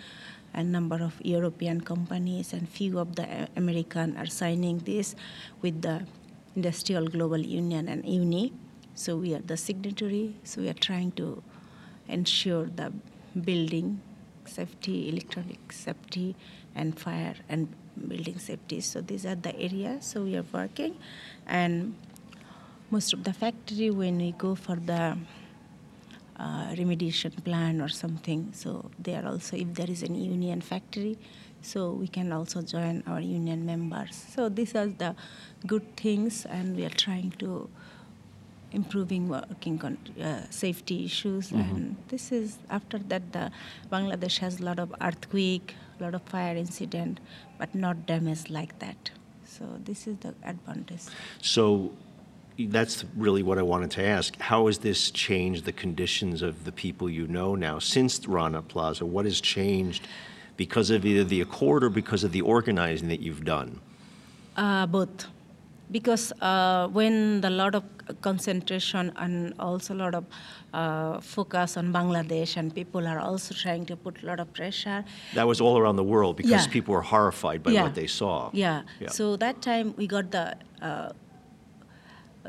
A 0.56 0.62
number 0.62 1.02
of 1.02 1.14
European 1.24 1.80
companies 1.80 2.52
and 2.52 2.68
few 2.68 3.00
of 3.00 3.16
the 3.16 3.48
American 3.56 4.18
are 4.18 4.26
signing 4.26 4.80
this 4.80 5.16
with 5.62 5.82
the 5.82 6.06
IndustriALL 6.58 7.10
Global 7.10 7.40
Union 7.40 7.88
and 7.88 8.04
UNI. 8.06 8.52
So 8.94 9.16
we 9.16 9.36
are 9.36 9.40
the 9.40 9.56
signatory. 9.56 10.36
So 10.44 10.64
we 10.64 10.68
are 10.68 10.82
trying 10.90 11.14
to 11.14 11.42
ensure 12.10 12.66
the 12.66 12.92
building 13.40 14.02
safety, 14.44 15.08
electronic 15.08 15.72
safety, 15.72 16.36
and 16.76 17.00
fire 17.00 17.36
and 17.48 17.74
building 18.08 18.38
safety. 18.40 18.82
So 18.82 19.02
these 19.02 19.26
are 19.26 19.36
the 19.36 19.56
areas. 19.60 20.06
So 20.06 20.24
we 20.24 20.36
are 20.36 20.46
working, 20.52 20.96
and 21.46 21.96
most 22.90 23.14
of 23.14 23.24
the 23.24 23.34
factory 23.34 23.90
when 23.90 24.18
we 24.18 24.32
go 24.32 24.56
for 24.56 24.76
the 24.76 25.18
uh, 26.40 26.68
remediation 26.76 27.44
plan 27.44 27.82
or 27.82 27.90
something, 27.90 28.50
so 28.54 28.90
they 29.00 29.16
are 29.16 29.26
also 29.26 29.58
if 29.58 29.74
there 29.74 29.90
is 29.90 30.04
an 30.04 30.16
union 30.16 30.62
factory, 30.62 31.18
so 31.62 31.92
we 31.92 32.08
can 32.08 32.32
also 32.32 32.62
join 32.62 33.04
our 33.08 33.20
union 33.20 33.66
members. 33.66 34.16
So 34.36 34.48
these 34.50 34.76
are 34.76 34.88
the 34.88 35.16
good 35.66 35.98
things, 35.98 36.46
and 36.46 36.76
we 36.76 36.86
are 36.86 36.96
trying 37.06 37.32
to 37.40 37.70
improving 38.72 39.30
working 39.30 39.78
con- 39.78 39.98
uh, 40.22 40.42
safety 40.50 41.06
issues 41.06 41.52
and 41.52 41.96
this 42.10 42.34
is 42.34 42.58
after 42.70 42.98
that 42.98 43.32
the 43.32 43.50
bangladesh 43.90 44.40
has 44.40 44.60
a 44.60 44.64
lot 44.64 44.78
of 44.78 44.94
earthquake 45.02 45.74
a 46.00 46.04
lot 46.04 46.16
of 46.16 46.22
fire 46.24 46.56
incident 46.56 47.20
but 47.58 47.74
not 47.76 48.06
damage 48.06 48.50
like 48.50 48.78
that 48.80 49.12
so 49.46 49.66
this 49.84 50.08
is 50.08 50.18
the 50.18 50.34
advantage 50.44 51.02
So 51.42 51.92
that's 52.60 53.06
really 53.16 53.44
what 53.44 53.58
I 53.60 53.62
wanted 53.62 53.92
to 53.92 54.04
ask. 54.04 54.36
How 54.40 54.66
has 54.66 54.80
this 54.80 55.12
changed 55.12 55.66
the 55.66 55.72
conditions 55.72 56.42
of 56.42 56.66
the 56.66 56.72
people 56.72 57.08
you 57.10 57.28
know 57.28 57.54
now 57.54 57.78
since 57.80 58.28
Rana 58.28 58.62
Plaza? 58.64 59.06
What 59.06 59.26
has 59.26 59.40
changed 59.40 60.08
because 60.58 60.90
of 60.90 61.06
either 61.06 61.24
the 61.24 61.40
accord 61.42 61.84
or 61.84 61.90
because 61.90 62.24
of 62.24 62.32
the 62.32 62.42
organizing 62.42 63.10
that 63.10 63.20
you've 63.20 63.46
done? 63.46 63.80
uh, 64.58 64.88
both 64.88 65.28
because 65.92 66.34
uh, 66.42 66.88
when 66.90 67.42
the 67.42 67.50
lot 67.50 67.76
of 67.76 67.84
concentration 68.22 69.12
and 69.18 69.54
also 69.60 69.94
a 69.94 70.00
lot 70.04 70.16
of 70.16 70.26
uh, 70.74 71.20
focus 71.22 71.78
on 71.78 71.92
bangladesh 71.94 72.58
and 72.58 72.74
people 72.76 73.08
are 73.08 73.20
also 73.20 73.54
trying 73.54 73.86
to 73.86 73.96
put 73.96 74.22
a 74.24 74.26
lot 74.26 74.40
of 74.40 74.52
pressure 74.54 75.04
That 75.34 75.48
was 75.48 75.62
all 75.62 75.78
around 75.78 75.96
the 75.96 76.04
world 76.04 76.36
because 76.36 76.52
Yeah. 76.66 76.74
people 76.74 76.94
were 76.94 77.02
horrified 77.02 77.64
by 77.64 77.72
Yeah. 77.72 77.84
what 77.84 77.96
they 77.96 78.08
saw. 78.08 78.50
Yeah. 78.54 78.82
Yeah. 79.00 79.10
So 79.10 79.36
that 79.38 79.62
time 79.62 79.94
we 79.98 80.08
got 80.08 80.32
the, 80.32 80.56
uh, 80.82 81.10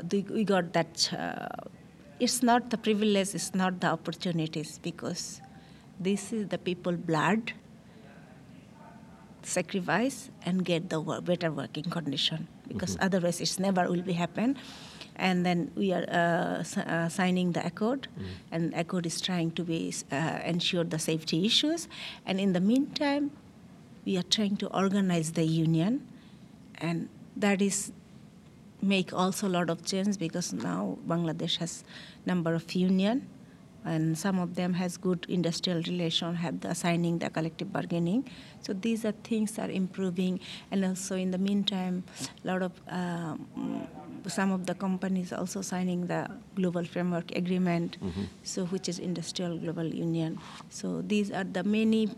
the 0.01 0.21
we 0.29 0.43
got 0.43 0.73
that. 0.73 1.11
Uh, 1.13 1.47
it's 2.19 2.43
not 2.43 2.69
the 2.69 2.77
privilege. 2.77 3.33
It's 3.33 3.53
not 3.55 3.79
the 3.79 3.87
opportunities 3.87 4.79
because 4.83 5.41
this 5.99 6.31
is 6.33 6.47
the 6.49 6.57
people 6.57 6.93
blood 7.11 7.53
sacrifice 9.41 10.29
and 10.45 10.63
get 10.65 10.89
the 10.89 10.99
better 11.21 11.51
working 11.51 11.85
condition 11.85 12.47
because 12.69 12.97
otherwise 13.01 13.41
it's 13.41 13.59
never 13.59 13.89
will 13.89 14.01
be 14.01 14.13
happen. 14.13 14.57
And 15.15 15.45
then 15.45 15.71
we 15.75 15.91
are 15.91 16.05
uh, 16.07 16.59
s- 16.61 16.77
uh, 16.77 17.09
signing 17.09 17.51
the 17.51 17.65
accord. 17.65 18.07
And 18.51 18.73
accord 18.73 19.05
is 19.05 19.19
trying 19.19 19.51
to 19.51 19.63
be 19.63 19.93
uh, 20.11 20.39
ensure 20.45 20.85
the 20.85 20.99
safety 20.99 21.45
issues. 21.45 21.87
And 22.25 22.39
in 22.39 22.53
the 22.53 22.61
meantime 22.61 23.31
we 24.05 24.17
are 24.17 24.23
trying 24.37 24.55
to 24.57 24.67
organize 24.73 25.33
the 25.33 25.43
union. 25.43 26.07
And 26.79 27.09
that 27.35 27.61
is 27.61 27.91
make 28.81 29.11
also 29.13 29.47
a 29.47 29.53
lot 29.57 29.69
of 29.69 29.83
change 29.85 30.17
because 30.17 30.53
now 30.53 30.97
bangladesh 31.05 31.57
has 31.57 31.83
number 32.25 32.53
of 32.53 32.71
union 32.73 33.27
and 33.85 34.17
some 34.17 34.39
of 34.39 34.55
them 34.55 34.73
has 34.73 34.97
good 34.97 35.25
industrial 35.29 35.81
relation, 35.83 36.35
have 36.35 36.59
the 36.59 36.73
signing 36.73 37.19
the 37.19 37.29
collective 37.29 37.71
bargaining. 37.71 38.29
So 38.61 38.73
these 38.73 39.05
are 39.05 39.13
things 39.23 39.57
are 39.57 39.69
improving, 39.69 40.39
and 40.71 40.83
also 40.85 41.15
in 41.15 41.31
the 41.31 41.37
meantime, 41.37 42.03
a 42.43 42.47
lot 42.47 42.61
of 42.61 42.71
um, 42.89 43.87
some 44.27 44.51
of 44.51 44.65
the 44.65 44.75
companies 44.75 45.31
also 45.31 45.61
signing 45.61 46.07
the 46.07 46.29
global 46.55 46.83
framework 46.83 47.31
agreement, 47.35 47.97
so 48.43 48.65
which 48.65 48.89
is 48.89 48.99
IndustriALL 48.99 49.61
global 49.63 49.85
union. 49.85 50.39
So 50.69 51.01
these 51.01 51.31
are 51.31 51.45
the 51.45 51.63
many 51.63 52.09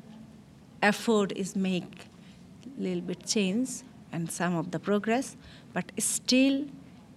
effort 0.82 1.32
is 1.36 1.55
make 1.55 2.07
little 2.78 3.01
bit 3.01 3.26
change 3.26 3.84
and 4.12 4.30
some 4.30 4.55
of 4.55 4.72
the 4.72 4.80
progress, 4.80 5.38
but 5.74 5.91
still 5.99 6.66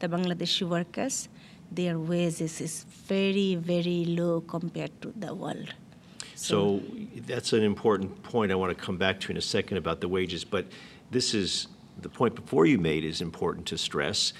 the 0.00 0.08
Bangladeshi 0.08 0.68
workers 0.68 1.28
their 1.74 1.98
wages 1.98 2.60
is 2.60 2.84
very, 2.84 3.54
very 3.54 4.04
low 4.04 4.40
compared 4.40 5.00
to 5.02 5.12
the 5.16 5.34
world. 5.34 5.74
So 6.34 6.82
that's 7.26 7.52
an 7.52 7.62
important 7.62 8.22
point 8.22 8.52
I 8.52 8.54
want 8.54 8.76
to 8.76 8.84
come 8.84 8.96
back 8.98 9.20
to 9.20 9.30
in 9.30 9.36
a 9.36 9.40
second 9.40 9.76
about 9.78 10.00
the 10.00 10.08
wages, 10.08 10.44
but 10.44 10.66
this 11.10 11.32
is 11.34 11.68
the 12.00 12.08
point 12.08 12.34
before 12.34 12.66
you 12.66 12.78
made 12.78 13.04
is 13.04 13.20
important 13.20 13.66
to 13.66 13.78
stress. 13.78 14.32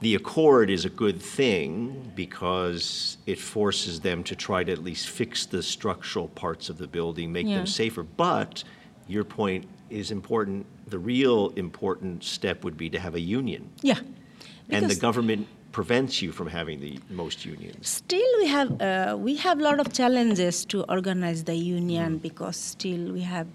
The 0.00 0.14
accord 0.14 0.70
is 0.70 0.84
a 0.84 0.90
good 0.90 1.20
thing 1.20 2.12
because 2.14 3.18
it 3.26 3.38
forces 3.38 4.00
them 4.00 4.22
to 4.24 4.36
try 4.36 4.64
to 4.64 4.72
at 4.72 4.82
least 4.82 5.08
fix 5.08 5.44
the 5.44 5.62
structural 5.62 6.28
parts 6.28 6.68
of 6.68 6.78
the 6.78 6.86
building, 6.86 7.32
make 7.32 7.46
Yeah. 7.46 7.56
them 7.58 7.66
safer. 7.66 8.04
But 8.04 8.62
your 9.08 9.24
point 9.24 9.66
is 9.90 10.10
important. 10.10 10.66
The 10.86 10.98
real 10.98 11.52
important 11.56 12.22
step 12.24 12.64
would 12.64 12.76
be 12.76 12.88
to 12.90 12.98
have 13.00 13.14
a 13.14 13.20
union. 13.20 13.70
Yeah. 13.82 13.98
And 14.70 14.88
the 14.88 14.94
government 14.94 15.46
prevents 15.72 16.22
you 16.22 16.32
from 16.32 16.48
having 16.48 16.80
the 16.80 16.98
most 17.10 17.44
unions. 17.44 17.88
Still, 17.88 18.30
we 18.38 18.46
have 18.46 18.80
uh, 18.80 19.16
we 19.18 19.36
have 19.36 19.58
a 19.60 19.62
lot 19.62 19.80
of 19.80 19.92
challenges 19.92 20.64
to 20.66 20.84
organize 20.84 21.44
the 21.44 21.54
union 21.54 22.18
because 22.18 22.56
still 22.56 23.12
we 23.12 23.20
have 23.20 23.46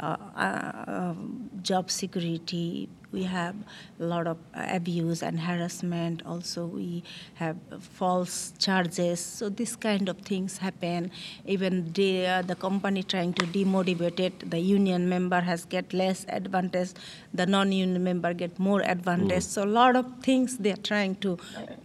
um, 0.00 1.50
job 1.62 1.90
security. 1.90 2.88
We 3.10 3.22
have 3.22 3.56
a 3.98 4.04
lot 4.04 4.26
of 4.26 4.36
abuse 4.54 5.22
and 5.22 5.40
harassment. 5.40 6.20
Also, 6.26 6.66
we 6.66 7.02
have 7.36 7.56
false 7.80 8.52
charges. 8.58 9.18
So 9.18 9.48
this 9.48 9.76
kind 9.76 10.10
of 10.10 10.18
things 10.18 10.58
happen. 10.58 11.10
Even 11.46 11.90
the 11.94 12.26
uh, 12.26 12.42
the 12.42 12.54
company 12.54 13.02
trying 13.02 13.32
to 13.34 13.46
demotivate 13.46 14.20
it, 14.20 14.50
the 14.50 14.58
union 14.58 15.08
member 15.08 15.40
has 15.40 15.64
get 15.64 15.94
less 15.94 16.26
advantage. 16.28 16.90
The 17.32 17.46
non-union 17.46 18.04
member 18.04 18.34
get 18.34 18.58
more 18.58 18.82
advantage. 18.82 19.44
So 19.44 19.64
a 19.64 19.72
lot 19.80 19.96
of 19.96 20.04
things 20.22 20.58
they 20.58 20.72
are 20.72 20.84
trying 20.92 21.16
to. 21.16 21.38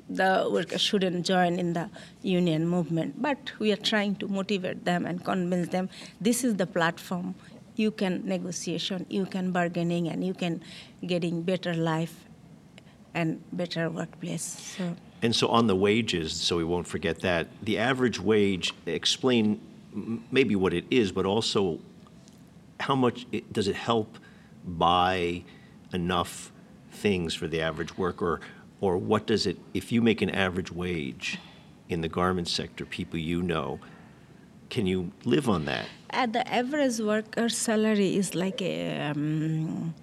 The 0.10 0.50
workers 0.52 0.82
shouldn't 0.82 1.26
join 1.26 1.58
in 1.58 1.72
the 1.72 1.90
union 2.22 2.68
movement, 2.68 3.22
but 3.22 3.54
we 3.60 3.72
are 3.72 3.78
trying 3.78 4.18
to 4.18 4.28
motivate 4.28 4.84
them 4.84 5.06
and 5.06 5.24
convince 5.24 5.70
them 5.70 5.90
this 6.20 6.44
is 6.44 6.58
the 6.58 6.68
platform. 6.68 7.36
You 7.76 7.92
can 7.92 8.28
negotiation, 8.28 9.06
you 9.10 9.26
can 9.26 9.52
bargaining, 9.52 10.10
and 10.10 10.24
you 10.24 10.34
can 10.34 10.62
getting 11.06 11.42
better 11.42 11.74
life 11.74 12.26
and 13.14 13.44
better 13.52 13.90
workplace. 13.90 14.44
So. 14.44 14.96
And 15.22 15.36
so 15.36 15.48
on 15.48 15.68
the 15.68 15.76
wages, 15.76 16.34
so 16.34 16.58
we 16.58 16.64
won't 16.64 16.88
forget 16.88 17.22
that, 17.22 17.48
the 17.62 17.78
average 17.78 18.20
wage, 18.20 18.74
explain 18.86 19.62
maybe 20.32 20.56
what 20.56 20.74
it 20.74 20.86
is, 20.92 21.12
but 21.12 21.26
also 21.26 21.80
how 22.80 22.96
much 22.96 23.26
it, 23.32 23.54
does 23.54 23.68
it 23.68 23.76
help 23.76 24.18
buy 24.66 25.44
enough 25.94 26.52
things 26.92 27.34
for 27.34 27.48
the 27.48 27.62
average 27.62 27.98
worker? 27.98 28.42
Or 28.82 28.98
what 28.98 29.28
does 29.28 29.48
it, 29.48 29.58
if 29.74 29.92
you 29.92 30.02
make 30.02 30.22
an 30.22 30.30
average 30.30 30.72
wage 30.72 31.40
in 31.90 32.02
the 32.02 32.10
garment 32.10 32.48
sector, 32.48 32.86
people 32.86 33.20
you 33.20 33.42
know, 33.42 33.80
can 34.74 34.86
you 34.94 35.00
live 35.34 35.48
on 35.56 35.66
that? 35.66 35.86
At 36.22 36.34
the 36.34 36.44
average 36.60 37.00
worker 37.00 37.48
salary 37.50 38.10
is 38.22 38.34
like 38.44 38.62
a, 38.62 38.76
um, 39.10 39.94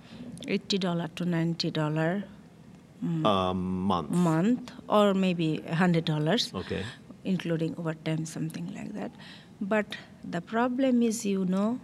eighty 0.55 0.79
dollar 0.87 1.09
to 1.16 1.25
ninety 1.25 1.71
dollar 1.81 2.12
A 3.03 3.55
month? 3.55 4.11
month, 4.11 4.73
or 4.89 5.14
maybe 5.27 5.49
hundred 5.83 6.05
dollars. 6.14 6.45
Okay. 6.62 6.83
including 7.31 7.73
overtime, 7.81 8.23
something 8.25 8.66
like 8.75 8.93
that. 8.99 9.11
But 9.73 9.97
the 10.35 10.41
problem 10.53 11.03
is, 11.09 11.16
you 11.27 11.45
know, 11.55 11.79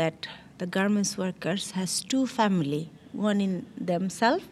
that 0.00 0.28
the 0.58 0.66
garments 0.76 1.12
workers 1.22 1.64
has 1.78 1.90
two 2.12 2.26
family, 2.34 2.82
one 3.12 3.40
in 3.46 3.66
themselves, 3.90 4.44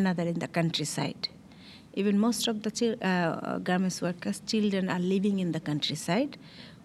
another 0.00 0.24
in 0.32 0.38
the 0.44 0.48
countryside. 0.58 1.28
Even 1.94 2.18
most 2.26 2.46
of 2.52 2.62
the 2.62 2.72
uh, 3.00 3.58
garments 3.70 4.02
workers' 4.02 4.42
children 4.52 4.90
are 4.90 4.98
living 5.14 5.38
in 5.44 5.52
the 5.52 5.60
countryside 5.70 6.36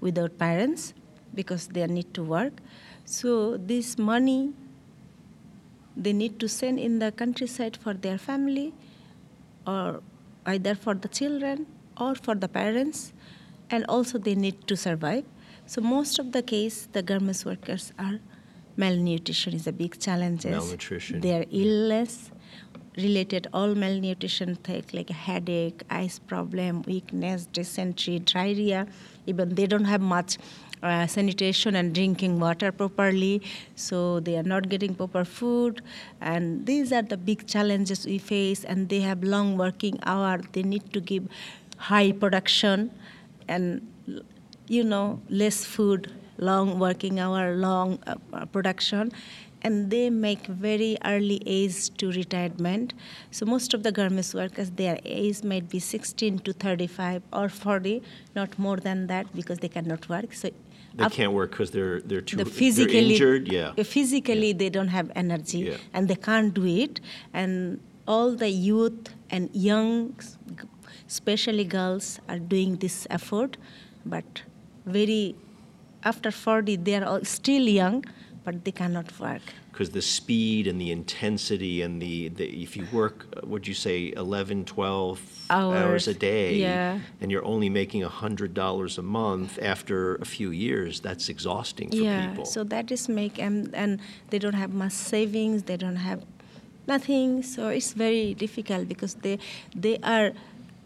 without 0.01 0.37
parents 0.37 0.93
because 1.33 1.67
they 1.67 1.85
need 1.87 2.13
to 2.13 2.23
work. 2.23 2.53
So 3.05 3.57
this 3.57 3.97
money 3.97 4.53
they 5.99 6.13
need 6.13 6.39
to 6.39 6.47
send 6.47 6.79
in 6.79 6.99
the 6.99 7.11
countryside 7.11 7.77
for 7.77 7.93
their 7.93 8.17
family 8.17 8.73
or 9.67 10.01
either 10.45 10.73
for 10.73 10.93
the 10.93 11.07
children 11.07 11.67
or 11.97 12.15
for 12.15 12.35
the 12.35 12.47
parents 12.47 13.13
and 13.69 13.85
also 13.87 14.17
they 14.17 14.35
need 14.35 14.67
to 14.67 14.77
survive 14.77 15.25
so 15.65 15.81
most 15.81 16.17
of 16.17 16.31
the 16.31 16.41
case 16.41 16.87
the 16.93 17.03
garments 17.03 17.45
workers 17.45 17.91
are 17.99 18.19
malnutrition 18.77 19.53
is 19.53 19.67
a 19.67 19.73
big 19.73 19.99
challenge 19.99 20.45
Malnutrition. 20.45 21.19
their 21.19 21.45
illness 21.51 22.31
related 22.97 23.47
all 23.53 23.75
malnutrition 23.75 24.55
things 24.55 24.93
like 24.93 25.09
headache 25.09 25.83
eyes 25.89 26.17
problem 26.19 26.81
weakness 26.83 27.45
dysentery 27.59 28.19
diarrhea 28.19 28.87
even 29.29 29.55
they 29.55 29.67
don't 29.67 29.85
have 29.85 30.01
much 30.01 30.37
uh, 30.81 31.05
sanitation 31.07 31.75
and 31.75 31.93
drinking 31.93 32.39
water 32.39 32.71
properly 32.71 33.41
so 33.75 34.19
they 34.19 34.37
are 34.37 34.43
not 34.43 34.69
getting 34.69 34.95
proper 34.95 35.25
food. 35.25 35.81
And 36.21 36.65
these 36.65 36.91
are 36.91 37.01
the 37.01 37.17
big 37.17 37.47
challenges 37.47 38.05
we 38.05 38.17
face 38.17 38.63
and 38.63 38.89
they 38.89 39.01
have 39.01 39.23
long 39.23 39.57
working 39.57 39.99
hour. 40.03 40.39
They 40.53 40.63
need 40.63 40.93
to 40.93 41.01
give 41.01 41.27
high 41.77 42.11
production 42.11 42.91
and 43.47 43.87
you 44.67 44.83
know 44.83 45.19
less 45.29 45.65
food 45.65 46.11
long 46.37 46.79
working 46.79 47.19
hour 47.19 47.55
long 47.55 47.99
uh, 48.07 48.45
production 48.45 49.11
and 49.61 49.89
they 49.91 50.09
make 50.09 50.45
very 50.47 50.97
early 51.05 51.41
age 51.45 51.89
to 51.97 52.11
retirement. 52.11 52.93
So 53.31 53.45
most 53.45 53.73
of 53.73 53.83
the 53.83 53.91
garments 53.91 54.33
workers 54.33 54.71
their 54.71 54.97
age 55.05 55.43
might 55.43 55.69
be 55.69 55.79
16 55.79 56.39
to 56.39 56.53
35 56.53 57.23
or 57.33 57.49
40 57.49 58.01
not 58.35 58.57
more 58.57 58.77
than 58.77 59.07
that 59.07 59.33
because 59.35 59.59
they 59.59 59.67
cannot 59.69 60.07
work. 60.09 60.33
So 60.33 60.49
They 60.95 61.09
can't 61.09 61.33
work 61.33 61.51
because 61.51 61.71
they're, 61.71 62.01
they're 62.01 62.21
too, 62.21 62.37
the 62.37 62.43
they're 62.43 62.53
physically 62.53 63.11
injured, 63.13 63.47
yeah. 63.51 63.73
physically 63.83 64.53
they 64.53 64.69
don't 64.69 64.87
have 64.89 65.11
energy 65.15 65.59
Yeah. 65.59 65.77
and 65.93 66.07
they 66.07 66.15
can't 66.15 66.53
do 66.53 66.65
it 66.65 66.99
and 67.33 67.79
all 68.07 68.35
the 68.35 68.49
youth 68.49 69.13
and 69.29 69.49
young 69.53 70.15
especially 71.07 71.63
girls 71.63 72.19
are 72.29 72.39
doing 72.39 72.75
this 72.77 73.07
effort. 73.09 73.57
But 74.05 74.43
very 74.85 75.35
after 76.03 76.31
40 76.31 76.77
they 76.77 76.95
are 76.95 77.05
all 77.05 77.23
still 77.25 77.67
young 77.67 78.05
but 78.49 78.65
they 78.65 78.71
cannot 78.71 79.07
work 79.19 79.41
because 79.71 79.91
the 79.91 80.01
speed 80.01 80.65
and 80.65 80.81
the 80.81 80.91
intensity 80.91 81.83
and 81.83 82.01
the, 82.01 82.29
the 82.29 82.45
if 82.65 82.75
you 82.75 82.85
work 82.91 83.17
uh, 83.27 83.45
would 83.51 83.67
you 83.67 83.75
say 83.75 84.11
11 84.17 84.65
12 84.65 85.45
Hours, 85.51 86.07
a 86.07 86.13
day 86.13 86.55
yeah. 86.55 86.99
and 87.21 87.31
you're 87.31 87.45
only 87.45 87.69
making 87.69 88.01
$100 88.01 88.97
a 88.97 89.01
month 89.01 89.59
after 89.61 90.15
a 90.15 90.25
few 90.25 90.49
years 90.49 90.99
that's 90.99 91.29
exhausting 91.29 91.89
for 91.91 91.97
yeah 91.97 92.27
people 92.27 92.45
so 92.45 92.63
that 92.63 92.91
is 92.91 93.07
make 93.07 93.37
and 93.39 93.73
and 93.75 93.91
they 94.31 94.39
don't 94.39 94.59
have 94.63 94.73
much 94.73 94.93
savings 94.93 95.63
they 95.69 95.77
don't 95.77 96.01
have 96.09 96.21
nothing 96.87 97.43
so 97.43 97.67
it's 97.67 97.93
very 97.93 98.33
difficult 98.33 98.87
because 98.93 99.13
they 99.25 99.37
they 99.75 99.97
are 100.15 100.31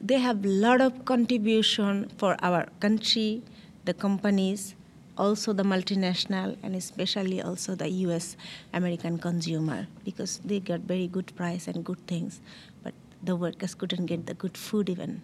they 0.09 0.20
have 0.28 0.43
a 0.43 0.53
lot 0.68 0.80
of 0.82 1.05
contribution 1.05 2.09
for 2.18 2.36
our 2.41 2.68
country 2.82 3.41
the 3.86 3.93
companies 3.93 4.76
also 5.18 5.53
the 5.53 5.64
multinational 5.64 6.55
and 6.64 6.76
especially 6.76 7.41
also 7.41 7.76
the 7.76 7.88
us 7.88 8.36
american 8.74 9.18
consumer 9.18 9.88
because 10.05 10.39
they 10.45 10.59
got 10.59 10.80
very 10.82 11.07
good 11.07 11.36
price 11.36 11.68
and 11.68 11.84
good 11.84 12.05
things 12.07 12.41
but 12.84 12.93
the 13.24 13.36
workers 13.36 13.76
couldn't 13.76 14.05
get 14.05 14.26
the 14.26 14.34
good 14.34 14.57
food 14.57 14.89
even 14.89 15.22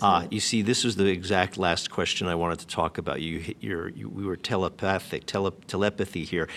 Ah, 0.00 0.26
you 0.30 0.40
see, 0.40 0.62
this 0.62 0.84
was 0.84 0.94
the 0.96 1.06
exact 1.06 1.58
last 1.58 1.90
question 1.90 2.28
I 2.28 2.34
wanted 2.34 2.60
to 2.60 2.66
talk 2.66 2.98
about. 2.98 3.20
You, 3.20 3.40
hit 3.40 3.56
your, 3.60 3.88
you 3.88 4.08
we 4.08 4.24
were 4.24 4.36
telepathic, 4.36 5.26
tele, 5.26 5.52
telepathy 5.66 6.24
here. 6.24 6.48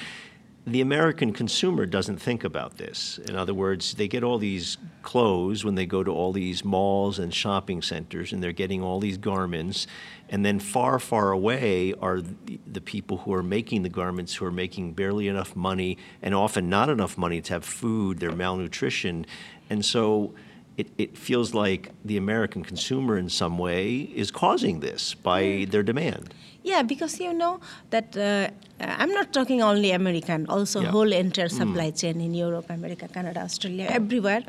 The 0.70 0.82
American 0.82 1.34
consumer 1.34 1.88
doesn't 1.88 2.20
think 2.20 2.44
about 2.44 2.78
this. 2.78 3.18
In 3.28 3.36
other 3.36 3.56
words, 3.56 3.96
they 3.96 4.08
get 4.08 4.24
all 4.24 4.38
these 4.38 4.78
clothes 5.02 5.66
when 5.66 5.74
they 5.74 5.88
go 5.88 6.04
to 6.04 6.12
all 6.12 6.32
these 6.32 6.64
malls 6.64 7.18
and 7.18 7.34
shopping 7.34 7.82
centers, 7.82 8.32
and 8.32 8.44
they're 8.44 8.52
getting 8.52 8.84
all 8.84 9.00
these 9.00 9.18
garments. 9.18 9.88
And 10.30 10.46
then 10.46 10.60
far, 10.60 11.00
far 11.00 11.32
away 11.32 11.96
are 11.96 12.22
the, 12.22 12.82
people 12.82 13.18
who 13.18 13.34
are 13.34 13.42
making 13.42 13.82
the 13.82 13.90
garments 13.90 14.36
who 14.36 14.46
are 14.46 14.52
making 14.52 14.94
barely 14.94 15.28
enough 15.28 15.56
money 15.56 15.98
and 16.22 16.36
often 16.36 16.70
not 16.70 16.88
enough 16.88 17.18
money 17.18 17.42
to 17.42 17.54
have 17.54 17.66
food, 17.66 18.20
their 18.20 18.32
malnutrition. 18.32 19.26
And 19.72 19.84
so 19.84 20.36
it, 20.78 20.92
it 21.00 21.18
feels 21.18 21.56
like 21.56 21.94
the 22.06 22.18
American 22.18 22.64
consumer, 22.64 23.18
in 23.18 23.30
some 23.30 23.58
way, 23.58 24.02
is 24.14 24.30
causing 24.30 24.82
this 24.82 25.16
by 25.16 25.66
their 25.72 25.82
demand. 25.82 26.32
Yeah, 26.64 26.82
because 26.84 27.20
you 27.20 27.34
know 27.34 27.60
that 27.90 28.16
uh, 28.18 28.50
I'm 28.80 29.12
not 29.12 29.32
talking 29.34 29.62
only 29.62 29.92
American, 29.92 30.46
also 30.48 30.82
Yeah. 30.82 30.92
whole 30.92 31.12
entire 31.14 31.48
Mm. 31.50 31.58
supply 31.58 31.92
chain 31.92 32.20
in 32.22 32.34
Europe, 32.34 32.70
America, 32.70 33.08
Canada, 33.08 33.42
Australia, 33.42 33.88
everywhere. 33.90 34.44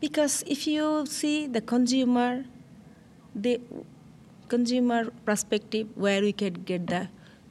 Because 0.00 0.44
if 0.46 0.66
you 0.66 1.06
see 1.06 1.46
the 1.46 1.60
consumer, 1.60 2.44
the 3.34 3.60
consumer 4.48 5.10
perspective, 5.24 5.86
where 5.94 6.20
we 6.22 6.32
can 6.32 6.54
get 6.66 6.86
the 6.86 7.08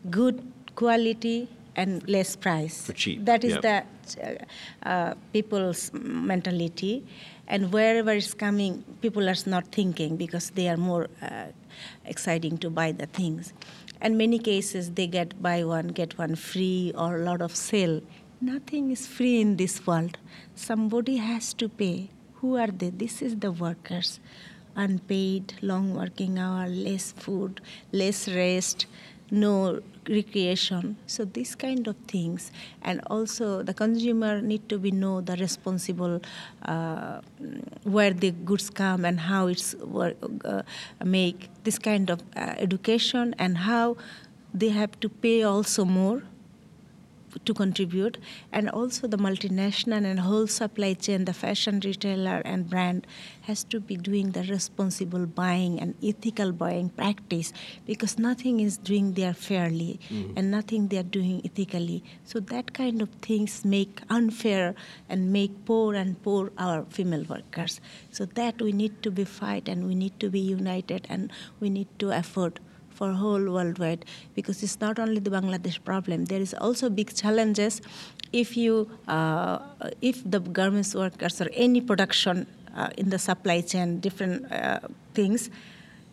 good 0.09 0.41
quality 0.75 1.47
and 1.75 2.07
less 2.07 2.35
price. 2.35 2.85
For 2.85 2.93
cheap, 2.93 3.25
That 3.25 3.43
is 3.43 3.53
yep. 3.53 3.61
the 3.61 3.77
uh, 4.21 4.89
uh, 4.89 5.13
people's 5.33 5.91
mentality, 5.93 7.03
and 7.47 7.71
wherever 7.73 8.11
it's 8.11 8.33
coming, 8.35 8.83
people 9.01 9.27
are 9.27 9.35
not 9.47 9.65
thinking 9.71 10.15
because 10.17 10.51
they 10.51 10.67
are 10.69 10.77
more 10.77 11.07
uh, 11.21 11.45
exciting 12.05 12.57
to 12.59 12.69
buy 12.69 12.91
the 12.91 13.05
things. 13.05 13.53
And 14.01 14.17
many 14.17 14.39
cases 14.39 14.91
they 14.91 15.07
get 15.07 15.41
buy 15.41 15.63
one 15.63 15.87
get 15.87 16.17
one 16.17 16.35
free 16.35 16.93
or 16.97 17.17
a 17.17 17.23
lot 17.23 17.41
of 17.41 17.55
sale. 17.55 18.01
Nothing 18.41 18.91
is 18.91 19.07
free 19.07 19.39
in 19.39 19.55
this 19.55 19.87
world. 19.87 20.17
Somebody 20.55 21.17
has 21.17 21.53
to 21.55 21.69
pay. 21.69 22.09
Who 22.35 22.57
are 22.57 22.67
they? 22.67 22.89
This 22.89 23.21
is 23.21 23.37
the 23.37 23.51
workers. 23.51 24.19
Unpaid, 24.75 25.53
long 25.61 25.93
working 25.95 26.37
hour, 26.37 26.67
less 26.67 27.11
food, 27.13 27.61
less 27.91 28.27
rest, 28.27 28.87
no 29.31 29.81
recreation. 30.07 30.97
So 31.07 31.25
these 31.25 31.55
kind 31.55 31.87
of 31.87 31.95
things 32.07 32.51
and 32.81 33.01
also 33.07 33.63
the 33.63 33.73
consumer 33.73 34.41
need 34.41 34.67
to 34.69 34.77
be 34.77 34.91
know 34.91 35.21
the 35.21 35.35
responsible 35.37 36.21
uh, 36.65 37.21
where 37.83 38.11
the 38.11 38.31
goods 38.31 38.69
come 38.69 39.05
and 39.05 39.19
how 39.19 39.47
it's 39.47 39.75
wor- 39.75 40.15
uh, 40.45 40.63
make 41.03 41.49
this 41.63 41.79
kind 41.79 42.09
of 42.09 42.21
uh, 42.35 42.55
education 42.57 43.33
and 43.39 43.59
how 43.59 43.97
they 44.53 44.69
have 44.69 44.99
to 44.99 45.09
pay 45.09 45.43
also 45.43 45.85
more 45.85 46.23
to 47.45 47.53
contribute 47.53 48.17
and 48.51 48.69
also 48.69 49.07
the 49.07 49.17
multinational 49.17 50.05
and 50.05 50.19
whole 50.19 50.47
supply 50.47 50.93
chain 50.93 51.25
the 51.25 51.33
fashion 51.33 51.79
retailer 51.83 52.41
and 52.45 52.69
brand 52.69 53.05
has 53.43 53.63
to 53.63 53.79
be 53.79 53.95
doing 53.95 54.31
the 54.31 54.43
responsible 54.43 55.25
buying 55.25 55.79
and 55.79 55.95
ethical 56.03 56.51
buying 56.51 56.89
practice 56.89 57.51
because 57.85 58.17
nothing 58.17 58.59
is 58.59 58.77
doing 58.77 59.13
there 59.13 59.33
fairly 59.33 59.99
mm-hmm. 60.09 60.37
and 60.37 60.51
nothing 60.51 60.87
they 60.87 60.97
are 60.97 61.03
doing 61.03 61.41
ethically. 61.43 62.03
So 62.23 62.39
that 62.39 62.73
kind 62.73 63.01
of 63.01 63.09
things 63.21 63.65
make 63.65 64.01
unfair 64.09 64.75
and 65.09 65.31
make 65.31 65.65
poor 65.65 65.93
and 65.95 66.21
poor 66.23 66.51
our 66.57 66.85
female 66.89 67.25
workers. 67.29 67.81
So 68.11 68.25
that 68.25 68.61
we 68.61 68.71
need 68.71 69.03
to 69.03 69.11
be 69.11 69.25
fight 69.25 69.67
and 69.67 69.87
we 69.87 69.95
need 69.95 70.19
to 70.19 70.29
be 70.29 70.39
united 70.39 71.05
and 71.09 71.31
we 71.59 71.69
need 71.69 71.87
to 71.99 72.11
effort 72.11 72.59
for 73.03 73.11
whole 73.23 73.45
worldwide 73.55 74.05
because 74.33 74.63
it's 74.63 74.79
not 74.79 74.99
only 75.03 75.19
the 75.19 75.33
Bangladesh 75.37 75.83
problem. 75.83 76.25
There 76.25 76.43
is 76.47 76.53
also 76.53 76.89
big 76.89 77.13
challenges 77.21 77.81
if 78.31 78.55
you 78.63 78.89
uh, 79.07 79.59
if 80.01 80.23
the 80.33 80.39
garments 80.59 80.95
workers 80.95 81.41
or 81.41 81.49
any 81.67 81.81
production 81.81 82.47
uh, 82.75 83.01
in 83.01 83.09
the 83.09 83.19
supply 83.19 83.59
chain, 83.61 83.99
different 83.99 84.51
uh, 84.51 84.79
things, 85.13 85.49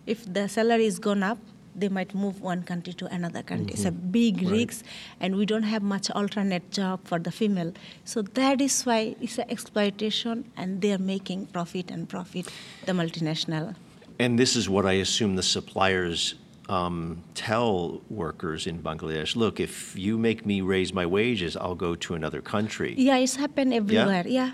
if 0.07 0.26
the 0.36 0.49
salary 0.49 0.86
is 0.86 0.99
gone 0.99 1.22
up. 1.32 1.38
They 1.82 1.88
might 1.88 2.12
move 2.22 2.41
one 2.43 2.62
country 2.64 2.93
to 2.95 3.07
another 3.16 3.43
country. 3.51 3.74
It's 3.74 3.84
a 3.84 3.93
big 3.93 4.43
risk, 4.43 4.84
and 5.20 5.36
we 5.41 5.47
don't 5.47 5.68
have 5.72 5.84
much 5.84 6.11
alternate 6.11 6.66
job 6.78 6.99
for 7.11 7.20
the 7.26 7.30
female. 7.30 7.70
So 8.05 8.22
that 8.38 8.61
is 8.61 8.82
why 8.82 9.14
it's 9.20 9.38
an 9.38 9.49
exploitation, 9.49 10.51
and 10.57 10.82
they 10.82 10.91
are 10.97 11.05
making 11.14 11.47
profit 11.55 11.93
and 11.93 12.09
profit. 12.09 12.51
The 12.86 12.93
multinational. 13.03 13.76
And 14.18 14.36
this 14.36 14.57
is 14.57 14.68
what 14.68 14.84
I 14.84 14.95
assume 15.07 15.36
the 15.36 15.47
suppliers 15.57 16.34
um, 16.70 17.22
tell 17.34 18.00
workers 18.08 18.66
in 18.66 18.80
Bangladesh 18.80 19.34
look, 19.34 19.58
if 19.58 19.96
you 19.98 20.16
make 20.16 20.46
me 20.46 20.60
raise 20.60 20.92
my 20.94 21.04
wages, 21.04 21.56
I'll 21.56 21.74
go 21.74 21.94
to 21.96 22.14
another 22.14 22.40
country. 22.40 22.94
Yeah, 22.96 23.16
it's 23.16 23.36
happened 23.36 23.74
everywhere. 23.74 24.24
Yeah. 24.26 24.52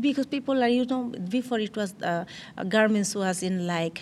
Because 0.00 0.26
people 0.26 0.62
are, 0.62 0.68
you 0.68 0.84
know, 0.84 1.12
before 1.28 1.58
it 1.58 1.76
was 1.76 1.92
uh, 2.02 2.24
garments 2.68 3.16
was 3.16 3.42
in 3.42 3.66
like 3.66 4.00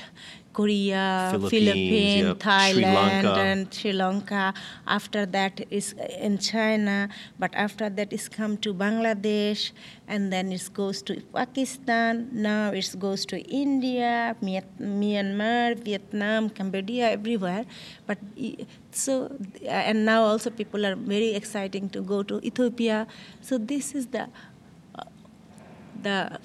Korea, 0.57 1.28
Philippines, 1.32 1.50
Philippines, 1.52 2.26
yep, 2.28 2.38
Thailand, 2.40 3.24
Lanka. 3.28 3.40
and 3.44 3.74
Sri 3.74 3.92
Lanka. 3.92 4.54
After 4.86 5.26
that 5.26 5.61
is 5.68 5.92
in 6.18 6.38
China, 6.38 7.11
but 7.38 7.52
after 7.52 7.90
that 7.90 8.09
it's 8.11 8.28
come 8.28 8.57
to 8.64 8.72
Bangladesh, 8.72 9.72
and 10.09 10.32
then 10.32 10.50
it 10.57 10.64
goes 10.72 11.02
to 11.02 11.20
Pakistan. 11.36 12.32
Now 12.32 12.72
it 12.72 12.88
goes 12.98 13.26
to 13.26 13.36
India, 13.64 14.34
Myanmar, 14.40 15.76
Vietnam, 15.84 16.48
Cambodia, 16.48 17.11
everywhere. 17.11 17.66
But 18.07 18.16
so, 18.92 19.36
and 19.68 20.07
now 20.07 20.22
also 20.24 20.48
people 20.48 20.86
are 20.86 20.96
very 20.96 21.34
exciting 21.34 21.90
to 21.90 22.00
go 22.00 22.22
to 22.22 22.40
Ethiopia. 22.40 23.07
So 23.42 23.59
this 23.59 23.94
is 23.94 24.07
the 24.07 24.24
uh, 24.96 25.04
the 26.00 26.40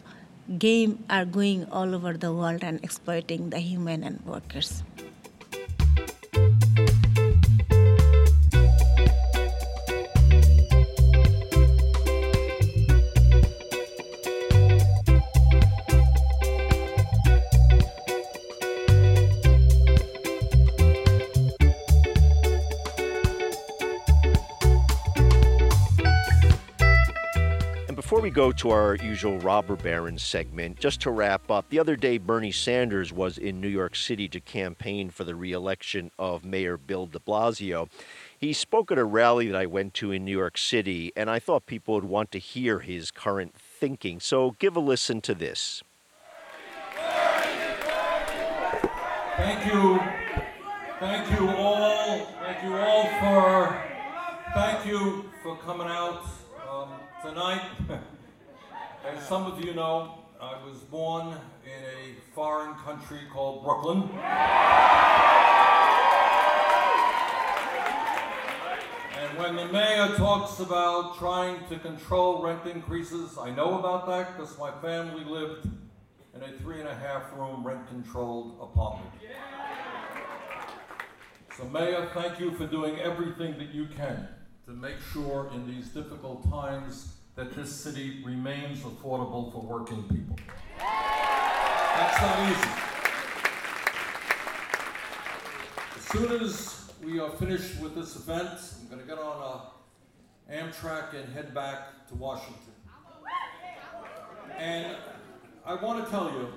game 0.58 1.04
are 1.10 1.26
going 1.26 1.66
all 1.72 1.96
over 1.96 2.14
the 2.14 2.34
world 2.34 2.64
and 2.64 2.84
exploiting 2.84 3.50
the 3.50 3.60
human 3.60 4.04
and 4.04 4.20
workers. 4.26 4.84
Before 28.22 28.30
we 28.30 28.36
go 28.36 28.52
to 28.52 28.70
our 28.70 28.96
usual 28.98 29.40
robber 29.40 29.76
baron 29.76 30.16
segment, 30.16 30.80
just 30.80 31.02
to 31.02 31.10
wrap 31.10 31.50
up, 31.50 31.68
the 31.70 31.80
other 31.80 31.96
day 31.96 32.20
Bernie 32.20 32.52
Sanders 32.52 33.12
was 33.12 33.40
in 33.40 33.60
New 33.60 33.68
York 33.68 33.96
City 33.96 34.28
to 34.28 34.40
campaign 34.40 35.10
for 35.10 35.24
the 35.24 35.34
reelection 35.34 36.12
of 36.20 36.46
Mayor 36.46 36.78
Bill 36.78 37.08
de 37.08 37.18
Blasio. 37.18 37.90
He 38.38 38.54
spoke 38.54 38.92
at 38.92 39.00
a 39.00 39.06
rally 39.06 39.48
that 39.48 39.58
I 39.58 39.66
went 39.66 39.96
to 39.96 40.12
in 40.12 40.24
New 40.24 40.38
York 40.38 40.60
City, 40.60 41.12
and 41.16 41.32
I 41.32 41.40
thought 41.40 41.66
people 41.66 41.96
would 41.96 42.04
want 42.04 42.32
to 42.34 42.38
hear 42.38 42.82
his 42.82 43.10
current 43.10 43.56
thinking. 43.56 44.20
So 44.20 44.52
give 44.60 44.76
a 44.76 44.80
listen 44.80 45.22
to 45.22 45.34
this. 45.34 45.82
Thank 49.38 49.66
you. 49.66 50.00
Thank 51.00 51.40
you 51.40 51.50
all. 51.50 52.28
Thank 52.40 52.64
you 52.64 52.76
all 52.76 53.08
for 53.20 53.84
thank 54.54 54.86
you 54.86 55.26
for 55.42 55.58
coming 55.58 55.88
out 55.88 56.24
um, 56.70 56.90
tonight. 57.22 57.62
As 59.06 59.28
some 59.28 59.46
of 59.46 59.64
you 59.64 59.76
know, 59.76 60.16
I 60.42 60.54
was 60.66 60.80
born 60.80 61.28
in 61.64 61.84
a 61.84 62.16
foreign 62.34 62.74
country 62.76 63.20
called 63.32 63.64
Brooklyn. 63.64 64.10
And 69.20 69.38
when 69.38 69.56
the 69.56 69.72
mayor 69.72 70.16
talks 70.18 70.60
about 70.62 71.20
trying 71.20 71.64
to 71.70 71.78
control 71.78 72.42
rent 72.42 72.66
increases, 72.66 73.38
I 73.38 73.52
know 73.52 73.78
about 73.78 74.08
that 74.08 74.36
because 74.36 74.58
my 74.58 74.72
family 74.82 75.24
lived 75.24 75.70
in 76.34 76.42
a 76.42 76.52
three 76.60 76.80
and 76.80 76.90
a 76.90 76.96
half 76.96 77.32
room 77.38 77.64
rent 77.64 77.88
controlled 77.88 78.58
apartment. 78.60 79.12
So, 81.56 81.66
Mayor, 81.66 82.10
thank 82.16 82.40
you 82.40 82.50
for 82.52 82.66
doing 82.66 83.00
everything 83.00 83.60
that 83.60 83.70
you 83.70 83.86
can 83.96 84.28
to 84.72 84.78
make 84.78 84.96
sure 85.12 85.52
in 85.54 85.68
these 85.68 85.90
difficult 85.90 86.50
times 86.50 87.16
that 87.36 87.54
this 87.54 87.70
city 87.70 88.22
remains 88.24 88.80
affordable 88.80 89.52
for 89.52 89.62
working 89.62 90.04
people. 90.04 90.38
That's 90.78 92.22
not 92.22 92.52
easy. 92.52 92.70
As 95.98 96.04
soon 96.06 96.42
as 96.42 96.92
we 97.04 97.20
are 97.20 97.32
finished 97.32 97.82
with 97.82 97.96
this 97.96 98.16
event, 98.16 98.60
I'm 98.82 98.88
going 98.88 99.02
to 99.02 99.08
get 99.08 99.20
on 99.20 99.62
a 100.50 100.54
Amtrak 100.54 101.16
and 101.16 101.34
head 101.34 101.54
back 101.54 102.08
to 102.08 102.16
Washington. 102.16 102.56
And 104.58 104.96
I 105.66 105.76
want 105.76 106.06
to 106.06 106.10
tell 106.10 106.32
you 106.32 106.48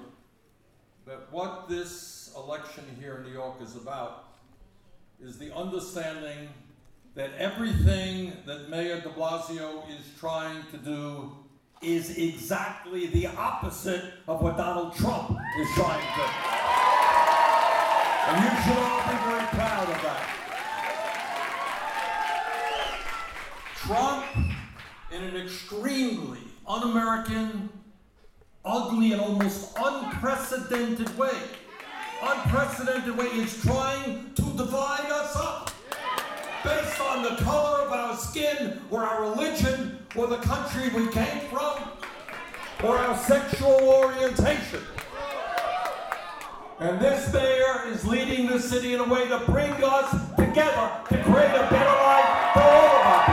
that 1.07 1.33
what 1.33 1.69
this 1.69 2.33
election 2.37 2.85
here 3.01 3.17
in 3.17 3.25
New 3.25 3.33
York 3.33 3.61
is 3.61 3.75
about 3.75 4.27
is 5.21 5.37
the 5.37 5.53
understanding 5.55 6.49
that 7.15 7.31
everything 7.39 8.33
that 8.45 8.69
Mayor 8.69 9.01
de 9.01 9.09
Blasio 9.09 9.89
is 9.89 10.05
trying 10.19 10.65
to 10.73 10.77
do 10.79 11.33
is 11.81 12.19
exactly 12.19 13.07
the 13.09 13.27
opposite 13.27 14.15
of 14.27 14.43
what 14.43 14.57
Donald 14.57 14.97
Trump 14.97 15.31
is 15.31 15.69
trying 15.75 16.01
to 16.01 16.17
do. 16.17 16.55
And 18.27 18.43
you 18.43 18.51
should 18.63 18.79
all 18.79 19.03
be 19.03 19.17
very 19.31 19.47
proud 19.49 19.89
of 19.91 20.03
that. 20.03 20.31
Trump, 23.77 24.25
in 25.13 25.23
an 25.23 25.37
extremely 25.37 26.41
un 26.67 26.83
American 26.91 27.69
ugly 28.65 29.13
and 29.13 29.21
almost 29.21 29.77
unprecedented 29.79 31.17
way, 31.17 31.39
unprecedented 32.23 33.17
way, 33.17 33.27
is 33.27 33.61
trying 33.63 34.33
to 34.35 34.43
divide 34.57 35.11
us 35.13 35.37
up 35.37 35.74
based 36.65 37.01
on 37.01 37.23
the 37.23 37.37
color 37.43 37.83
of 37.83 37.93
our 37.93 38.17
skin 38.17 38.81
or 38.91 39.05
our 39.05 39.23
religion 39.31 39.99
or 40.17 40.27
the 40.27 40.39
country 40.39 40.89
we 40.89 41.07
came 41.13 41.41
from 41.51 41.83
or 42.83 42.97
our 42.97 43.17
sexual 43.19 43.71
orientation. 43.71 44.81
And 46.81 46.99
this 47.01 47.33
mayor 47.33 47.85
is 47.89 48.07
leading 48.07 48.47
the 48.47 48.59
city 48.59 48.95
in 48.95 49.01
a 49.01 49.09
way 49.09 49.29
to 49.29 49.39
bring 49.47 49.73
us 49.85 50.11
together 50.37 50.91
to 51.11 51.23
create 51.23 51.51
a 51.51 51.69
better 51.71 51.85
life 51.85 52.53
for 52.55 52.63
all 52.63 52.97
of 52.97 53.07
our 53.07 53.25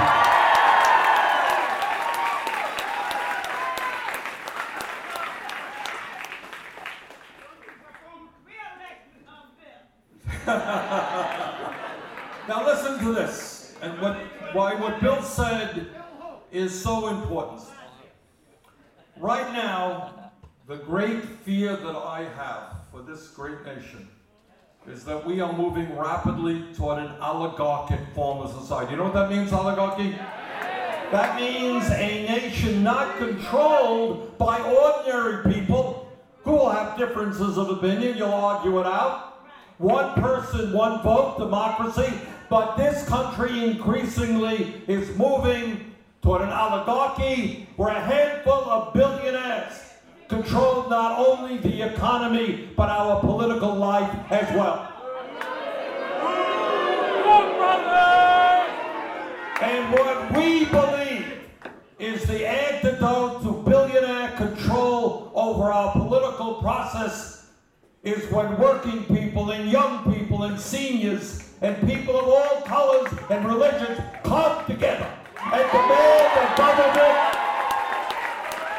people. 10.45 10.77
now 12.47 12.65
listen 12.65 12.99
to 12.99 13.13
this, 13.13 13.75
and 13.81 13.99
what 14.01 14.17
why 14.53 14.75
what 14.75 14.99
Bill 14.99 15.21
said 15.21 15.87
is 16.51 16.81
so 16.81 17.07
important. 17.07 17.61
Right 19.17 19.53
now, 19.53 20.31
the 20.67 20.77
great 20.77 21.23
fear 21.23 21.75
that 21.75 21.95
I 21.95 22.23
have 22.35 22.77
for 22.91 23.01
this 23.01 23.27
great 23.29 23.63
nation 23.65 24.07
is 24.87 25.05
that 25.05 25.25
we 25.25 25.39
are 25.39 25.53
moving 25.53 25.95
rapidly 25.95 26.65
toward 26.73 26.97
an 26.97 27.11
oligarchic 27.21 27.99
form 28.15 28.39
of 28.39 28.51
society. 28.51 28.91
You 28.91 28.97
know 28.97 29.03
what 29.05 29.13
that 29.13 29.29
means, 29.29 29.53
oligarchy? 29.53 30.15
That 31.11 31.35
means 31.35 31.89
a 31.91 32.25
nation 32.25 32.83
not 32.83 33.17
controlled 33.17 34.37
by 34.37 34.59
ordinary 34.61 35.53
people 35.53 36.11
who 36.43 36.51
will 36.51 36.69
have 36.69 36.97
differences 36.97 37.57
of 37.57 37.69
opinion. 37.69 38.17
You'll 38.17 38.29
argue 38.31 38.79
it 38.79 38.87
out. 38.87 39.30
One 39.81 40.13
person, 40.21 40.73
one 40.73 41.01
vote, 41.01 41.39
democracy. 41.39 42.13
But 42.51 42.75
this 42.75 43.03
country 43.07 43.63
increasingly 43.63 44.83
is 44.87 45.17
moving 45.17 45.95
toward 46.21 46.43
an 46.43 46.49
oligarchy 46.49 47.67
where 47.77 47.89
a 47.89 47.99
handful 47.99 48.69
of 48.69 48.93
billionaires 48.93 49.73
control 50.29 50.87
not 50.87 51.17
only 51.17 51.57
the 51.57 51.81
economy 51.81 52.69
but 52.77 52.89
our 52.89 53.21
political 53.21 53.73
life 53.73 54.15
as 54.29 54.55
well. 54.55 54.87
And 59.63 59.91
what 59.93 60.37
we 60.37 60.65
believe 60.65 61.39
is 61.97 62.27
the 62.27 62.47
antidote 62.47 63.41
to 63.41 63.63
billionaire 63.67 64.37
control 64.37 65.31
over 65.33 65.71
our 65.71 65.91
political 65.93 66.61
process 66.61 67.30
is 68.03 68.31
when 68.31 68.57
working 68.57 69.03
people 69.05 69.51
and 69.51 69.69
young 69.69 70.11
people 70.11 70.43
and 70.43 70.59
seniors 70.59 71.47
and 71.61 71.77
people 71.87 72.17
of 72.17 72.27
all 72.27 72.61
colors 72.61 73.13
and 73.29 73.45
religions 73.45 73.99
come 74.23 74.65
together 74.65 75.07
and 75.53 75.71
demand 75.71 76.33
a 76.41 76.57
government 76.57 77.31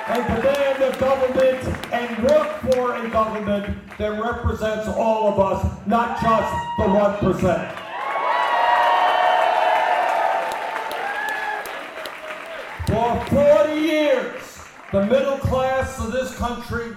and 0.08 0.26
demand 0.26 0.82
a 0.82 0.98
government 0.98 1.92
and 1.92 2.24
work 2.24 2.60
for 2.62 2.96
a 2.96 3.08
government 3.10 3.76
that 3.96 4.20
represents 4.20 4.88
all 4.88 5.28
of 5.28 5.38
us, 5.38 5.86
not 5.86 6.20
just 6.20 6.52
the 6.78 6.84
1%. 6.84 7.78
For 12.88 13.24
40 13.30 13.80
years, 13.80 14.64
the 14.90 15.06
middle 15.06 15.38
class 15.38 16.00
of 16.00 16.10
this 16.10 16.36
country, 16.36 16.96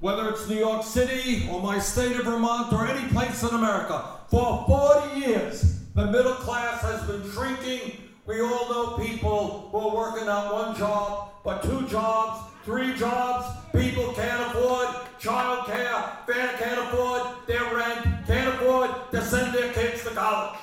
whether 0.00 0.28
it's 0.28 0.48
New 0.48 0.58
York 0.58 0.84
City 0.84 1.48
or 1.50 1.60
my 1.60 1.78
state 1.78 2.16
of 2.16 2.24
Vermont 2.24 2.72
or 2.72 2.86
any 2.86 3.08
place 3.08 3.42
in 3.42 3.50
America, 3.50 4.04
for 4.28 4.64
40 4.66 5.20
years, 5.20 5.80
the 5.94 6.06
middle 6.06 6.34
class 6.34 6.82
has 6.82 7.02
been 7.02 7.28
shrinking. 7.32 7.92
We 8.26 8.40
all 8.40 8.68
know 8.68 9.04
people 9.04 9.68
who 9.72 9.78
are 9.78 9.96
working 9.96 10.28
on 10.28 10.52
one 10.52 10.76
job, 10.76 11.30
but 11.42 11.62
two 11.62 11.86
jobs, 11.88 12.52
three 12.64 12.94
jobs. 12.94 13.46
People 13.72 14.12
can't 14.12 14.50
afford 14.50 14.88
child 15.18 15.66
care, 15.66 16.04
can't 16.26 16.78
afford 16.88 17.22
their 17.46 17.74
rent, 17.74 18.26
can't 18.26 18.54
afford 18.54 18.90
to 19.10 19.24
send 19.24 19.54
their 19.54 19.72
kids 19.72 20.04
to 20.04 20.10
college. 20.10 20.60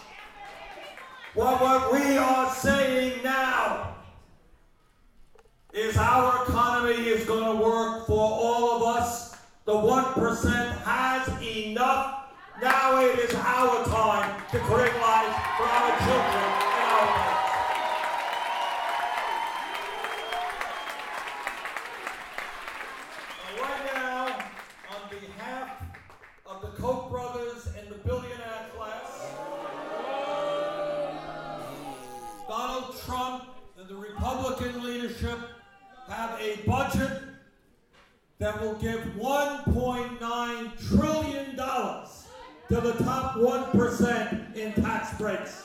Well, 1.34 1.58
what 1.58 1.92
we 1.92 2.18
are 2.18 2.54
saying 2.54 3.22
now 3.24 3.96
is 5.74 5.98
our 5.98 6.44
economy 6.44 7.10
is 7.10 7.26
going 7.26 7.44
to 7.44 7.62
work 7.62 8.08
for 8.08 8.18
all 8.18 8.78
of 8.78 8.82
us. 8.84 8.85
The 9.66 9.72
1% 9.74 10.78
has 10.84 11.42
enough. 11.42 12.26
Now 12.62 13.02
it 13.02 13.18
is 13.18 13.34
our 13.34 13.84
time 13.86 14.40
to 14.52 14.60
create 14.60 14.94
life 15.02 15.36
for 15.58 15.64
our 15.64 15.98
children 16.06 16.44
and 16.70 16.92
our 16.94 17.08
parents. 17.18 17.52
Now, 23.42 23.62
Right 23.64 23.84
now, 23.96 24.26
on 24.94 25.10
behalf 25.10 25.70
of 26.46 26.62
the 26.62 26.68
Koch 26.80 27.10
brothers 27.10 27.68
and 27.80 27.90
the 27.90 27.98
billionaire 28.08 28.68
class, 28.78 29.32
Donald 32.48 32.96
Trump 33.04 33.46
and 33.80 33.90
the 33.90 33.96
Republican 33.96 34.84
leadership 34.84 35.40
have 36.08 36.40
a 36.40 36.58
budget 36.68 37.25
that 38.38 38.62
will 38.62 38.76
give 38.76 39.00
$1.9 39.18 40.88
trillion 40.88 41.56
to 41.56 42.82
the 42.82 42.94
top 43.04 43.36
1% 43.36 44.56
in 44.56 44.74
tax 44.74 45.18
breaks. 45.18 45.64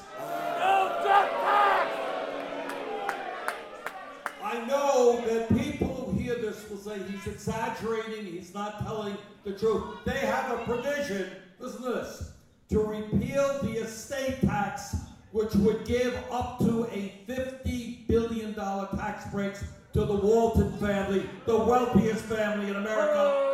I 4.43 4.65
know 4.67 5.23
that 5.27 5.49
people 5.57 5.89
who 5.89 6.19
hear 6.19 6.35
this 6.37 6.69
will 6.69 6.79
say 6.79 6.99
he's 7.11 7.27
exaggerating, 7.27 8.27
he's 8.27 8.55
not 8.55 8.83
telling 8.83 9.17
the 9.45 9.53
truth. 9.53 9.85
They 10.05 10.19
have 10.19 10.51
a 10.53 10.65
provision, 10.65 11.31
listen 11.59 11.83
to 11.83 11.93
this, 11.93 12.33
to 12.71 12.81
repeal 12.81 13.59
the 13.63 13.79
estate 13.79 14.41
tax, 14.41 14.97
which 15.33 15.55
would 15.55 15.85
give 15.85 16.17
up 16.31 16.59
to 16.61 16.85
a 16.87 17.15
$50 17.29 18.07
billion 18.07 18.55
tax 18.55 19.31
breaks 19.31 19.65
to 19.93 20.05
the 20.05 20.15
Walton 20.15 20.73
family, 20.79 21.29
the 21.47 21.57
wealthiest 21.57 22.25
family 22.25 22.71
in 22.71 22.77
America. 22.77 23.47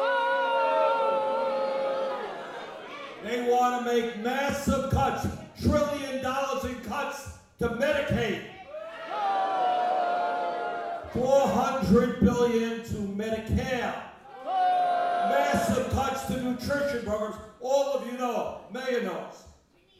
They 3.24 3.48
want 3.50 3.84
to 3.84 3.92
make 3.92 4.18
massive 4.18 4.90
cuts, 4.90 5.26
trillion 5.60 6.22
dollars 6.22 6.64
in 6.64 6.80
cuts 6.82 7.38
to 7.58 7.68
Medicaid. 7.70 8.42
400 11.12 12.20
billion 12.20 12.84
to 12.84 12.94
Medicare. 12.94 13.94
Massive 14.44 15.90
cuts 15.90 16.26
to 16.26 16.42
nutrition 16.42 17.04
programs. 17.06 17.36
All 17.60 17.94
of 17.94 18.06
you 18.06 18.18
know, 18.18 18.60
Mayor 18.72 19.02
knows. 19.02 19.44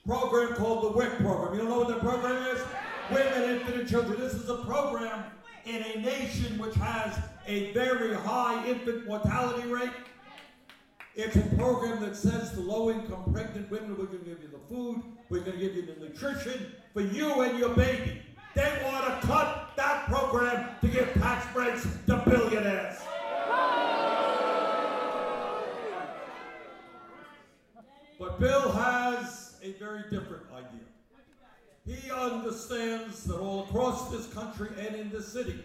Program 0.07 0.55
called 0.55 0.85
the 0.85 0.99
WIC 0.99 1.17
program. 1.19 1.55
You 1.55 1.63
don't 1.63 1.71
know 1.71 1.79
what 1.79 1.89
that 1.89 2.01
program 2.01 2.47
is? 2.55 2.63
Women, 3.11 3.51
infant, 3.51 3.77
and 3.81 3.89
children. 3.89 4.21
This 4.21 4.35
is 4.35 4.49
a 4.51 4.59
program 4.59 5.25
in 5.67 5.83
a 5.83 6.01
nation 6.01 6.59
which 6.59 6.75
has 6.77 7.19
a 7.47 7.73
very 7.73 8.15
high 8.15 8.65
infant 8.69 9.07
mortality 9.07 9.69
rate. 9.69 9.91
It's 11.17 11.35
a 11.35 11.57
program 11.57 12.01
that 12.03 12.17
says 12.17 12.53
to 12.53 12.61
low-income 12.61 13.33
pregnant 13.33 13.71
women, 13.71 13.97
we're 13.99 14.05
going 14.05 14.21
to 14.21 14.25
give 14.25 14.43
you 14.43 14.49
the 14.49 14.75
food, 14.75 15.03
we're 15.29 15.41
going 15.41 15.59
to 15.59 15.59
give 15.59 15.75
you 15.75 15.87
the 15.87 15.99
nutrition 15.99 16.73
for 16.93 17.01
you 17.01 17.41
and 17.41 17.59
your 17.59 17.71
baby. 17.71 18.23
They 18.55 18.81
want 18.85 19.07
to 19.07 19.27
cut 19.27 19.71
that 19.77 20.07
program 20.07 20.71
to 20.83 20.89
give 20.89 21.13
tax 21.15 21.53
breaks 21.53 21.87
to 22.07 22.23
billionaires. 22.27 22.99
But 28.19 28.39
Bill 28.39 28.71
has 28.73 29.57
a 29.63 29.73
very 29.73 30.03
different 30.11 30.45
idea. 30.55 30.96
He 31.87 32.11
understands 32.11 33.23
that 33.25 33.39
all 33.39 33.63
across 33.63 34.11
this 34.11 34.27
country 34.35 34.71
and 34.77 34.97
in 34.97 35.09
this 35.11 35.33
city, 35.33 35.63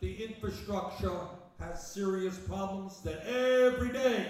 the 0.00 0.24
infrastructure 0.24 1.20
has 1.58 1.86
serious 1.86 2.38
problems, 2.38 3.02
that 3.02 3.22
every 3.26 3.92
day 3.92 4.26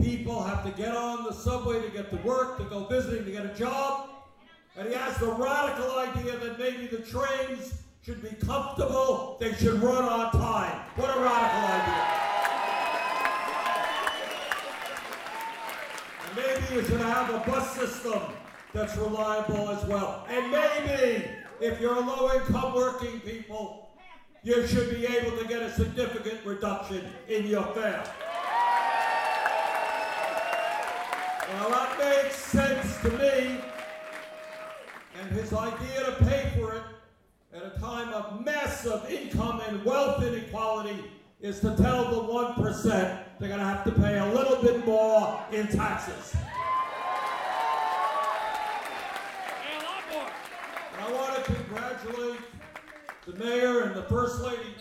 people 0.00 0.40
have 0.40 0.64
to 0.64 0.70
get 0.80 0.96
on 0.96 1.24
the 1.24 1.32
subway 1.32 1.82
to 1.82 1.90
get 1.90 2.10
to 2.10 2.16
work, 2.18 2.56
to 2.58 2.64
go 2.64 2.86
visiting, 2.86 3.24
to 3.24 3.32
get 3.32 3.46
a 3.46 3.54
job. 3.54 4.10
And 4.76 4.88
he 4.88 4.94
has 4.94 5.18
the 5.18 5.26
radical 5.26 5.98
idea 5.98 6.38
that 6.38 6.56
maybe 6.56 6.86
the 6.86 6.98
trains 6.98 7.74
should 8.02 8.22
be 8.22 8.36
comfortable, 8.46 9.38
they 9.40 9.52
should 9.54 9.82
run 9.82 10.04
on 10.04 10.30
time. 10.30 10.82
What 10.94 11.16
a 11.16 11.20
radical 11.20 11.64
idea. 11.74 12.06
And 16.28 16.36
maybe 16.36 16.74
you 16.76 16.88
should 16.88 17.00
have 17.00 17.34
a 17.34 17.50
bus 17.50 17.74
system 17.74 18.22
that's 18.78 18.96
reliable 18.96 19.70
as 19.70 19.84
well. 19.86 20.24
And 20.30 20.52
maybe, 20.52 21.24
if 21.60 21.80
you're 21.80 22.00
low 22.00 22.32
income 22.32 22.74
working 22.74 23.18
people, 23.20 23.88
you 24.44 24.68
should 24.68 24.90
be 24.90 25.04
able 25.04 25.36
to 25.36 25.44
get 25.48 25.62
a 25.62 25.72
significant 25.72 26.46
reduction 26.46 27.04
in 27.26 27.48
your 27.48 27.64
fare. 27.74 28.04
Well, 31.54 31.70
that 31.70 31.98
makes 31.98 32.36
sense 32.36 33.00
to 33.02 33.10
me. 33.10 33.60
And 35.20 35.30
his 35.32 35.52
idea 35.52 36.04
to 36.04 36.12
pay 36.24 36.52
for 36.56 36.74
it 36.74 36.82
at 37.52 37.64
a 37.64 37.80
time 37.80 38.12
of 38.12 38.44
massive 38.44 39.10
income 39.10 39.60
and 39.66 39.84
wealth 39.84 40.22
inequality 40.22 41.04
is 41.40 41.58
to 41.60 41.74
tell 41.76 42.04
the 42.10 42.32
1% 42.32 42.84
they're 43.40 43.48
going 43.48 43.58
to 43.58 43.66
have 43.66 43.82
to 43.84 43.92
pay 43.92 44.18
a 44.18 44.32
little 44.32 44.62
bit 44.62 44.86
more 44.86 45.44
in 45.50 45.66
taxes. 45.66 46.36
And 50.98 51.06
I 51.06 51.12
want 51.12 51.44
to 51.44 51.52
congratulate 52.08 52.40
the 53.26 53.32
mayor 53.34 53.82
and 53.82 53.94
the 53.94 54.02
first 54.04 54.40
lady 54.40 54.74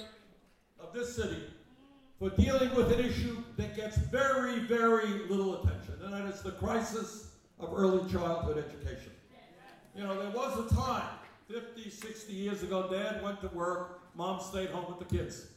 of 0.80 0.93
this 0.93 1.15
city 1.15 1.43
for 2.19 2.30
dealing 2.32 2.73
with 2.75 2.91
an 2.91 2.99
issue 2.99 3.43
that 3.57 3.75
gets 3.75 3.97
very, 3.97 4.59
very 4.59 5.07
little 5.30 5.61
attention, 5.61 5.95
and 6.03 6.13
that 6.13 6.25
is 6.25 6.41
the 6.41 6.51
crisis 6.51 7.32
of 7.59 7.73
early 7.73 8.09
childhood 8.11 8.57
education. 8.57 9.11
You 9.95 10.03
know, 10.03 10.19
there 10.19 10.32
was 10.32 10.71
a 10.71 10.75
time, 10.75 11.09
50, 11.49 11.89
60 11.89 12.34
years 12.34 12.63
ago, 12.63 12.89
dad 12.91 13.21
went 13.23 13.41
to 13.41 13.47
work, 13.49 14.01
mom 14.15 14.39
stayed 14.39 14.69
home 14.69 14.86
with 14.88 15.07
the 15.07 15.17
kids. 15.17 15.47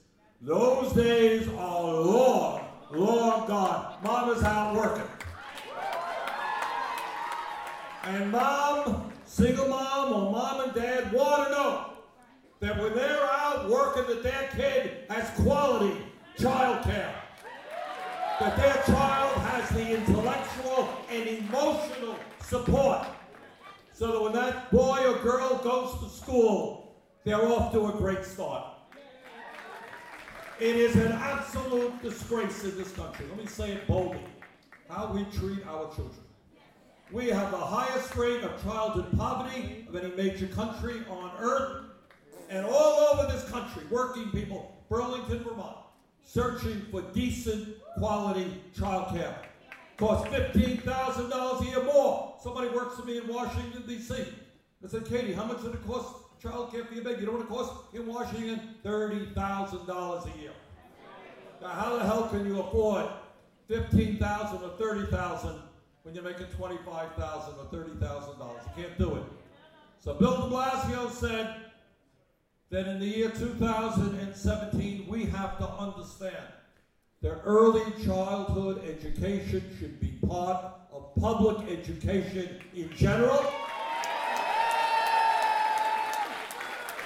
Those 0.40 0.92
days 0.92 1.48
are 1.48 1.92
long, 1.92 2.66
long 2.90 3.46
gone. 3.46 3.96
Mom 4.02 4.30
is 4.30 4.42
out 4.42 4.74
working. 4.74 5.04
And 8.04 8.30
mom, 8.32 9.09
single 9.30 9.68
mom, 9.68 10.12
or 10.12 10.32
mom 10.32 10.60
and 10.60 10.74
dad 10.74 11.12
want 11.12 11.46
to 11.46 11.50
know 11.52 11.92
that 12.58 12.76
when 12.78 12.92
they're 12.94 13.22
out 13.22 13.70
working 13.70 14.06
that 14.08 14.22
their 14.24 14.48
kid 14.56 15.04
has 15.08 15.30
quality 15.40 15.96
child 16.36 16.84
care. 16.84 17.14
That 18.40 18.56
their 18.56 18.82
child 18.94 19.36
has 19.42 19.68
the 19.70 19.94
intellectual 19.94 20.88
and 21.10 21.28
emotional 21.28 22.16
support. 22.40 23.06
So 23.94 24.12
that 24.12 24.22
when 24.22 24.32
that 24.32 24.70
boy 24.72 25.06
or 25.06 25.18
girl 25.18 25.58
goes 25.58 26.00
to 26.00 26.08
school, 26.08 26.96
they're 27.24 27.40
off 27.40 27.72
to 27.72 27.86
a 27.86 27.92
great 27.92 28.24
start. 28.24 28.64
It 30.58 30.76
is 30.76 30.96
an 30.96 31.12
absolute 31.12 32.02
disgrace 32.02 32.64
in 32.64 32.76
this 32.76 32.90
country. 32.92 33.26
Let 33.28 33.38
me 33.38 33.46
say 33.46 33.72
it 33.72 33.86
boldly. 33.86 34.20
How 34.88 35.12
we 35.12 35.24
treat 35.38 35.64
our 35.66 35.86
children. 35.94 36.29
We 37.12 37.26
have 37.30 37.50
the 37.50 37.56
highest 37.56 38.14
rate 38.14 38.44
of 38.44 38.62
childhood 38.62 39.06
poverty 39.18 39.84
of 39.88 39.96
any 39.96 40.14
major 40.14 40.46
country 40.46 41.02
on 41.10 41.32
earth. 41.40 41.86
And 42.48 42.64
all 42.64 43.00
over 43.12 43.32
this 43.32 43.48
country, 43.50 43.82
working 43.90 44.30
people, 44.30 44.76
Burlington, 44.88 45.42
Vermont, 45.42 45.76
searching 46.24 46.86
for 46.90 47.02
decent 47.12 47.76
quality 47.98 48.62
child 48.78 49.14
care. 49.14 49.36
Costs 49.96 50.28
$15,000 50.28 51.60
a 51.60 51.64
year 51.64 51.82
more. 51.84 52.34
Somebody 52.42 52.68
works 52.68 52.96
for 52.96 53.04
me 53.04 53.18
in 53.18 53.26
Washington, 53.26 53.82
D.C. 53.86 54.14
I 54.84 54.88
said, 54.88 55.04
Katie, 55.04 55.32
how 55.32 55.44
much 55.44 55.62
does 55.62 55.74
it 55.74 55.86
cost 55.86 56.14
child 56.40 56.72
care 56.72 56.84
for 56.84 56.94
your 56.94 57.04
baby? 57.04 57.20
You 57.20 57.26
know 57.26 57.32
what 57.32 57.42
it 57.42 57.48
costs 57.48 57.94
in 57.94 58.06
Washington? 58.06 58.76
$30,000 58.84 60.34
a 60.34 60.38
year. 60.40 60.52
Now, 61.60 61.68
how 61.68 61.96
the 61.96 62.04
hell 62.04 62.28
can 62.28 62.46
you 62.46 62.60
afford 62.60 63.06
15000 63.68 64.62
or 64.62 64.76
30000 64.78 65.60
when 66.02 66.14
you're 66.14 66.24
making 66.24 66.46
25000 66.56 67.54
or 67.58 67.64
$30,000? 67.66 68.38
You 68.76 68.82
can't 68.82 68.98
do 68.98 69.16
it. 69.16 69.24
So 69.98 70.14
Bill 70.14 70.36
de 70.36 70.54
Blasio 70.54 71.10
said, 71.10 71.70
that 72.70 72.86
in 72.86 73.00
the 73.00 73.06
year 73.06 73.30
2017 73.30 75.06
we 75.08 75.24
have 75.24 75.58
to 75.58 75.68
understand 75.68 76.46
that 77.20 77.40
early 77.44 77.84
childhood 78.04 78.82
education 78.88 79.62
should 79.78 80.00
be 80.00 80.12
part 80.26 80.64
of 80.92 81.14
public 81.20 81.68
education 81.68 82.60
in 82.74 82.88
general. 82.96 83.52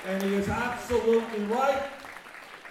And 0.07 0.23
he 0.23 0.35
is 0.35 0.49
absolutely 0.49 1.45
right. 1.47 1.83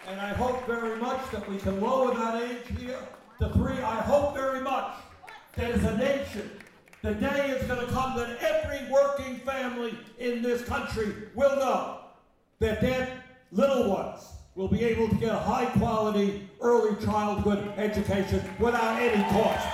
And 0.07 0.21
I 0.21 0.33
hope 0.33 0.67
very 0.67 0.99
much 1.01 1.19
that 1.31 1.49
we 1.49 1.57
can 1.57 1.81
lower 1.81 2.13
that 2.13 2.43
age 2.43 2.79
here 2.79 2.99
to 3.39 3.49
three. 3.49 3.77
I 3.77 4.01
hope 4.01 4.35
very 4.35 4.61
much 4.61 4.93
that 5.55 5.71
as 5.71 5.83
a 5.83 5.97
nation, 5.97 6.49
the 7.01 7.13
day 7.15 7.49
is 7.49 7.67
going 7.67 7.85
to 7.85 7.91
come 7.91 8.15
that 8.17 8.37
every 8.41 8.89
working 8.91 9.37
family 9.39 9.97
in 10.17 10.41
this 10.41 10.63
country 10.63 11.13
will 11.35 11.55
know 11.57 11.99
that 12.59 12.81
their 12.81 13.23
little 13.51 13.89
ones 13.89 14.23
will 14.55 14.67
be 14.67 14.83
able 14.83 15.07
to 15.09 15.15
get 15.15 15.29
a 15.29 15.37
high 15.37 15.65
quality 15.65 16.49
early 16.61 16.95
childhood 17.03 17.71
education 17.77 18.41
without 18.59 19.01
any 19.01 19.23
cost. 19.31 19.67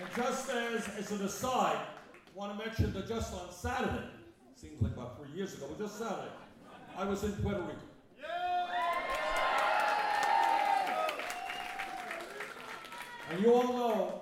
And 0.00 0.14
just 0.14 0.50
as, 0.50 0.88
as 0.96 1.10
an 1.10 1.26
aside, 1.26 1.76
I 1.76 2.38
want 2.38 2.58
to 2.58 2.64
mention 2.64 2.92
that 2.92 3.08
just 3.08 3.34
on 3.34 3.50
Saturday, 3.50 4.04
seems 4.54 4.80
like 4.80 4.92
about 4.92 5.18
three 5.18 5.36
years 5.36 5.54
ago, 5.54 5.66
but 5.68 5.78
just 5.78 5.98
Saturday, 5.98 6.30
I 6.98 7.04
was 7.04 7.22
in 7.22 7.30
Puerto 7.34 7.60
Rico. 7.60 7.78
And 13.30 13.40
you 13.40 13.54
all 13.54 13.62
know 13.62 14.20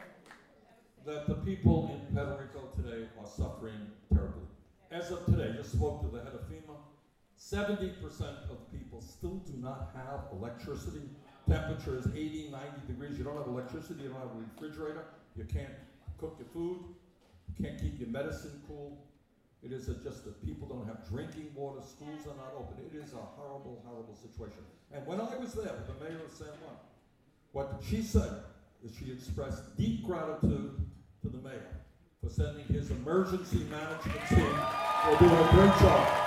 that 1.07 1.27
the 1.27 1.37
people 1.37 1.91
in 1.95 2.15
Puerto 2.15 2.37
Rico 2.39 2.69
today 2.77 3.07
are 3.19 3.27
suffering 3.27 3.81
terribly. 4.13 4.43
As 4.93 5.11
of 5.11 5.25
today, 5.25 5.55
just 5.57 5.73
spoke 5.73 6.03
to 6.03 6.15
the 6.15 6.23
head 6.23 6.35
of 6.35 6.43
FEMA. 6.51 6.77
70% 7.41 8.51
of 8.51 8.71
people 8.71 9.01
still 9.01 9.37
do 9.47 9.55
not 9.57 9.93
have 9.95 10.25
electricity. 10.39 11.09
Temperature 11.49 11.97
is 11.97 12.07
80, 12.09 12.51
90 12.51 12.69
degrees. 12.89 13.17
You 13.17 13.25
don't 13.25 13.39
have 13.39 13.47
electricity, 13.47 14.03
you 14.03 14.11
don't 14.11 14.19
have 14.19 14.37
a 14.37 14.41
refrigerator, 14.53 15.07
you 15.35 15.45
can't 15.45 15.73
cook 16.19 16.37
your 16.39 16.49
food, 16.49 16.81
you 17.49 17.65
can't 17.65 17.81
keep 17.81 17.99
your 17.99 18.11
medicine 18.11 18.61
cool. 18.69 18.99
It 19.67 19.73
is 19.73 19.87
just 20.05 20.25
that 20.25 20.47
people 20.47 20.69
don't 20.69 20.87
have 20.87 21.09
drinking 21.09 21.51
water, 21.53 21.81
schools 21.83 22.21
are 22.23 22.37
not 22.37 22.55
open. 22.57 22.77
It 22.87 22.97
is 22.97 23.13
a 23.15 23.17
horrible, 23.17 23.83
horrible 23.85 24.15
situation. 24.15 24.63
And 24.93 25.05
when 25.05 25.21
I 25.21 25.37
was 25.37 25.55
there 25.55 25.73
with 25.75 25.89
the 25.89 26.05
mayor 26.05 26.21
of 26.25 26.31
San 26.31 26.47
Juan, 26.63 26.77
what 27.51 27.83
she 27.91 28.01
said 28.01 28.43
is 28.85 28.93
she 28.97 29.11
expressed 29.11 29.77
deep 29.77 30.05
gratitude 30.05 30.79
to 31.23 31.29
the 31.29 31.39
mayor 31.39 31.67
for 32.23 32.31
sending 32.31 32.65
his 32.67 32.93
emergency 32.93 33.67
management 33.69 34.29
team. 34.29 34.55
They're 35.05 35.19
doing 35.19 35.33
a 35.33 35.51
great 35.51 35.79
job. 35.81 36.26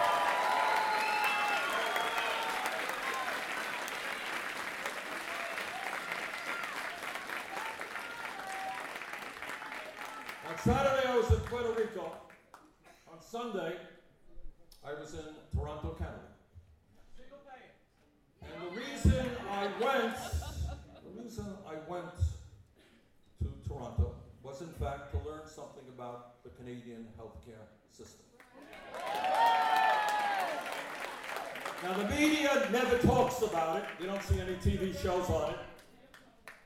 The 31.99 32.15
media 32.15 32.67
never 32.71 32.97
talks 32.99 33.41
about 33.41 33.77
it. 33.77 33.83
You 33.99 34.07
don't 34.07 34.23
see 34.23 34.39
any 34.39 34.55
TV 34.55 34.97
shows 35.01 35.29
on 35.29 35.51
it. 35.51 35.59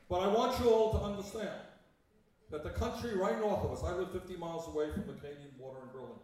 But 0.10 0.22
I 0.22 0.28
want 0.28 0.60
you 0.60 0.70
all 0.70 0.92
to 0.92 1.00
understand 1.00 1.50
that 2.52 2.64
the 2.64 2.70
country 2.70 3.16
right 3.16 3.40
north 3.40 3.64
of 3.66 3.72
us, 3.72 3.84
I 3.84 3.94
live 3.96 4.12
50 4.12 4.36
miles 4.38 4.68
away 4.68 4.92
from 4.92 5.08
the 5.08 5.14
Canadian 5.14 5.50
border 5.58 5.80
in 5.82 5.88
Burlington. 5.92 6.20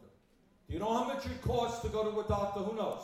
Do 0.67 0.73
you 0.73 0.79
know 0.79 0.93
how 0.93 1.05
much 1.05 1.25
it 1.25 1.41
costs 1.41 1.81
to 1.81 1.89
go 1.89 2.03
to 2.03 2.19
a 2.19 2.23
doctor? 2.27 2.59
Who 2.59 2.75
knows? 2.75 3.01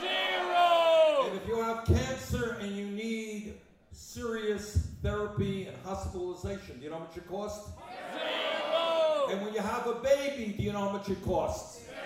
Zero! 0.00 1.26
And 1.26 1.40
if 1.40 1.46
you 1.46 1.62
have 1.62 1.84
cancer 1.84 2.56
and 2.60 2.76
you 2.76 2.86
need 2.86 3.54
serious 3.92 4.88
therapy 5.02 5.66
and 5.66 5.76
hospitalization, 5.84 6.78
do 6.78 6.84
you 6.84 6.90
know 6.90 6.98
how 6.98 7.04
much 7.04 7.16
it 7.16 7.28
costs? 7.28 7.70
Zero! 8.10 9.28
And 9.30 9.40
when 9.44 9.54
you 9.54 9.60
have 9.60 9.86
a 9.86 9.94
baby, 9.94 10.52
do 10.56 10.64
you 10.64 10.72
know 10.72 10.80
how 10.80 10.90
much 10.90 11.08
it 11.08 11.22
costs? 11.24 11.78
Zero! 11.78 11.96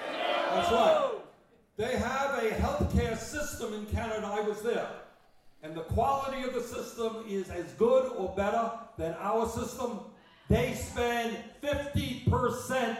That's 0.50 0.72
right. 0.72 1.15
They 1.76 1.98
have 1.98 2.42
a 2.42 2.48
healthcare 2.52 3.18
system 3.18 3.74
in 3.74 3.84
Canada. 3.86 4.26
I 4.26 4.40
was 4.40 4.62
there. 4.62 4.88
And 5.62 5.74
the 5.74 5.82
quality 5.82 6.42
of 6.42 6.54
the 6.54 6.62
system 6.62 7.24
is 7.28 7.50
as 7.50 7.70
good 7.72 8.12
or 8.16 8.34
better 8.34 8.70
than 8.96 9.14
our 9.20 9.46
system. 9.46 10.00
They 10.48 10.72
spend 10.74 11.36
50% 11.62 12.96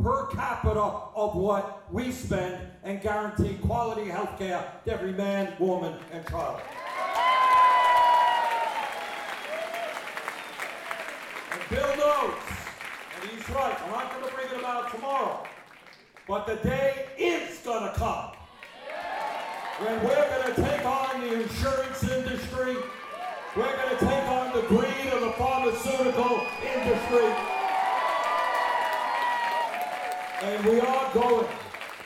per 0.00 0.26
capita 0.26 0.80
of 0.80 1.34
what 1.34 1.92
we 1.92 2.12
spend 2.12 2.56
and 2.84 3.00
guarantee 3.00 3.54
quality 3.54 4.10
health 4.10 4.38
care 4.38 4.64
to 4.84 4.92
every 4.92 5.12
man, 5.12 5.52
woman, 5.58 5.94
and 6.12 6.24
child. 6.28 6.60
And 11.50 11.60
Bill 11.68 11.96
knows, 11.96 12.34
and 13.16 13.30
He's 13.30 13.50
right. 13.50 13.76
I'm 13.82 13.90
not 13.90 14.12
going 14.12 14.28
to 14.28 14.34
bring 14.34 14.46
it 14.52 14.58
about 14.60 14.92
tomorrow. 14.92 15.44
But 16.26 16.46
the 16.46 16.56
day 16.56 17.06
is 17.18 17.58
going 17.58 17.92
to 17.92 17.94
come 17.98 18.30
when 19.78 20.02
we're 20.04 20.14
going 20.14 20.54
to 20.54 20.62
take 20.62 20.86
on 20.86 21.20
the 21.20 21.42
insurance 21.42 22.02
industry. 22.02 22.76
We're 23.54 23.76
going 23.76 23.98
to 23.98 24.04
take 24.04 24.28
on 24.28 24.54
the 24.54 24.62
greed 24.62 25.12
of 25.12 25.20
the 25.20 25.32
pharmaceutical 25.32 26.46
industry. 26.62 27.28
And 30.42 30.64
we 30.64 30.80
are 30.80 31.12
going 31.12 31.46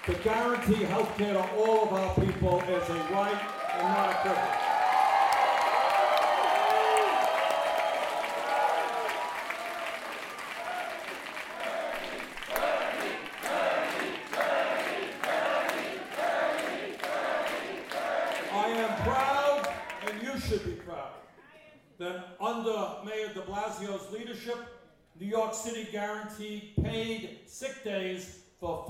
to 0.07 0.15
guarantee 0.25 0.85
health 0.85 1.17
care 1.17 1.35
to 1.35 1.51
all 1.53 1.85
of 1.85 1.93
our 1.93 2.15
people 2.17 2.61
as 2.63 2.89
a 2.91 2.95
right 3.13 3.41
and 3.75 3.83
not 3.83 4.11
a 4.11 4.19
privilege. 4.23 4.65
I 18.51 18.69
am 18.71 19.03
proud, 19.03 19.69
and 20.07 20.23
you 20.23 20.39
should 20.41 20.65
be 20.65 20.73
proud, 20.73 21.11
that 21.99 22.37
under 22.41 23.05
Mayor 23.05 23.33
de 23.35 23.41
Blasio's 23.43 24.11
leadership, 24.13 24.57
New 25.21 25.27
York 25.27 25.55
City 25.55 25.89
guaranteed 25.91 26.75
paid 26.83 27.41
sick 27.47 27.83
days 27.85 28.41
for 28.61 28.85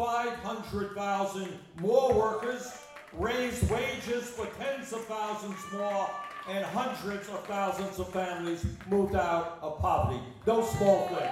500,000 0.62 1.48
more 1.80 2.12
workers, 2.12 2.78
raised 3.12 3.70
wages 3.70 4.28
for 4.28 4.46
tens 4.60 4.92
of 4.92 5.04
thousands 5.04 5.56
more, 5.72 6.10
and 6.48 6.64
hundreds 6.64 7.28
of 7.28 7.44
thousands 7.46 7.98
of 7.98 8.12
families 8.12 8.64
moved 8.88 9.14
out 9.14 9.58
of 9.62 9.78
poverty. 9.78 10.20
No 10.46 10.64
small 10.64 11.06
thing. 11.08 11.30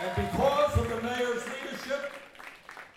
And 0.00 0.28
because 0.28 0.78
of 0.78 0.88
the 0.90 1.02
mayor's 1.02 1.42
leadership, 1.46 2.12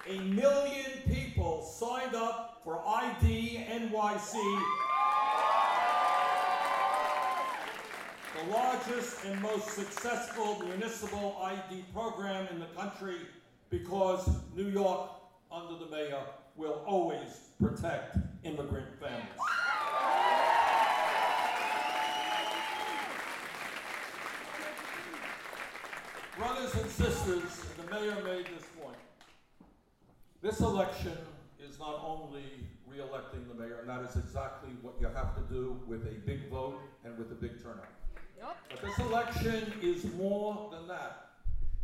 a 0.08 0.20
million 0.20 0.92
people 1.08 1.64
signed 1.64 2.14
up 2.14 2.62
for 2.64 2.84
ID 2.86 3.66
NYC, 3.72 4.64
the 8.46 8.54
largest 8.54 9.26
and 9.26 9.42
most 9.42 9.68
successful 9.70 10.62
municipal 10.66 11.38
ID 11.44 11.84
program 11.94 12.48
in 12.52 12.60
the 12.60 12.66
country, 12.68 13.16
because 13.70 14.30
New 14.56 14.68
York, 14.68 15.10
under 15.52 15.84
the 15.84 15.90
mayor, 15.92 16.22
will 16.56 16.84
always 16.86 17.50
protect 17.60 18.18
immigrant 18.44 18.88
families. 19.00 19.26
Brothers 26.38 26.76
and 26.76 26.90
sisters, 26.92 27.66
the 27.78 27.92
mayor 27.92 28.16
made 28.24 28.46
this 28.46 28.66
point. 28.82 28.96
This 30.42 30.62
election 30.62 31.18
is 31.60 31.78
not 31.80 32.02
only 32.06 32.44
re-electing 32.88 33.46
the 33.50 33.56
mayor, 33.56 33.80
and 33.82 33.90
that 33.90 34.10
is 34.10 34.16
exactly 34.16 34.70
what 34.82 34.96
you 35.02 35.08
have 35.08 35.36
to 35.36 35.42
do 35.54 35.80
with 35.88 36.06
a 36.08 36.16
big 36.26 36.50
vote 36.50 36.80
and 37.04 37.18
with 37.18 37.32
a 37.32 37.36
big 37.36 37.62
turnout. 37.62 37.99
But 38.42 38.82
this 38.82 38.98
election 39.00 39.74
is 39.82 40.06
more 40.14 40.70
than 40.72 40.88
that. 40.88 41.30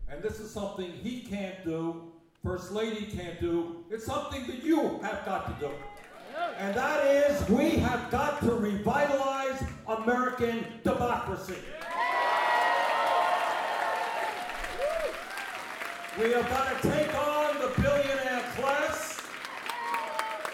And 0.09 0.21
this 0.21 0.39
is 0.39 0.51
something 0.51 0.91
he 0.91 1.21
can't 1.21 1.63
do, 1.65 2.11
First 2.43 2.71
Lady 2.71 3.07
can't 3.07 3.39
do. 3.39 3.83
It's 3.89 4.05
something 4.05 4.45
that 4.47 4.63
you 4.63 4.99
have 4.99 5.25
got 5.25 5.59
to 5.59 5.67
do. 5.67 5.73
And 6.59 6.75
that 6.75 7.05
is, 7.05 7.49
we 7.49 7.71
have 7.71 8.11
got 8.11 8.39
to 8.41 8.51
revitalize 8.53 9.63
American 9.87 10.65
democracy. 10.83 11.55
We 16.19 16.31
have 16.31 16.47
got 16.49 16.81
to 16.81 16.89
take 16.89 17.15
on 17.15 17.55
the 17.59 17.81
billionaire 17.81 18.43
class 18.55 19.21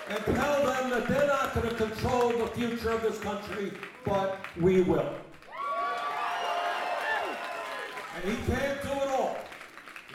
and 0.10 0.26
tell 0.36 0.66
them 0.66 0.89
that 0.91 1.08
they're 1.08 1.28
not 1.28 1.54
going 1.54 1.70
to 1.70 1.76
control 1.76 2.30
the 2.30 2.47
future 2.47 2.91
of 2.91 3.02
this 3.02 3.20
country, 3.20 3.74
but 4.06 4.39
we 4.60 4.82
will. 4.82 5.14
And 8.24 8.38
can't 8.45 8.82
do 8.84 8.89
it 8.89 9.07
all. 9.07 9.36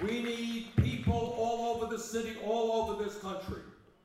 We 0.00 0.22
need 0.22 0.68
people 0.76 1.34
all 1.36 1.74
over 1.74 1.92
the 1.92 2.00
city, 2.00 2.36
all 2.44 2.70
over 2.72 3.02
this 3.02 3.18
country, 3.18 3.62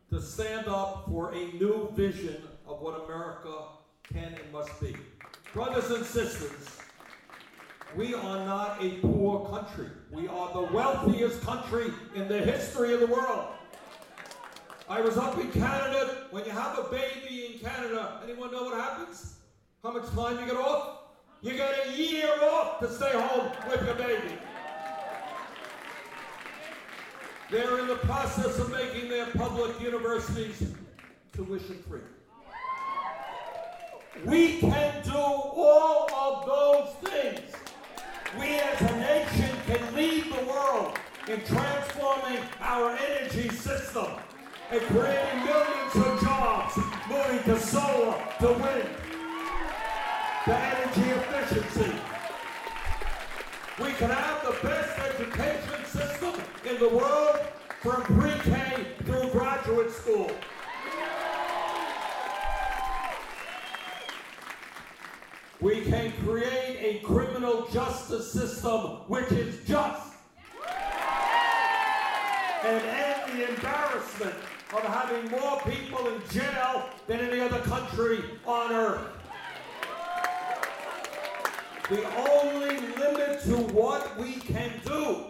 to 0.09 0.19
stand 0.19 0.67
up 0.67 1.05
for 1.07 1.31
a 1.33 1.51
new 1.53 1.91
vision 1.95 2.41
of 2.67 2.81
what 2.81 3.05
America 3.05 3.53
can 4.11 4.33
and 4.33 4.51
must 4.51 4.81
be. 4.81 4.95
Brothers 5.53 5.91
and 5.91 6.03
sisters, 6.03 6.79
we 7.95 8.15
are 8.15 8.45
not 8.45 8.83
a 8.83 8.89
poor 9.01 9.47
country. 9.49 9.89
We 10.11 10.27
are 10.27 10.51
the 10.51 10.73
wealthiest 10.73 11.41
country 11.41 11.91
in 12.15 12.27
the 12.27 12.39
history 12.39 12.95
of 12.95 13.01
the 13.01 13.07
world. 13.07 13.49
I 14.89 14.99
was 15.01 15.15
up 15.17 15.37
in 15.37 15.51
Canada. 15.51 16.27
When 16.31 16.43
you 16.45 16.51
have 16.51 16.79
a 16.79 16.83
baby 16.83 17.53
in 17.53 17.59
Canada, 17.59 18.21
anyone 18.23 18.51
know 18.51 18.63
what 18.63 18.79
happens? 18.79 19.35
How 19.83 19.91
much 19.91 20.09
time 20.15 20.39
you 20.39 20.45
get 20.47 20.57
off? 20.57 21.00
You 21.43 21.53
get 21.53 21.87
a 21.87 21.91
year 21.91 22.29
off 22.43 22.79
to 22.81 22.91
stay 22.91 23.11
home 23.11 23.51
with 23.67 23.83
your 23.83 23.95
baby. 23.95 24.37
They're 27.49 27.79
in 27.79 27.87
the 27.87 27.95
process 27.95 28.59
of 28.59 28.69
making 28.69 29.09
their 29.09 29.25
public 29.25 29.79
universities 29.81 30.71
tuition 31.33 31.83
free. 31.89 32.01
We 34.23 34.59
can 34.59 35.03
do 35.03 35.15
all 35.15 36.13
of 36.13 36.45
those 36.45 37.09
things. 37.11 37.39
We 38.39 38.59
as 38.59 38.81
a 38.81 38.95
nation 38.97 39.55
can 39.65 39.95
lead 39.95 40.25
the 40.25 40.45
world 40.45 40.99
in 41.27 41.43
transforming 41.45 42.39
our 42.59 42.91
energy 42.91 43.49
system 43.49 44.07
and 44.69 44.81
creating 44.81 45.43
millions 45.43 45.95
of 45.95 46.21
jobs, 46.21 46.77
moving 47.09 47.43
to 47.45 47.59
solar, 47.59 48.15
to 48.39 48.47
wind, 48.47 48.89
to 50.45 50.57
energy 50.57 51.09
efficiency. 51.11 51.95
We 53.79 53.91
can 53.93 54.09
have 54.09 54.43
the 54.43 54.67
best 54.67 54.99
education 54.99 55.85
system 55.85 56.33
in 56.67 56.79
the 56.79 56.89
world 56.89 57.39
from 57.81 58.01
pre-K 58.01 58.87
through 59.05 59.29
graduate 59.29 59.91
school. 59.91 60.31
We 65.59 65.81
can 65.81 66.11
create 66.25 66.77
a 66.79 67.05
criminal 67.05 67.67
justice 67.71 68.31
system 68.33 68.79
which 69.07 69.31
is 69.31 69.63
just. 69.67 70.13
And 72.63 72.83
end 72.83 73.31
the 73.31 73.49
embarrassment 73.49 74.35
of 74.73 74.81
having 74.81 75.29
more 75.29 75.61
people 75.61 76.07
in 76.07 76.21
jail 76.31 76.89
than 77.07 77.19
any 77.19 77.39
other 77.41 77.59
country 77.59 78.23
on 78.47 78.71
earth. 78.71 79.20
The 81.91 82.07
only 82.15 82.77
limit 82.95 83.41
to 83.43 83.57
what 83.73 84.17
we 84.17 84.35
can 84.35 84.71
do 84.85 85.25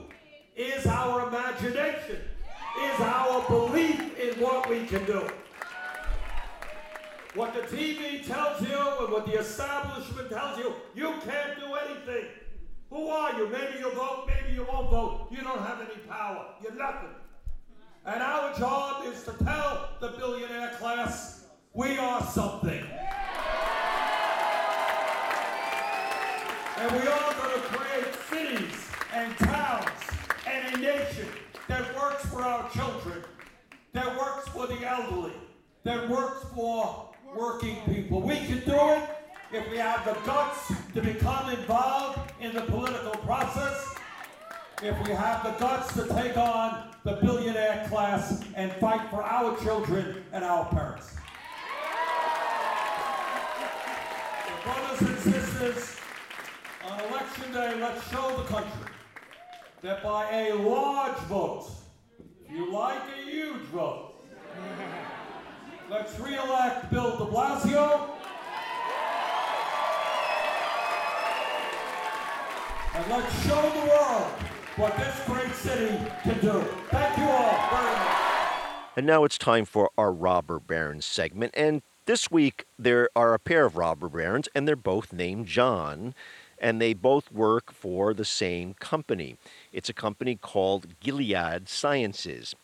is 0.55 0.85
our 0.85 1.27
imagination, 1.27 2.17
is 2.83 2.99
our 2.99 3.41
belief 3.47 3.99
in 4.19 4.39
what 4.39 4.69
we 4.69 4.85
can 4.85 5.03
do. 5.05 5.27
What 7.33 7.55
the 7.55 7.61
TV 7.61 8.23
tells 8.27 8.61
you 8.61 8.77
and 8.77 9.11
what 9.11 9.25
the 9.25 9.39
establishment 9.39 10.29
tells 10.29 10.59
you, 10.59 10.75
you 10.93 11.15
can't 11.25 11.59
do 11.59 11.73
anything. 11.73 12.25
Who 12.91 13.07
are 13.07 13.35
you? 13.39 13.47
Maybe 13.47 13.79
you'll 13.79 13.95
vote, 13.95 14.27
maybe 14.27 14.53
you 14.53 14.67
won't 14.71 14.91
vote. 14.91 15.29
You 15.31 15.41
don't 15.41 15.63
have 15.63 15.81
any 15.81 15.99
power. 16.07 16.45
You're 16.61 16.75
nothing. 16.75 17.15
And 18.05 18.21
our 18.21 18.53
job 18.53 19.05
is 19.07 19.23
to 19.23 19.31
tell 19.43 19.89
the 19.99 20.09
billionaire 20.09 20.75
class, 20.77 21.45
we 21.73 21.97
are 21.97 22.21
something. 22.21 22.85
And 26.81 26.91
we 26.93 27.07
are 27.07 27.33
going 27.35 27.61
to 27.61 27.67
create 27.67 28.15
cities 28.31 28.87
and 29.13 29.37
towns 29.37 29.87
and 30.47 30.73
a 30.73 30.77
nation 30.79 31.27
that 31.67 31.95
works 31.95 32.25
for 32.25 32.41
our 32.41 32.67
children, 32.71 33.21
that 33.93 34.17
works 34.17 34.47
for 34.47 34.65
the 34.65 34.83
elderly, 34.83 35.33
that 35.83 36.09
works 36.09 36.43
for 36.55 37.11
working 37.35 37.75
people. 37.85 38.19
We 38.19 38.37
can 38.37 38.61
do 38.65 38.79
it 38.93 39.09
if 39.53 39.69
we 39.69 39.77
have 39.77 40.03
the 40.05 40.13
guts 40.25 40.73
to 40.95 41.01
become 41.03 41.51
involved 41.51 42.31
in 42.41 42.55
the 42.55 42.61
political 42.61 43.11
process, 43.11 43.93
if 44.81 45.07
we 45.07 45.13
have 45.13 45.43
the 45.43 45.51
guts 45.63 45.93
to 45.93 46.07
take 46.07 46.35
on 46.35 46.95
the 47.03 47.17
billionaire 47.17 47.85
class 47.89 48.43
and 48.55 48.71
fight 48.77 49.07
for 49.11 49.21
our 49.21 49.55
children 49.61 50.23
and 50.33 50.43
our 50.43 50.65
parents. 50.65 51.13
Brothers 54.63 55.01
and 55.01 55.19
sisters, 55.19 56.00
election 57.21 57.53
day, 57.53 57.79
let's 57.79 58.09
show 58.09 58.35
the 58.35 58.43
country 58.45 58.71
that 59.83 60.01
by 60.03 60.31
a 60.31 60.55
large 60.55 61.17
vote, 61.23 61.69
if 62.19 62.51
you 62.51 62.71
like 62.71 63.01
a 63.15 63.29
huge 63.29 63.61
vote, 63.71 64.15
let's 65.89 66.19
re-elect 66.19 66.89
Bill 66.89 67.17
de 67.17 67.25
Blasio. 67.25 68.09
And 72.95 73.11
let's 73.11 73.43
show 73.43 73.61
the 73.61 73.87
world 73.87 74.27
what 74.77 74.97
this 74.97 75.15
great 75.27 75.53
city 75.53 75.97
can 76.23 76.39
do. 76.39 76.65
Thank 76.89 77.17
you 77.17 77.23
all 77.25 77.69
very 77.69 77.95
much. 77.99 78.17
And 78.97 79.05
now 79.05 79.23
it's 79.25 79.37
time 79.37 79.65
for 79.65 79.91
our 79.95 80.11
robber 80.11 80.59
barons 80.59 81.05
segment. 81.05 81.53
And 81.55 81.83
this 82.07 82.31
week 82.31 82.65
there 82.79 83.09
are 83.15 83.35
a 83.35 83.39
pair 83.39 83.65
of 83.65 83.77
robber 83.77 84.09
barons, 84.09 84.49
and 84.55 84.67
they're 84.67 84.75
both 84.75 85.13
named 85.13 85.45
John, 85.45 86.15
and 86.61 86.79
they 86.79 86.93
both 86.93 87.31
work 87.31 87.73
for 87.73 88.13
the 88.13 88.23
same 88.23 88.75
company. 88.75 89.35
It's 89.73 89.89
a 89.89 89.93
company 89.93 90.35
called 90.35 90.99
Gilead 91.01 91.67
Sciences. 91.67 92.55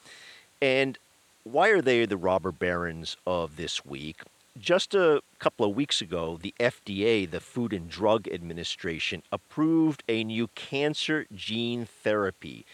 And 0.62 0.98
why 1.44 1.70
are 1.70 1.82
they 1.82 2.06
the 2.06 2.16
robber 2.16 2.52
barons 2.52 3.18
of 3.26 3.58
this 3.58 3.84
week? 3.84 4.22
Just 4.58 4.94
a 4.94 5.22
couple 5.40 5.68
of 5.68 5.76
weeks 5.76 6.00
ago, 6.00 6.38
the 6.42 6.54
FDA, 6.60 7.30
the 7.30 7.40
Food 7.40 7.74
and 7.74 7.90
Drug 7.90 8.28
Administration, 8.28 9.24
approved 9.32 10.04
a 10.08 10.24
new 10.24 10.48
cancer 10.50 11.26
gene 11.34 11.86
therapy. 11.86 12.66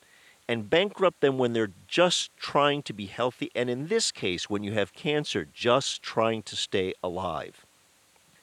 and 0.45 0.70
bankrupt 0.70 1.22
them 1.22 1.38
when 1.38 1.53
they're 1.53 1.72
just 1.88 2.30
trying 2.36 2.84
to 2.84 2.91
be 2.91 3.05
healthy, 3.05 3.49
and 3.55 3.70
in 3.70 3.88
this 3.88 4.12
case, 4.12 4.49
when 4.49 4.62
you 4.62 4.74
have 4.74 4.91
cancer, 4.91 5.47
just 5.53 6.03
trying 6.03 6.43
to 6.43 6.58
stay 6.58 6.93
alive. 7.01 7.66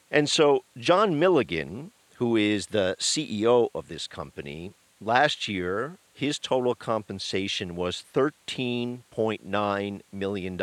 And 0.09 0.27
so, 0.27 0.63
John 0.75 1.19
Milligan, 1.19 1.91
who 2.15 2.35
is 2.35 2.67
the 2.67 2.95
CEO 2.97 3.69
of 3.75 3.87
this 3.87 4.07
company, 4.07 4.73
last 4.99 5.47
year 5.47 5.99
his 6.15 6.39
total 6.39 6.73
compensation 6.75 7.75
was 7.75 8.01
$13.9 8.13 10.01
million. 10.13 10.61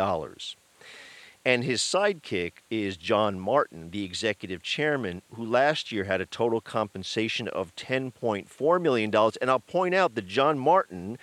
And 1.45 1.63
his 1.63 1.81
sidekick 1.81 2.53
is 2.71 2.97
John 2.97 3.39
Martin, 3.39 3.91
the 3.91 4.03
executive 4.03 4.63
chairman, 4.63 5.21
who 5.35 5.45
last 5.45 5.91
year 5.91 6.05
had 6.05 6.21
a 6.21 6.25
total 6.25 6.59
compensation 6.59 7.47
of 7.49 7.75
$10.4 7.75 8.81
million. 8.81 9.13
And 9.13 9.51
I'll 9.51 9.59
point 9.59 9.93
out 9.93 10.15
that 10.15 10.25
John 10.25 10.57
Martin 10.57 11.19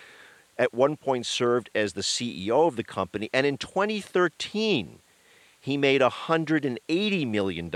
at 0.57 0.73
one 0.73 0.97
point 0.97 1.27
served 1.27 1.69
as 1.75 1.95
the 1.95 2.03
CEO 2.03 2.69
of 2.69 2.77
the 2.77 2.85
company. 2.85 3.31
And 3.33 3.47
in 3.47 3.59
2013, 3.59 5.01
he 5.59 5.77
made 5.77 6.03
$180 6.03 7.27
million. 7.27 7.71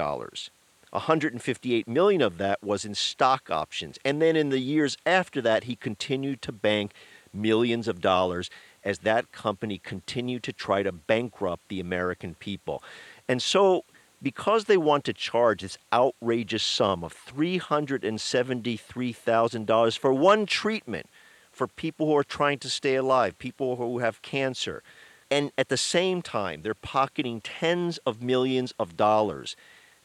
158 0.94 1.88
million 1.88 2.22
of 2.22 2.38
that 2.38 2.62
was 2.62 2.84
in 2.84 2.94
stock 2.94 3.50
options. 3.50 3.98
And 4.04 4.22
then 4.22 4.36
in 4.36 4.50
the 4.50 4.60
years 4.60 4.96
after 5.04 5.42
that, 5.42 5.64
he 5.64 5.74
continued 5.74 6.40
to 6.42 6.52
bank 6.52 6.92
millions 7.32 7.88
of 7.88 8.00
dollars 8.00 8.48
as 8.84 9.00
that 9.00 9.32
company 9.32 9.78
continued 9.78 10.44
to 10.44 10.52
try 10.52 10.84
to 10.84 10.92
bankrupt 10.92 11.66
the 11.68 11.80
American 11.80 12.34
people. 12.34 12.80
And 13.28 13.42
so, 13.42 13.84
because 14.22 14.66
they 14.66 14.76
want 14.76 15.02
to 15.04 15.12
charge 15.12 15.62
this 15.62 15.78
outrageous 15.92 16.62
sum 16.62 17.02
of 17.02 17.12
$373,000 17.12 19.98
for 19.98 20.14
one 20.14 20.46
treatment 20.46 21.06
for 21.50 21.66
people 21.66 22.06
who 22.06 22.16
are 22.16 22.24
trying 22.24 22.58
to 22.58 22.70
stay 22.70 22.94
alive, 22.94 23.36
people 23.38 23.74
who 23.76 23.98
have 23.98 24.22
cancer, 24.22 24.82
and 25.30 25.52
at 25.58 25.68
the 25.68 25.76
same 25.76 26.22
time, 26.22 26.62
they're 26.62 26.74
pocketing 26.74 27.40
tens 27.40 27.98
of 28.06 28.22
millions 28.22 28.72
of 28.78 28.96
dollars, 28.96 29.56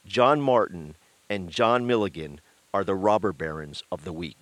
John 0.06 0.42
Martin 0.42 0.96
and 1.30 1.50
John 1.50 1.86
Milligan 1.86 2.42
are 2.74 2.84
the 2.84 2.96
robber 2.96 3.34
barons 3.34 3.84
of 3.92 4.04
the 4.04 4.14
week. 4.14 4.38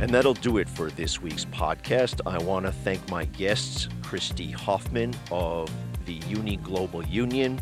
And 0.00 0.16
that'll 0.16 0.34
do 0.34 0.56
it 0.56 0.68
for 0.68 0.90
this 0.90 1.20
week's 1.20 1.44
podcast. 1.44 2.20
I 2.26 2.38
want 2.38 2.66
to 2.66 2.72
thank 2.72 3.08
my 3.10 3.26
guests, 3.26 3.88
Christy 4.02 4.50
Hoffman 4.50 5.14
of 5.30 5.70
the 6.10 6.26
Uni 6.26 6.56
Global 6.56 7.04
Union, 7.06 7.60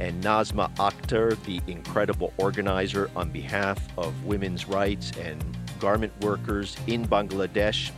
and 0.00 0.24
Nazma 0.24 0.74
Akter, 0.76 1.36
the 1.44 1.60
incredible 1.70 2.32
organizer 2.38 3.10
on 3.14 3.30
behalf 3.30 3.78
of 3.98 4.24
women's 4.24 4.66
rights 4.66 5.12
and 5.20 5.44
garment 5.78 6.12
workers 6.22 6.74
in 6.86 7.06
Bangladesh. 7.06 7.90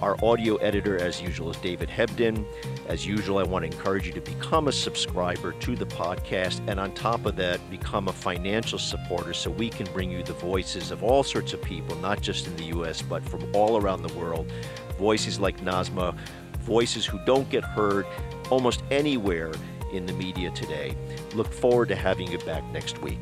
Our 0.00 0.16
audio 0.24 0.56
editor, 0.56 0.96
as 0.98 1.20
usual, 1.20 1.50
is 1.50 1.56
David 1.56 1.88
Hebden. 1.88 2.44
As 2.88 3.04
usual, 3.04 3.38
I 3.38 3.42
want 3.42 3.64
to 3.64 3.76
encourage 3.76 4.06
you 4.06 4.12
to 4.12 4.20
become 4.20 4.68
a 4.68 4.72
subscriber 4.72 5.52
to 5.52 5.76
the 5.76 5.86
podcast, 5.86 6.60
and 6.68 6.78
on 6.78 6.92
top 6.94 7.26
of 7.26 7.34
that, 7.36 7.58
become 7.70 8.08
a 8.08 8.12
financial 8.12 8.78
supporter 8.78 9.32
so 9.32 9.50
we 9.50 9.70
can 9.70 9.86
bring 9.92 10.10
you 10.10 10.22
the 10.22 10.32
voices 10.34 10.90
of 10.90 11.02
all 11.02 11.22
sorts 11.22 11.52
of 11.52 11.62
people, 11.62 11.96
not 11.96 12.20
just 12.20 12.46
in 12.46 12.56
the 12.56 12.64
U.S., 12.76 13.02
but 13.02 13.24
from 13.28 13.44
all 13.54 13.76
around 13.76 14.02
the 14.02 14.14
world. 14.14 14.50
Voices 14.98 15.40
like 15.40 15.60
Nazma, 15.60 16.16
voices 16.62 17.04
who 17.04 17.18
don't 17.26 17.48
get 17.50 17.64
heard 17.64 18.06
almost 18.50 18.82
anywhere 18.90 19.52
in 19.92 20.06
the 20.06 20.12
media 20.12 20.50
today. 20.50 20.96
Look 21.34 21.52
forward 21.52 21.88
to 21.88 21.96
having 21.96 22.30
you 22.30 22.38
back 22.38 22.64
next 22.72 23.00
week. 23.02 23.20